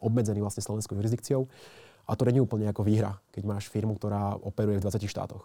obmedzení 0.00 0.40
vlastne 0.40 0.64
slovenskou 0.64 0.96
jurisdikciou 0.96 1.44
a 2.08 2.16
to 2.16 2.24
nie 2.24 2.40
je 2.40 2.46
úplne 2.48 2.64
ako 2.72 2.88
výhra, 2.88 3.20
keď 3.36 3.42
máš 3.44 3.68
firmu, 3.68 4.00
ktorá 4.00 4.40
operuje 4.40 4.80
v 4.80 4.84
20 4.88 5.04
štátoch. 5.04 5.44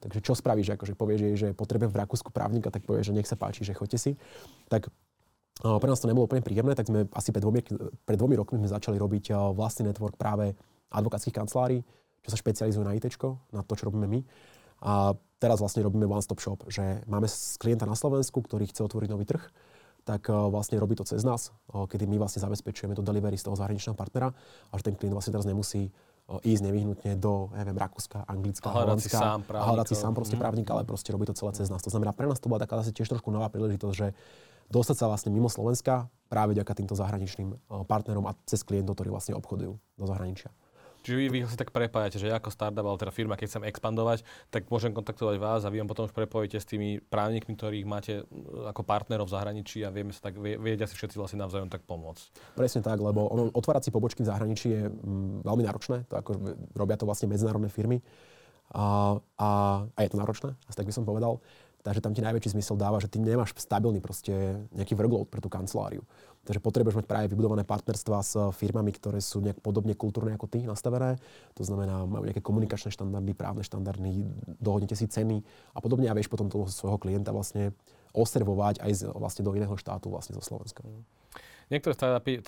Takže 0.00 0.18
čo 0.24 0.32
spravíš, 0.32 0.80
akože 0.80 0.96
povieš 0.96 1.20
že 1.36 1.48
potrebujem 1.52 1.92
v 1.92 2.00
Rakúsku 2.00 2.32
právnika, 2.32 2.72
tak 2.72 2.88
povieš, 2.88 3.12
že 3.12 3.16
nech 3.16 3.28
sa 3.28 3.36
páči, 3.36 3.68
že 3.68 3.76
choďte 3.76 4.00
si. 4.00 4.12
Tak 4.72 4.88
pre 5.60 5.88
nás 5.92 6.00
to 6.00 6.08
nebolo 6.08 6.24
úplne 6.24 6.40
príjemné, 6.40 6.72
tak 6.72 6.88
sme 6.88 7.04
asi 7.12 7.36
pred 7.36 7.44
dvomi, 7.44 7.60
pred 8.08 8.16
dvomi 8.16 8.32
rokmi 8.32 8.56
sme 8.64 8.72
začali 8.72 8.96
robiť 8.96 9.52
vlastný 9.52 9.92
network 9.92 10.16
práve 10.16 10.56
advokátskych 10.88 11.36
kancelárií, 11.36 11.84
čo 12.24 12.32
sa 12.32 12.40
špecializujú 12.40 12.80
na 12.80 12.96
IT, 12.96 13.12
na 13.52 13.60
to, 13.60 13.76
čo 13.76 13.92
robíme 13.92 14.08
my. 14.08 14.20
A 14.80 15.12
teraz 15.36 15.60
vlastne 15.60 15.84
robíme 15.84 16.08
one-stop 16.08 16.40
shop, 16.40 16.64
že 16.72 17.04
máme 17.04 17.28
klienta 17.60 17.84
na 17.84 17.92
Slovensku, 17.92 18.40
ktorý 18.40 18.72
chce 18.72 18.80
otvoriť 18.88 19.08
nový 19.12 19.28
trh, 19.28 19.44
tak 20.08 20.32
vlastne 20.32 20.80
robí 20.80 20.96
to 20.96 21.04
cez 21.04 21.20
nás, 21.28 21.52
kedy 21.68 22.08
my 22.08 22.16
vlastne 22.16 22.40
zabezpečujeme 22.40 22.96
to 22.96 23.04
delivery 23.04 23.36
z 23.36 23.44
toho 23.44 23.56
zahraničného 23.60 23.92
partnera 23.92 24.32
a 24.72 24.72
že 24.80 24.88
ten 24.88 24.96
klient 24.96 25.12
vlastne 25.12 25.36
teraz 25.36 25.44
nemusí 25.44 25.92
ísť 26.46 26.62
nevyhnutne 26.62 27.18
do, 27.18 27.50
neviem, 27.58 27.74
Rakúska, 27.74 28.22
Anglická, 28.30 28.70
Holandska 28.70 29.18
sám 29.18 29.42
a 29.50 29.66
hľadať 29.66 29.86
si 29.90 29.96
sám 29.98 30.14
proste 30.14 30.38
mm. 30.38 30.42
právnik, 30.46 30.68
ale 30.70 30.86
proste 30.86 31.10
robí 31.10 31.26
to 31.26 31.34
celé 31.34 31.50
cez 31.58 31.66
nás. 31.66 31.82
To 31.82 31.90
znamená, 31.90 32.14
pre 32.14 32.30
nás 32.30 32.38
to 32.38 32.46
bola 32.46 32.62
taká 32.62 32.78
zase 32.78 32.94
tiež 32.94 33.10
trošku 33.10 33.34
nová 33.34 33.50
príležitosť, 33.50 33.94
že 33.98 34.14
dostať 34.70 34.96
sa 35.02 35.10
vlastne 35.10 35.34
mimo 35.34 35.50
Slovenska 35.50 36.06
práve 36.30 36.54
ďaká 36.54 36.78
týmto 36.78 36.94
zahraničným 36.94 37.58
partnerom 37.90 38.22
a 38.30 38.38
cez 38.46 38.62
klientov, 38.62 38.94
ktorí 38.94 39.10
vlastne 39.10 39.34
obchodujú 39.34 39.74
do 39.74 40.04
zahraničia. 40.06 40.54
Čiže 41.00 41.16
vy, 41.16 41.26
vy 41.32 41.38
si 41.48 41.56
tak 41.56 41.72
prepájate, 41.72 42.20
že 42.20 42.28
ja 42.28 42.36
ako 42.36 42.52
startup, 42.52 42.84
ale 42.84 43.00
teda 43.00 43.12
firma, 43.12 43.34
keď 43.34 43.56
chcem 43.56 43.64
expandovať, 43.68 44.20
tak 44.52 44.68
môžem 44.68 44.92
kontaktovať 44.92 45.36
vás 45.40 45.64
a 45.64 45.72
vy 45.72 45.80
vám 45.80 45.88
potom 45.88 46.04
už 46.04 46.12
prepojíte 46.12 46.60
s 46.60 46.68
tými 46.68 47.00
právnikmi, 47.00 47.56
ktorých 47.56 47.86
máte 47.88 48.28
ako 48.68 48.84
partnerov 48.84 49.28
v 49.28 49.34
zahraničí 49.34 49.80
a 49.84 49.88
vieme 49.88 50.12
sa 50.12 50.28
tak, 50.28 50.36
vedia 50.36 50.84
si 50.84 50.94
všetci 50.96 51.16
vlastne 51.16 51.40
navzájom 51.40 51.72
tak 51.72 51.88
pomôcť. 51.88 52.56
Presne 52.56 52.84
tak, 52.84 53.00
lebo 53.00 53.32
ono, 53.32 53.48
otvárať 53.52 53.88
si 53.88 53.90
pobočky 53.90 54.20
v 54.20 54.30
zahraničí 54.30 54.68
je 54.68 54.82
mm, 54.92 55.48
veľmi 55.48 55.62
náročné, 55.64 56.04
to 56.04 56.14
ako, 56.20 56.30
robia 56.76 57.00
to 57.00 57.08
vlastne 57.08 57.32
medzinárodné 57.32 57.72
firmy 57.72 58.04
a, 58.76 59.16
a, 59.40 59.48
a 59.88 59.98
je 60.04 60.10
to 60.12 60.20
náročné, 60.20 60.52
asi 60.68 60.76
tak 60.76 60.86
by 60.86 60.94
som 60.94 61.08
povedal. 61.08 61.40
Takže 61.80 62.04
tam 62.04 62.12
ti 62.12 62.20
najväčší 62.20 62.52
zmysel 62.52 62.76
dáva, 62.76 63.00
že 63.00 63.08
ty 63.08 63.16
nemáš 63.16 63.56
stabilný 63.56 64.04
proste 64.04 64.60
nejaký 64.76 64.92
workload 64.92 65.32
pre 65.32 65.40
tú 65.40 65.48
kanceláriu. 65.48 66.04
Takže 66.44 66.60
potrebuješ 66.60 66.96
mať 67.00 67.06
práve 67.08 67.26
vybudované 67.28 67.68
partnerstva 67.68 68.16
s 68.24 68.32
firmami, 68.56 68.92
ktoré 68.96 69.20
sú 69.20 69.44
nejak 69.44 69.60
podobne 69.60 69.92
kultúrne 69.92 70.36
ako 70.36 70.48
ty 70.48 70.64
nastavené. 70.64 71.20
To 71.56 71.62
znamená, 71.64 72.04
majú 72.08 72.24
nejaké 72.24 72.40
komunikačné 72.40 72.92
štandardy, 72.92 73.32
právne 73.36 73.64
štandardy, 73.64 74.24
dohodnete 74.56 74.96
si 74.96 75.04
ceny 75.04 75.44
a 75.76 75.78
podobne 75.84 76.08
a 76.08 76.16
vieš 76.16 76.32
potom 76.32 76.48
toho 76.48 76.68
svojho 76.68 76.96
klienta 76.96 77.32
vlastne 77.32 77.76
oservovať 78.16 78.80
aj 78.80 78.92
z, 78.92 79.02
vlastne 79.12 79.44
do 79.44 79.52
iného 79.52 79.76
štátu, 79.76 80.08
vlastne 80.08 80.36
zo 80.36 80.44
Slovenska. 80.44 80.80
Niektoré 81.70 81.94
startupy, 81.94 82.42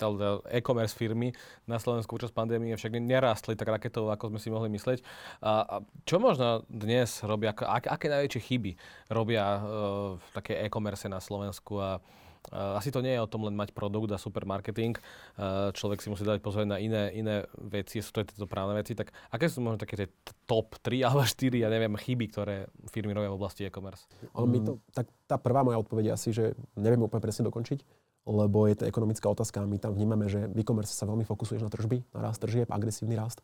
e-commerce 0.51 0.91
firmy 0.91 1.31
na 1.63 1.79
Slovensku 1.79 2.19
počas 2.19 2.35
pandémie 2.35 2.75
však 2.75 2.99
nerástli 2.99 3.55
tak 3.55 3.71
raketovo, 3.71 4.11
ako 4.11 4.35
sme 4.35 4.39
si 4.43 4.51
mohli 4.51 4.67
myslieť. 4.75 4.99
A, 5.39 5.63
a 5.63 5.75
čo 6.03 6.19
možno 6.19 6.67
dnes 6.67 7.23
robia, 7.23 7.55
ak, 7.55 7.87
aké 7.87 8.11
najväčšie 8.11 8.41
chyby 8.43 8.71
robia 9.07 9.63
uh, 9.63 10.19
také 10.35 10.59
e-commerce 10.67 11.07
na 11.07 11.23
Slovensku 11.23 11.79
a 11.79 12.03
Uh, 12.51 12.75
asi 12.75 12.91
to 12.91 12.99
nie 12.99 13.15
je 13.15 13.23
o 13.23 13.31
tom 13.31 13.47
len 13.47 13.55
mať 13.55 13.71
produkt 13.71 14.11
a 14.11 14.19
super 14.19 14.43
marketing. 14.43 14.99
Uh, 15.39 15.71
človek 15.71 16.03
si 16.03 16.11
musí 16.11 16.27
dať 16.27 16.43
pozor 16.43 16.67
na 16.67 16.75
iné, 16.75 17.07
iné 17.15 17.47
veci, 17.55 18.03
sú 18.03 18.11
to 18.11 18.27
tieto 18.27 18.51
právne 18.51 18.75
veci. 18.75 18.91
Tak 18.91 19.15
aké 19.31 19.47
sú 19.47 19.63
možno 19.63 19.79
také 19.79 19.95
tie 19.95 20.11
top 20.43 20.75
3 20.83 20.99
alebo 21.07 21.23
4, 21.23 21.39
ja 21.55 21.71
neviem, 21.71 21.95
chyby, 21.95 22.35
ktoré 22.35 22.67
firmy 22.91 23.15
robia 23.15 23.31
v 23.31 23.39
oblasti 23.39 23.63
e-commerce? 23.63 24.11
Ale 24.35 24.45
my 24.51 24.59
to, 24.59 24.83
tak 24.91 25.07
tá 25.23 25.39
prvá 25.39 25.63
moja 25.63 25.79
odpoveď 25.79 26.11
je 26.11 26.13
asi, 26.19 26.29
že 26.35 26.51
nevieme 26.75 27.07
úplne 27.07 27.23
presne 27.23 27.47
dokončiť 27.47 28.02
lebo 28.23 28.67
je 28.67 28.75
to 28.79 28.87
ekonomická 28.87 29.27
otázka. 29.27 29.63
My 29.67 29.75
tam 29.79 29.95
vnímame, 29.95 30.31
že 30.31 30.47
v 30.47 30.63
e-commerce 30.63 30.95
sa 30.95 31.03
veľmi 31.03 31.27
fokusuješ 31.27 31.61
na 31.63 31.71
tržby, 31.71 32.03
na 32.15 32.19
rast 32.31 32.39
tržieb, 32.39 32.71
agresívny 32.71 33.19
rast 33.19 33.43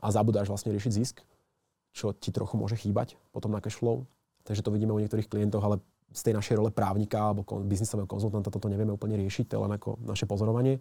a 0.00 0.08
zabudáš 0.12 0.48
vlastne 0.48 0.72
riešiť 0.72 0.92
zisk, 0.92 1.16
čo 1.92 2.12
ti 2.16 2.32
trochu 2.32 2.56
môže 2.60 2.76
chýbať 2.76 3.16
potom 3.32 3.52
na 3.52 3.60
cash 3.60 3.76
flow. 3.76 4.04
Takže 4.44 4.62
to 4.62 4.72
vidíme 4.72 4.94
u 4.94 5.00
niektorých 5.00 5.28
klientov, 5.28 5.60
ale 5.64 5.82
z 6.14 6.22
tej 6.22 6.34
našej 6.38 6.56
role 6.56 6.70
právnika 6.70 7.34
alebo 7.34 7.44
biznisového 7.66 8.08
konzultanta 8.08 8.48
toto 8.48 8.70
nevieme 8.70 8.94
úplne 8.94 9.18
riešiť, 9.20 9.50
to 9.50 9.54
je 9.58 9.62
len 9.64 9.72
ako 9.74 10.00
naše 10.06 10.24
pozorovanie. 10.24 10.78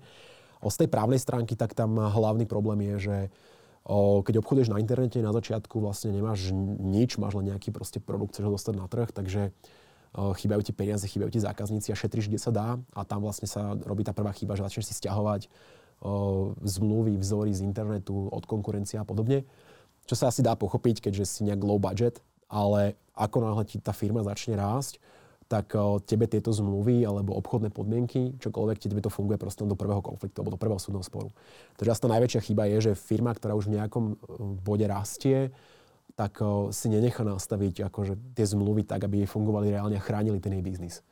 O 0.63 0.71
z 0.71 0.85
tej 0.85 0.89
právnej 0.89 1.19
stránky, 1.19 1.57
tak 1.57 1.75
tam 1.75 1.97
hlavný 1.97 2.47
problém 2.47 2.93
je, 2.93 3.11
že 3.11 3.17
o, 3.83 4.21
keď 4.21 4.39
obchoduješ 4.39 4.71
na 4.71 4.79
internete, 4.79 5.19
na 5.19 5.35
začiatku 5.35 5.81
vlastne 5.81 6.13
nemáš 6.13 6.53
nič, 6.79 7.17
máš 7.19 7.35
len 7.35 7.51
nejaký 7.51 7.73
proste 7.73 7.99
produkt, 7.99 8.37
chceš 8.37 8.45
ho 8.47 8.55
dostať 8.55 8.75
na 8.77 8.87
trh, 8.87 9.09
takže 9.11 9.51
chýbajú 10.15 10.63
ti 10.63 10.71
peniaze, 10.71 11.03
chýbajú 11.03 11.35
ti 11.35 11.43
zákazníci 11.43 11.91
a 11.91 11.99
šetríš, 11.99 12.31
kde 12.31 12.39
sa 12.39 12.51
dá 12.55 12.79
a 12.95 13.03
tam 13.03 13.19
vlastne 13.19 13.51
sa 13.51 13.75
robí 13.83 14.07
tá 14.07 14.15
prvá 14.15 14.31
chyba, 14.31 14.55
že 14.55 14.63
začneš 14.63 14.87
si 14.87 14.95
stiahovať 14.95 15.51
zmluvy, 16.63 17.19
vzory 17.19 17.51
z 17.51 17.67
internetu 17.67 18.31
od 18.31 18.43
konkurencie 18.47 18.95
a 18.95 19.03
podobne. 19.03 19.43
Čo 20.07 20.15
sa 20.15 20.31
asi 20.31 20.39
dá 20.39 20.55
pochopiť, 20.55 21.03
keďže 21.03 21.25
si 21.27 21.41
nejak 21.43 21.59
low 21.65 21.81
budget, 21.81 22.23
ale 22.47 22.95
ako 23.17 23.43
náhle 23.43 23.63
ti 23.67 23.81
tá 23.81 23.91
firma 23.91 24.23
začne 24.23 24.55
rásť, 24.55 25.03
tak 25.45 25.77
tebe 26.09 26.25
tieto 26.25 26.49
zmluvy 26.49 27.05
alebo 27.05 27.37
obchodné 27.37 27.69
podmienky, 27.69 28.33
čokoľvek, 28.41 28.81
tebe 28.81 29.01
to 29.01 29.13
funguje 29.13 29.37
proste 29.37 29.61
do 29.61 29.77
prvého 29.77 30.01
konfliktu 30.01 30.41
alebo 30.41 30.53
do 30.53 30.61
prvého 30.61 30.81
súdneho 30.81 31.05
sporu. 31.05 31.29
Takže 31.77 31.91
asi 31.93 32.01
tá 32.01 32.09
najväčšia 32.09 32.41
chyba 32.49 32.63
je, 32.71 32.77
že 32.89 32.91
firma, 32.97 33.29
ktorá 33.29 33.53
už 33.53 33.69
v 33.69 33.77
nejakom 33.77 34.17
bode 34.65 34.85
rastie, 34.89 35.53
tak 36.15 36.39
si 36.71 36.87
nenechá 36.87 37.27
nastaviť 37.27 37.91
akože 37.91 38.35
tie 38.39 38.45
zmluvy 38.47 38.87
tak, 38.87 39.03
aby 39.03 39.27
fungovali 39.27 39.75
reálne 39.75 39.99
a 39.99 40.03
chránili 40.03 40.39
ten 40.39 40.55
jej 40.55 40.63
biznis. 40.63 41.03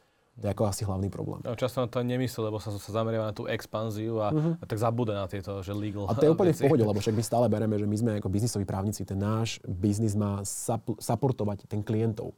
To 0.42 0.50
je 0.50 0.52
ako 0.52 0.66
asi 0.66 0.82
hlavný 0.82 1.14
problém. 1.14 1.46
No, 1.46 1.54
často 1.54 1.86
na 1.86 1.86
to 1.86 2.02
nemyslí, 2.02 2.50
lebo 2.50 2.58
sa, 2.58 2.74
sa 2.74 2.90
zameriava 2.90 3.30
na 3.30 3.36
tú 3.38 3.46
expanziu 3.46 4.18
a, 4.18 4.34
uh-huh. 4.34 4.58
a 4.58 4.64
tak 4.66 4.82
zabúda 4.82 5.14
na 5.14 5.30
tieto, 5.30 5.62
že 5.62 5.78
legal 5.78 6.10
A 6.10 6.18
to 6.18 6.26
je 6.26 6.34
úplne 6.34 6.50
veci. 6.50 6.66
v 6.66 6.74
pohode, 6.74 6.82
lebo 6.82 6.98
však 7.04 7.14
my 7.14 7.22
stále 7.22 7.46
bereme, 7.46 7.78
že 7.78 7.86
my 7.86 7.98
sme 8.02 8.12
ako 8.18 8.34
biznisoví 8.34 8.66
právnici, 8.66 9.06
ten 9.06 9.22
náš 9.22 9.62
biznis 9.62 10.18
má 10.18 10.42
sap- 10.42 10.98
supportovať 10.98 11.70
ten 11.70 11.86
klientov. 11.86 12.34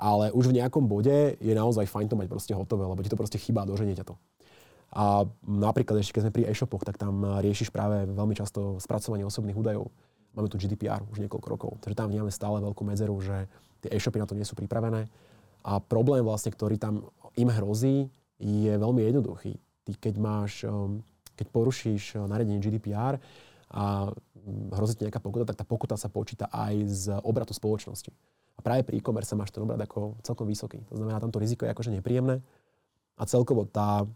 Ale 0.00 0.32
už 0.32 0.48
v 0.48 0.64
nejakom 0.64 0.88
bode 0.88 1.36
je 1.36 1.52
naozaj 1.52 1.84
fajn 1.84 2.08
to 2.08 2.16
mať 2.16 2.32
proste 2.32 2.56
hotové, 2.56 2.88
lebo 2.88 3.04
ti 3.04 3.12
to 3.12 3.20
proste 3.20 3.36
chýba, 3.36 3.68
doženie 3.68 3.92
ťa 3.92 4.08
to. 4.08 4.16
A 4.96 5.28
napríklad 5.44 6.00
ešte 6.00 6.16
keď 6.16 6.22
sme 6.24 6.34
pri 6.40 6.44
e-shopoch, 6.48 6.88
tak 6.88 6.96
tam 6.96 7.20
riešiš 7.44 7.68
práve 7.68 8.08
veľmi 8.08 8.32
často 8.32 8.80
spracovanie 8.80 9.28
osobných 9.28 9.60
údajov. 9.60 9.92
Máme 10.34 10.46
tu 10.46 10.56
GDPR 10.56 11.02
už 11.10 11.18
niekoľko 11.22 11.48
rokov, 11.50 11.70
takže 11.82 11.98
tam 11.98 12.08
vnímame 12.10 12.30
stále 12.30 12.62
veľkú 12.62 12.82
medzeru, 12.86 13.18
že 13.18 13.50
tie 13.82 13.90
e-shopy 13.90 14.22
na 14.22 14.28
to 14.28 14.38
nie 14.38 14.46
sú 14.46 14.54
pripravené 14.54 15.10
a 15.60 15.76
problém 15.80 16.24
vlastne, 16.24 16.52
ktorý 16.52 16.80
tam 16.80 17.08
im 17.36 17.48
hrozí, 17.52 18.08
je 18.40 18.72
veľmi 18.72 19.04
jednoduchý. 19.04 19.52
Ty 19.84 19.92
keď 20.00 20.14
máš, 20.16 20.64
um, 20.64 21.04
keď 21.36 21.46
porušíš 21.52 22.16
uh, 22.16 22.24
nariadenie 22.24 22.60
GDPR 22.60 23.20
a 23.70 24.08
mm, 24.08 24.72
hrozí 24.72 24.96
ti 24.96 25.04
nejaká 25.04 25.20
pokuta, 25.20 25.44
tak 25.52 25.60
tá 25.60 25.66
pokuta 25.68 25.94
sa 26.00 26.08
počíta 26.08 26.48
aj 26.48 26.74
z 26.88 27.04
obratu 27.20 27.52
spoločnosti. 27.52 28.08
A 28.56 28.60
práve 28.64 28.84
pri 28.84 29.00
e-commerce 29.00 29.36
máš 29.36 29.52
ten 29.52 29.60
obrad 29.64 29.80
ako 29.80 30.16
celkom 30.24 30.48
vysoký. 30.48 30.80
To 30.88 30.96
znamená, 30.96 31.20
tam 31.20 31.32
to 31.32 31.40
riziko 31.40 31.68
je 31.68 31.72
akože 31.72 31.92
nepríjemné. 31.92 32.40
A 33.20 33.22
celkovo 33.28 33.68
tá 33.68 34.08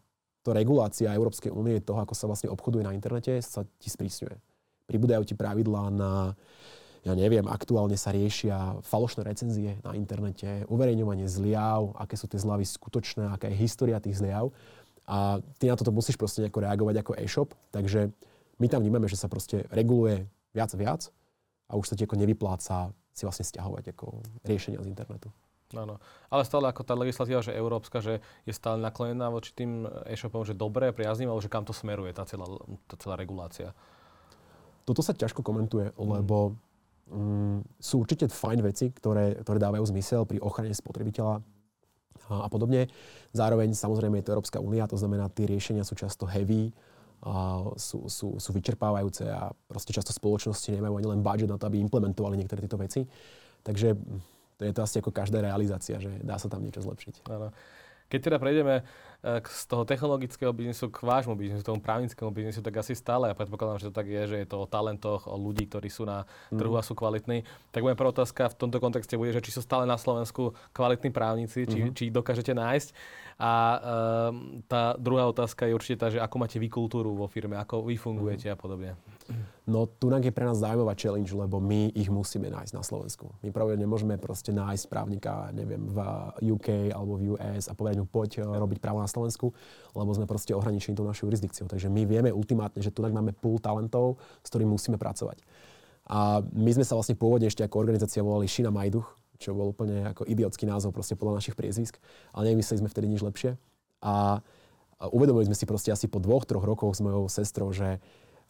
to 0.44 0.52
regulácia 0.52 1.12
Európskej 1.12 1.48
únie 1.48 1.80
toho, 1.80 2.00
ako 2.04 2.12
sa 2.12 2.28
vlastne 2.28 2.52
obchoduje 2.52 2.84
na 2.84 2.92
internete, 2.92 3.40
sa 3.40 3.64
ti 3.80 3.88
sprísňuje. 3.88 4.36
Pribúdajú 4.84 5.22
ti 5.24 5.34
pravidlá 5.36 5.88
na 5.92 6.12
ja 7.04 7.12
neviem, 7.12 7.44
aktuálne 7.44 8.00
sa 8.00 8.16
riešia 8.16 8.80
falošné 8.80 9.28
recenzie 9.28 9.76
na 9.84 9.92
internete, 9.92 10.64
uverejňovanie 10.72 11.28
zliav, 11.28 11.92
aké 12.00 12.16
sú 12.16 12.32
tie 12.32 12.40
zľavy 12.40 12.64
skutočné, 12.64 13.28
aká 13.28 13.52
je 13.52 13.60
história 13.60 14.00
tých 14.00 14.24
zliav. 14.24 14.48
A 15.04 15.36
ty 15.60 15.68
na 15.68 15.76
toto 15.76 15.92
musíš 15.92 16.16
proste 16.16 16.40
nejako 16.40 16.64
reagovať 16.64 17.04
ako 17.04 17.12
e-shop. 17.20 17.52
Takže 17.76 18.08
my 18.56 18.66
tam 18.72 18.80
vnímame, 18.80 19.04
že 19.04 19.20
sa 19.20 19.28
proste 19.28 19.68
reguluje 19.68 20.24
viac 20.56 20.72
a 20.72 20.80
viac 20.80 21.12
a 21.68 21.76
už 21.76 21.92
sa 21.92 21.94
ti 21.94 22.08
ako 22.08 22.16
nevypláca 22.16 22.96
si 23.12 23.28
vlastne 23.28 23.44
stiahovať 23.44 23.92
ako 23.92 24.24
riešenia 24.48 24.80
z 24.80 24.88
internetu. 24.88 25.28
Áno. 25.76 26.00
Ale 26.32 26.46
stále 26.48 26.70
ako 26.72 26.86
tá 26.86 26.94
legislatíva, 26.96 27.44
že 27.44 27.52
európska, 27.52 28.00
že 28.00 28.24
je 28.48 28.54
stále 28.54 28.80
naklonená 28.80 29.28
voči 29.28 29.52
tým 29.52 29.84
e-shopom, 30.08 30.46
že 30.46 30.56
dobré, 30.56 30.94
priaznivé, 30.94 31.28
ale 31.28 31.42
že 31.44 31.52
kam 31.52 31.68
to 31.68 31.76
smeruje 31.76 32.16
tá 32.16 32.24
celá, 32.24 32.46
tá 32.88 32.96
celá 32.96 33.18
regulácia. 33.20 33.76
Toto 34.84 35.00
sa 35.00 35.16
ťažko 35.16 35.40
komentuje, 35.40 35.90
lebo 35.96 36.56
mm, 37.08 37.80
sú 37.80 38.04
určite 38.04 38.28
fajn 38.28 38.60
veci, 38.60 38.92
ktoré, 38.92 39.40
ktoré 39.40 39.58
dávajú 39.60 39.84
zmysel 39.90 40.28
pri 40.28 40.38
ochrane 40.44 40.76
spotrebiteľa 40.76 41.40
a, 42.28 42.34
a 42.44 42.48
podobne. 42.52 42.88
Zároveň 43.32 43.72
samozrejme 43.72 44.20
je 44.20 44.24
to 44.28 44.34
Európska 44.36 44.60
únia, 44.60 44.88
to 44.88 45.00
znamená, 45.00 45.32
tie 45.32 45.48
riešenia 45.48 45.82
sú 45.84 45.96
často 45.96 46.28
heavy, 46.28 46.72
a 47.24 47.64
sú, 47.80 48.04
sú, 48.04 48.36
sú 48.36 48.50
vyčerpávajúce 48.52 49.24
a 49.32 49.48
proste 49.64 49.96
často 49.96 50.12
spoločnosti 50.12 50.68
nemajú 50.68 51.00
ani 51.00 51.08
len 51.08 51.20
budget 51.24 51.48
na 51.48 51.56
to, 51.56 51.64
aby 51.64 51.80
implementovali 51.80 52.36
niektoré 52.36 52.68
tieto 52.68 52.76
veci. 52.76 53.08
Takže 53.64 53.96
to 54.60 54.62
je 54.68 54.72
to 54.76 54.84
asi 54.84 55.00
ako 55.00 55.08
každá 55.08 55.40
realizácia, 55.40 55.96
že 55.96 56.20
dá 56.20 56.36
sa 56.36 56.52
tam 56.52 56.60
niečo 56.60 56.84
zlepšiť. 56.84 57.24
Áno. 57.32 57.48
Keď 58.12 58.20
teda 58.20 58.36
prejdeme 58.36 58.84
z 59.24 59.64
toho 59.64 59.88
technologického 59.88 60.52
biznisu 60.52 60.92
k 60.92 61.00
vášmu 61.00 61.32
biznisu, 61.32 61.64
tomu 61.64 61.80
právnickému 61.80 62.28
biznisu, 62.28 62.60
tak 62.60 62.76
asi 62.76 62.92
stále, 62.92 63.32
ja 63.32 63.34
predpokladám, 63.34 63.80
že 63.80 63.88
to 63.88 63.96
tak 63.96 64.06
je, 64.06 64.22
že 64.28 64.36
je 64.44 64.46
to 64.48 64.62
o 64.62 64.66
talentoch, 64.68 65.24
o 65.24 65.36
ľudí, 65.40 65.64
ktorí 65.64 65.88
sú 65.88 66.04
na 66.04 66.28
mhm. 66.52 66.58
trhu 66.60 66.74
a 66.76 66.84
sú 66.84 66.92
kvalitní. 66.92 67.48
Tak 67.72 67.80
moja 67.80 67.96
prvá 67.96 68.12
otázka 68.12 68.52
v 68.52 68.58
tomto 68.60 68.78
kontexte 68.84 69.16
bude, 69.16 69.32
že 69.32 69.40
či 69.40 69.50
sú 69.50 69.64
stále 69.64 69.88
na 69.88 69.96
Slovensku 69.96 70.52
kvalitní 70.76 71.08
právnici, 71.08 71.64
či, 71.64 71.78
mm-hmm. 71.80 71.94
či 71.96 72.02
ich 72.10 72.14
dokážete 72.14 72.52
nájsť. 72.52 72.88
A 73.34 73.52
um, 74.30 74.62
tá 74.70 74.94
druhá 74.94 75.26
otázka 75.26 75.66
je 75.66 75.74
určite 75.74 75.96
tá, 75.98 76.06
že 76.06 76.22
ako 76.22 76.36
máte 76.38 76.62
vy 76.62 76.70
kultúru 76.70 77.18
vo 77.18 77.26
firme, 77.26 77.58
ako 77.58 77.82
vy 77.90 77.98
fungujete 77.98 78.46
mm-hmm. 78.46 78.58
a 78.58 78.62
podobne. 78.62 78.90
No 79.64 79.88
tu 79.88 80.12
je 80.12 80.28
pre 80.28 80.44
nás 80.44 80.60
zaujímavá 80.60 80.92
challenge, 80.92 81.32
lebo 81.32 81.56
my 81.56 81.88
ich 81.96 82.12
musíme 82.12 82.52
nájsť 82.52 82.76
na 82.76 82.84
Slovensku. 82.84 83.32
My 83.40 83.48
práve 83.48 83.80
nemôžeme 83.80 84.20
proste 84.20 84.52
nájsť 84.52 84.84
právnika, 84.92 85.48
neviem, 85.56 85.88
v 85.88 85.98
UK 86.44 86.92
alebo 86.92 87.16
v 87.16 87.32
US 87.32 87.72
a 87.72 87.74
povedať 87.74 88.04
mu, 88.04 88.06
poď 88.06 88.44
eh, 88.44 88.60
robiť 88.60 88.78
právo 88.84 89.00
na 89.00 89.08
Slovensku, 89.14 89.54
lebo 89.94 90.10
sme 90.10 90.26
proste 90.26 90.50
ohraničení 90.52 90.98
tou 90.98 91.06
našou 91.06 91.30
jurisdikciou. 91.30 91.70
Takže 91.70 91.86
my 91.86 92.02
vieme 92.02 92.34
ultimátne, 92.34 92.82
že 92.82 92.90
tu 92.90 93.06
máme 93.06 93.30
pool 93.38 93.62
talentov, 93.62 94.18
s 94.42 94.50
ktorými 94.50 94.74
musíme 94.74 94.98
pracovať. 94.98 95.38
A 96.10 96.42
my 96.42 96.70
sme 96.74 96.84
sa 96.84 96.98
vlastne 96.98 97.16
pôvodne 97.16 97.48
ešte 97.48 97.64
ako 97.64 97.80
organizácia 97.80 98.20
volali 98.20 98.50
Šina 98.50 98.68
Majduch, 98.68 99.06
čo 99.40 99.56
bol 99.56 99.72
úplne 99.72 100.10
ako 100.12 100.28
idiotský 100.28 100.68
názov 100.68 100.92
proste 100.92 101.16
podľa 101.16 101.40
našich 101.40 101.56
priezvisk, 101.56 101.96
ale 102.36 102.52
nevymysleli 102.52 102.84
sme 102.84 102.92
vtedy 102.92 103.06
nič 103.08 103.22
lepšie. 103.24 103.56
A 104.04 104.42
uvedomili 105.10 105.48
sme 105.48 105.56
si 105.56 105.64
proste 105.64 105.90
asi 105.90 106.10
po 106.10 106.20
dvoch, 106.20 106.44
troch 106.44 106.62
rokoch 106.62 106.92
s 106.92 107.00
mojou 107.00 107.30
sestrou, 107.32 107.72
že 107.72 108.02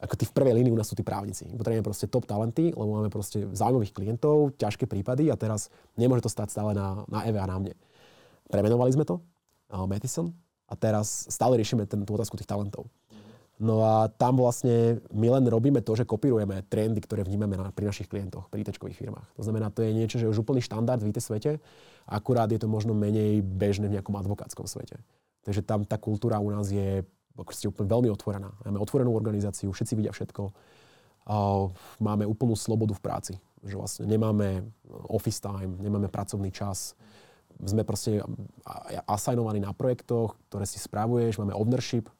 ako 0.03 0.15
tí 0.19 0.25
v 0.27 0.35
prvej 0.35 0.55
línii 0.61 0.75
u 0.75 0.79
nás 0.79 0.91
sú 0.91 0.99
tí 0.99 1.07
právnici. 1.07 1.47
Potrebujeme 1.55 1.87
proste 1.87 2.11
top 2.11 2.27
talenty, 2.27 2.75
lebo 2.75 3.01
máme 3.01 3.09
proste 3.09 3.47
zaujímavých 3.55 3.95
klientov, 3.95 4.53
ťažké 4.59 4.85
prípady 4.91 5.31
a 5.31 5.39
teraz 5.39 5.71
nemôže 5.95 6.27
to 6.27 6.31
stať 6.31 6.51
stále 6.51 6.75
na, 6.75 7.07
na 7.07 7.25
Eve 7.25 7.39
a 7.41 7.47
na 7.47 7.57
mne. 7.57 7.75
Premenovali 8.51 8.91
sme 8.93 9.07
to, 9.07 9.23
uh, 9.73 9.87
Mattison, 9.89 10.35
a 10.75 10.77
teraz 10.77 11.31
stále 11.31 11.55
riešime 11.55 11.87
ten, 11.87 12.03
tú 12.03 12.19
otázku 12.19 12.35
tých 12.35 12.51
talentov. 12.51 12.91
No 13.55 13.87
a 13.87 14.11
tam 14.11 14.43
vlastne 14.43 14.99
my 15.15 15.39
len 15.39 15.47
robíme 15.47 15.79
to, 15.79 15.95
že 15.95 16.03
kopírujeme 16.03 16.67
trendy, 16.67 16.99
ktoré 16.99 17.23
vnímame 17.23 17.55
na, 17.55 17.71
pri 17.71 17.87
našich 17.87 18.11
klientoch, 18.11 18.51
pri 18.51 18.67
tečkových 18.67 18.99
firmách. 18.99 19.31
To 19.39 19.47
znamená, 19.47 19.71
to 19.71 19.87
je 19.87 19.95
niečo, 19.95 20.19
že 20.19 20.27
je 20.27 20.35
už 20.35 20.43
úplný 20.43 20.59
štandard 20.59 20.99
v 20.99 21.15
IT 21.15 21.23
svete, 21.23 21.63
akurát 22.03 22.51
je 22.51 22.59
to 22.59 22.67
možno 22.67 22.99
menej 22.99 23.47
bežné 23.47 23.87
v 23.87 23.95
nejakom 23.95 24.19
advokátskom 24.19 24.67
svete. 24.67 24.99
Takže 25.47 25.63
tam 25.63 25.87
tá 25.87 25.95
kultúra 25.95 26.43
u 26.43 26.51
nás 26.51 26.67
je 26.67 27.07
úplne 27.71 27.87
veľmi 27.87 28.11
otvorená. 28.11 28.51
Máme 28.67 28.83
otvorenú 28.83 29.15
organizáciu, 29.15 29.71
všetci 29.71 29.95
vidia 30.03 30.11
všetko. 30.11 30.51
Máme 32.03 32.27
úplnú 32.27 32.59
slobodu 32.59 32.91
v 32.99 33.05
práci. 33.07 33.35
Že 33.63 33.79
vlastne 33.79 34.05
nemáme 34.11 34.67
office 35.09 35.39
time, 35.39 35.79
nemáme 35.79 36.11
pracovný 36.11 36.51
čas. 36.51 36.99
Sme 37.63 37.87
proste 37.87 38.19
asignovaní 39.07 39.63
na 39.63 39.71
projektoch, 39.71 40.35
ktoré 40.51 40.67
si 40.67 40.83
správuješ, 40.83 41.39
máme 41.39 41.55
ownership, 41.55 42.11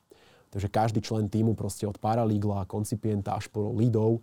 takže 0.55 0.71
každý 0.71 1.01
člen 1.03 1.27
týmu 1.27 1.59
proste 1.59 1.89
od 1.89 1.99
paralegla, 1.99 2.69
koncipienta 2.71 3.35
až 3.35 3.51
po 3.51 3.75
leadov 3.75 4.23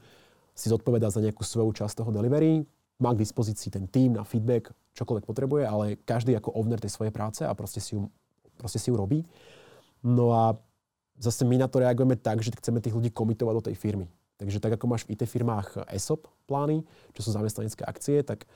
si 0.55 0.71
zodpovedá 0.71 1.11
za 1.11 1.19
nejakú 1.19 1.43
svoju 1.43 1.75
časť 1.75 2.03
toho 2.03 2.11
delivery, 2.15 2.63
má 3.01 3.11
k 3.17 3.21
dispozícii 3.25 3.73
ten 3.73 3.89
tým 3.89 4.15
na 4.15 4.23
feedback, 4.23 4.71
čokoľvek 4.93 5.25
potrebuje, 5.25 5.63
ale 5.65 5.85
každý 6.05 6.37
ako 6.37 6.53
owner 6.53 6.77
tej 6.77 6.93
svojej 6.93 7.09
práce 7.09 7.41
a 7.41 7.51
proste 7.57 7.81
si 7.81 7.97
ju, 7.97 8.07
proste 8.61 8.77
si 8.77 8.93
ju 8.93 8.95
robí. 8.95 9.25
No 10.05 10.31
a 10.31 10.53
zase 11.17 11.41
my 11.45 11.57
na 11.57 11.65
to 11.65 11.81
reagujeme 11.81 12.13
tak, 12.17 12.45
že 12.45 12.53
chceme 12.53 12.81
tých 12.81 12.93
ľudí 12.93 13.09
komitovať 13.09 13.53
do 13.57 13.65
tej 13.71 13.75
firmy. 13.77 14.05
Takže 14.41 14.57
tak 14.57 14.73
ako 14.73 14.85
máš 14.89 15.05
v 15.05 15.13
IT 15.13 15.29
firmách 15.29 15.85
ESOP 15.93 16.25
plány, 16.49 16.81
čo 17.13 17.21
sú 17.21 17.29
zamestnanecké 17.29 17.85
akcie, 17.85 18.25
tak 18.25 18.49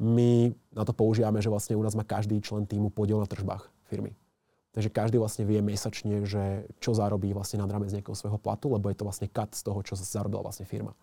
my 0.00 0.56
na 0.72 0.82
to 0.88 0.96
používame, 0.96 1.44
že 1.44 1.52
vlastne 1.52 1.76
u 1.76 1.84
nás 1.84 1.92
má 1.92 2.02
každý 2.02 2.40
člen 2.40 2.64
týmu 2.64 2.88
podiel 2.88 3.20
na 3.20 3.28
tržbách 3.28 3.68
firmy. 3.84 4.16
Takže 4.72 4.88
každý 4.88 5.20
vlastne 5.20 5.44
vie 5.44 5.60
mesačne, 5.60 6.24
že 6.24 6.64
čo 6.80 6.96
zarobí 6.96 7.34
vlastne 7.36 7.60
nad 7.60 7.68
rámec 7.68 7.90
nejakého 7.92 8.16
svojho 8.16 8.38
platu, 8.40 8.72
lebo 8.72 8.88
je 8.88 8.96
to 8.96 9.04
vlastne 9.04 9.28
cut 9.28 9.52
z 9.52 9.66
toho, 9.66 9.82
čo 9.84 9.98
zarobila 9.98 10.46
vlastne 10.46 10.64
firma. 10.64 10.96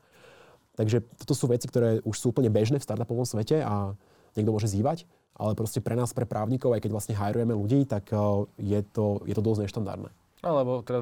Takže 0.79 1.03
toto 1.19 1.37
sú 1.37 1.45
veci, 1.51 1.67
ktoré 1.69 1.99
už 2.01 2.15
sú 2.15 2.25
úplne 2.33 2.49
bežné 2.49 2.79
v 2.79 2.87
startupovom 2.87 3.27
svete 3.27 3.61
a 3.61 3.93
niekto 4.33 4.53
môže 4.55 4.71
zývať, 4.71 5.05
ale 5.37 5.53
proste 5.53 5.83
pre 5.83 5.93
nás, 5.93 6.15
pre 6.15 6.25
právnikov, 6.25 6.73
aj 6.73 6.81
keď 6.85 6.91
vlastne 6.93 7.17
hajrujeme 7.17 7.53
ľudí, 7.53 7.85
tak 7.85 8.09
eh, 8.09 8.17
je 8.57 8.79
to, 8.81 9.21
je 9.27 9.33
to 9.35 9.43
dosť 9.43 9.69
neštandardné. 9.69 10.09
Alebo 10.45 10.85
teda 10.85 11.01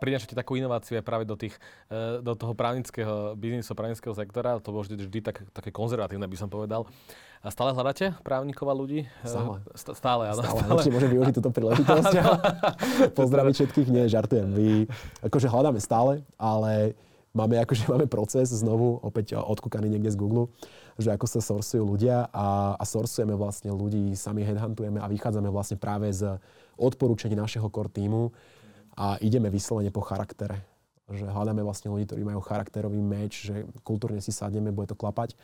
prinášate 0.00 0.32
takú 0.32 0.56
inováciu 0.56 0.96
aj 0.96 1.04
práve 1.04 1.28
do, 1.28 1.36
tých, 1.36 1.52
e, 1.92 2.24
do 2.24 2.32
toho 2.32 2.56
právnického 2.56 3.36
biznisu, 3.36 3.76
právnického 3.76 4.16
sektora. 4.16 4.56
To 4.64 4.72
bolo 4.72 4.88
vždy, 4.88 4.96
vždy 4.96 5.20
tak, 5.20 5.44
také 5.52 5.68
konzervatívne, 5.68 6.24
by 6.24 6.38
som 6.40 6.48
povedal. 6.48 6.88
A 7.44 7.52
stále 7.52 7.76
hľadáte 7.76 8.16
právnikov 8.24 8.72
a 8.72 8.74
ľudí? 8.74 9.04
E, 9.04 9.28
stále. 9.28 9.60
Stále, 9.76 10.22
áno. 10.32 10.40
Stále. 10.40 10.56
stále. 10.64 10.72
Určite 10.72 10.94
môžem 10.96 11.10
využiť 11.12 11.34
túto 11.36 11.50
príležitosť. 11.52 12.12
Pozdraviť 13.20 13.54
všetkých. 13.60 13.88
Nie, 13.92 14.08
žartujem. 14.08 14.48
My 14.48 14.68
akože 15.20 15.52
hľadáme 15.52 15.80
stále, 15.84 16.24
ale 16.40 16.96
máme, 17.36 17.60
akože 17.60 17.84
máme 17.92 18.08
proces 18.08 18.48
znovu, 18.56 18.96
opäť 19.04 19.36
odkúkaný 19.36 19.92
niekde 19.92 20.08
z 20.08 20.16
Google, 20.16 20.48
že 20.96 21.12
ako 21.12 21.28
sa 21.28 21.44
sorsujú 21.44 21.84
ľudia 21.84 22.32
a, 22.32 22.72
a 22.80 22.84
sorsujeme 22.88 23.36
vlastne 23.36 23.68
ľudí, 23.68 24.16
sami 24.16 24.48
headhuntujeme 24.48 24.96
a 24.96 25.12
vychádzame 25.12 25.52
vlastne 25.52 25.76
práve 25.76 26.08
z 26.08 26.40
odporúčaní 26.76 27.36
našeho 27.36 27.68
core 27.72 27.92
týmu 27.92 28.32
a 28.96 29.20
ideme 29.20 29.52
vyslovene 29.52 29.92
po 29.92 30.00
charaktere. 30.00 30.64
Že 31.06 31.30
hľadáme 31.30 31.62
vlastne 31.62 31.92
ľudí, 31.92 32.08
ktorí 32.08 32.22
majú 32.26 32.40
charakterový 32.42 32.98
meč, 32.98 33.46
že 33.46 33.68
kultúrne 33.86 34.18
si 34.18 34.34
sadneme, 34.34 34.74
bude 34.74 34.90
to 34.90 34.98
klapať. 34.98 35.38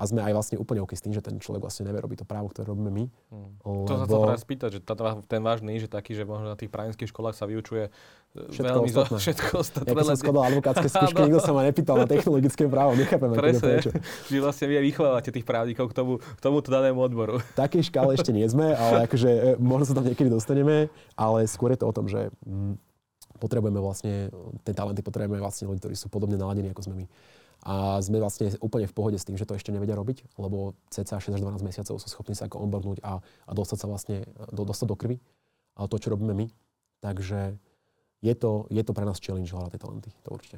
A 0.00 0.02
sme 0.08 0.24
aj 0.24 0.32
vlastne 0.32 0.56
úplne 0.56 0.80
OK 0.80 0.96
s 0.96 1.04
tým, 1.04 1.12
že 1.12 1.20
ten 1.20 1.36
človek 1.36 1.60
vlastne 1.60 1.84
nevie 1.84 2.00
robiť 2.00 2.24
to 2.24 2.26
právo, 2.26 2.48
ktoré 2.48 2.72
robíme 2.72 2.88
my. 2.88 3.04
Hmm. 3.28 3.52
Lebo... 3.60 3.84
To 3.84 3.92
sa 4.00 4.04
chcem 4.08 4.20
teraz 4.32 4.40
spýtať, 4.40 4.70
že 4.72 4.80
ten 5.28 5.40
váš 5.44 5.60
níž 5.60 5.84
je 5.84 5.92
taký, 5.92 6.16
že 6.16 6.24
možno 6.24 6.48
na 6.48 6.56
tých 6.56 6.72
právnických 6.72 7.12
školách 7.12 7.36
sa 7.36 7.44
vyučuje 7.44 7.92
e, 7.92 8.48
všetko 8.48 8.80
veľmi 8.80 8.88
ostatné. 8.96 9.12
Zo, 9.12 9.20
všetko 9.20 9.52
ostatné. 9.60 9.88
Ja 9.92 9.94
keď 10.00 10.06
som 10.08 10.16
skladal 10.16 10.42
advokátske 10.48 10.88
skúšky, 10.96 11.20
nikto 11.28 11.40
sa 11.44 11.52
ma 11.52 11.62
nepýtal 11.68 11.96
na 12.00 12.08
technologické 12.08 12.64
právo, 12.64 12.96
nechápeme. 12.96 13.36
Presne, 13.36 13.84
že 13.84 13.92
vlastne 14.40 14.66
vy 14.72 14.74
vychovávate 14.88 15.28
tých 15.36 15.44
právnikov 15.44 15.92
k, 15.92 15.94
tomu, 16.00 16.12
k 16.16 16.40
tomuto 16.40 16.72
danému 16.72 16.96
odboru. 16.96 17.44
V 17.44 17.60
takej 17.60 17.92
škále 17.92 18.16
ešte 18.16 18.32
nie 18.32 18.48
sme, 18.48 18.72
ale 18.72 19.04
akože 19.04 19.28
e, 19.28 19.40
možno 19.60 19.84
sa 19.84 19.94
tam 20.00 20.08
niekedy 20.08 20.32
dostaneme, 20.32 20.88
ale 21.12 21.44
skôr 21.44 21.76
je 21.76 21.84
to 21.84 21.84
o 21.84 21.92
tom, 21.92 22.08
že 22.08 22.32
mm, 22.48 22.80
potrebujeme 23.36 23.80
vlastne, 23.84 24.32
tie 24.64 24.72
talenty 24.72 25.04
potrebujeme 25.04 25.44
vlastne 25.44 25.68
ľudí, 25.68 25.84
ktorí 25.84 25.92
sú 25.92 26.08
podobne 26.08 26.40
naladení 26.40 26.72
ako 26.72 26.88
sme 26.88 27.04
my. 27.04 27.06
A 27.60 28.00
sme 28.00 28.16
vlastne 28.20 28.56
úplne 28.64 28.88
v 28.88 28.96
pohode 28.96 29.16
s 29.20 29.26
tým, 29.28 29.36
že 29.36 29.44
to 29.44 29.52
ešte 29.52 29.68
nevedia 29.68 29.92
robiť, 29.92 30.36
lebo 30.40 30.78
cca 30.88 31.20
6 31.20 31.36
až 31.36 31.40
12 31.44 31.60
mesiacov 31.60 32.00
sú 32.00 32.08
schopní 32.08 32.32
sa 32.32 32.48
ako 32.48 32.64
onboardnúť 32.64 33.04
a, 33.04 33.20
a 33.20 33.52
dostať 33.52 33.78
sa 33.84 33.86
vlastne 33.86 34.16
do, 34.48 34.64
dostať 34.64 34.86
do 34.88 34.96
krvi. 34.96 35.16
Ale 35.76 35.86
to, 35.92 36.00
čo 36.00 36.12
robíme 36.12 36.32
my. 36.32 36.46
Takže 37.04 37.56
je 38.20 38.34
to, 38.36 38.68
je 38.68 38.82
to 38.84 38.92
pre 38.92 39.04
nás 39.04 39.20
challenge 39.20 39.52
hľadať 39.52 39.76
tie 39.76 39.80
talenty. 39.80 40.10
To 40.24 40.36
určite. 40.36 40.56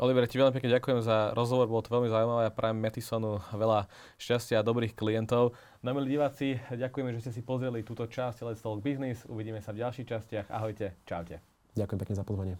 Oliver, 0.00 0.24
ti 0.24 0.40
veľmi 0.40 0.56
pekne 0.56 0.72
ďakujem 0.80 1.04
za 1.04 1.36
rozhovor, 1.36 1.68
bolo 1.68 1.84
to 1.84 1.92
veľmi 1.92 2.08
zaujímavé 2.08 2.48
a 2.48 2.56
prajem 2.56 2.80
Metisonu 2.80 3.36
veľa 3.52 3.84
šťastia 4.16 4.64
a 4.64 4.64
dobrých 4.64 4.96
klientov. 4.96 5.52
No 5.84 5.92
milí 5.92 6.16
diváci, 6.16 6.56
ďakujeme, 6.72 7.12
že 7.12 7.28
ste 7.28 7.32
si 7.36 7.44
pozreli 7.44 7.84
túto 7.84 8.08
časť 8.08 8.40
Let's 8.48 8.64
Talk 8.64 8.80
Business. 8.80 9.28
Uvidíme 9.28 9.60
sa 9.60 9.76
v 9.76 9.84
ďalších 9.84 10.08
častiach. 10.08 10.46
Ahojte, 10.48 10.96
čaute. 11.04 11.44
Ďakujem 11.76 12.00
pekne 12.00 12.16
za 12.16 12.24
pozvanie. 12.24 12.56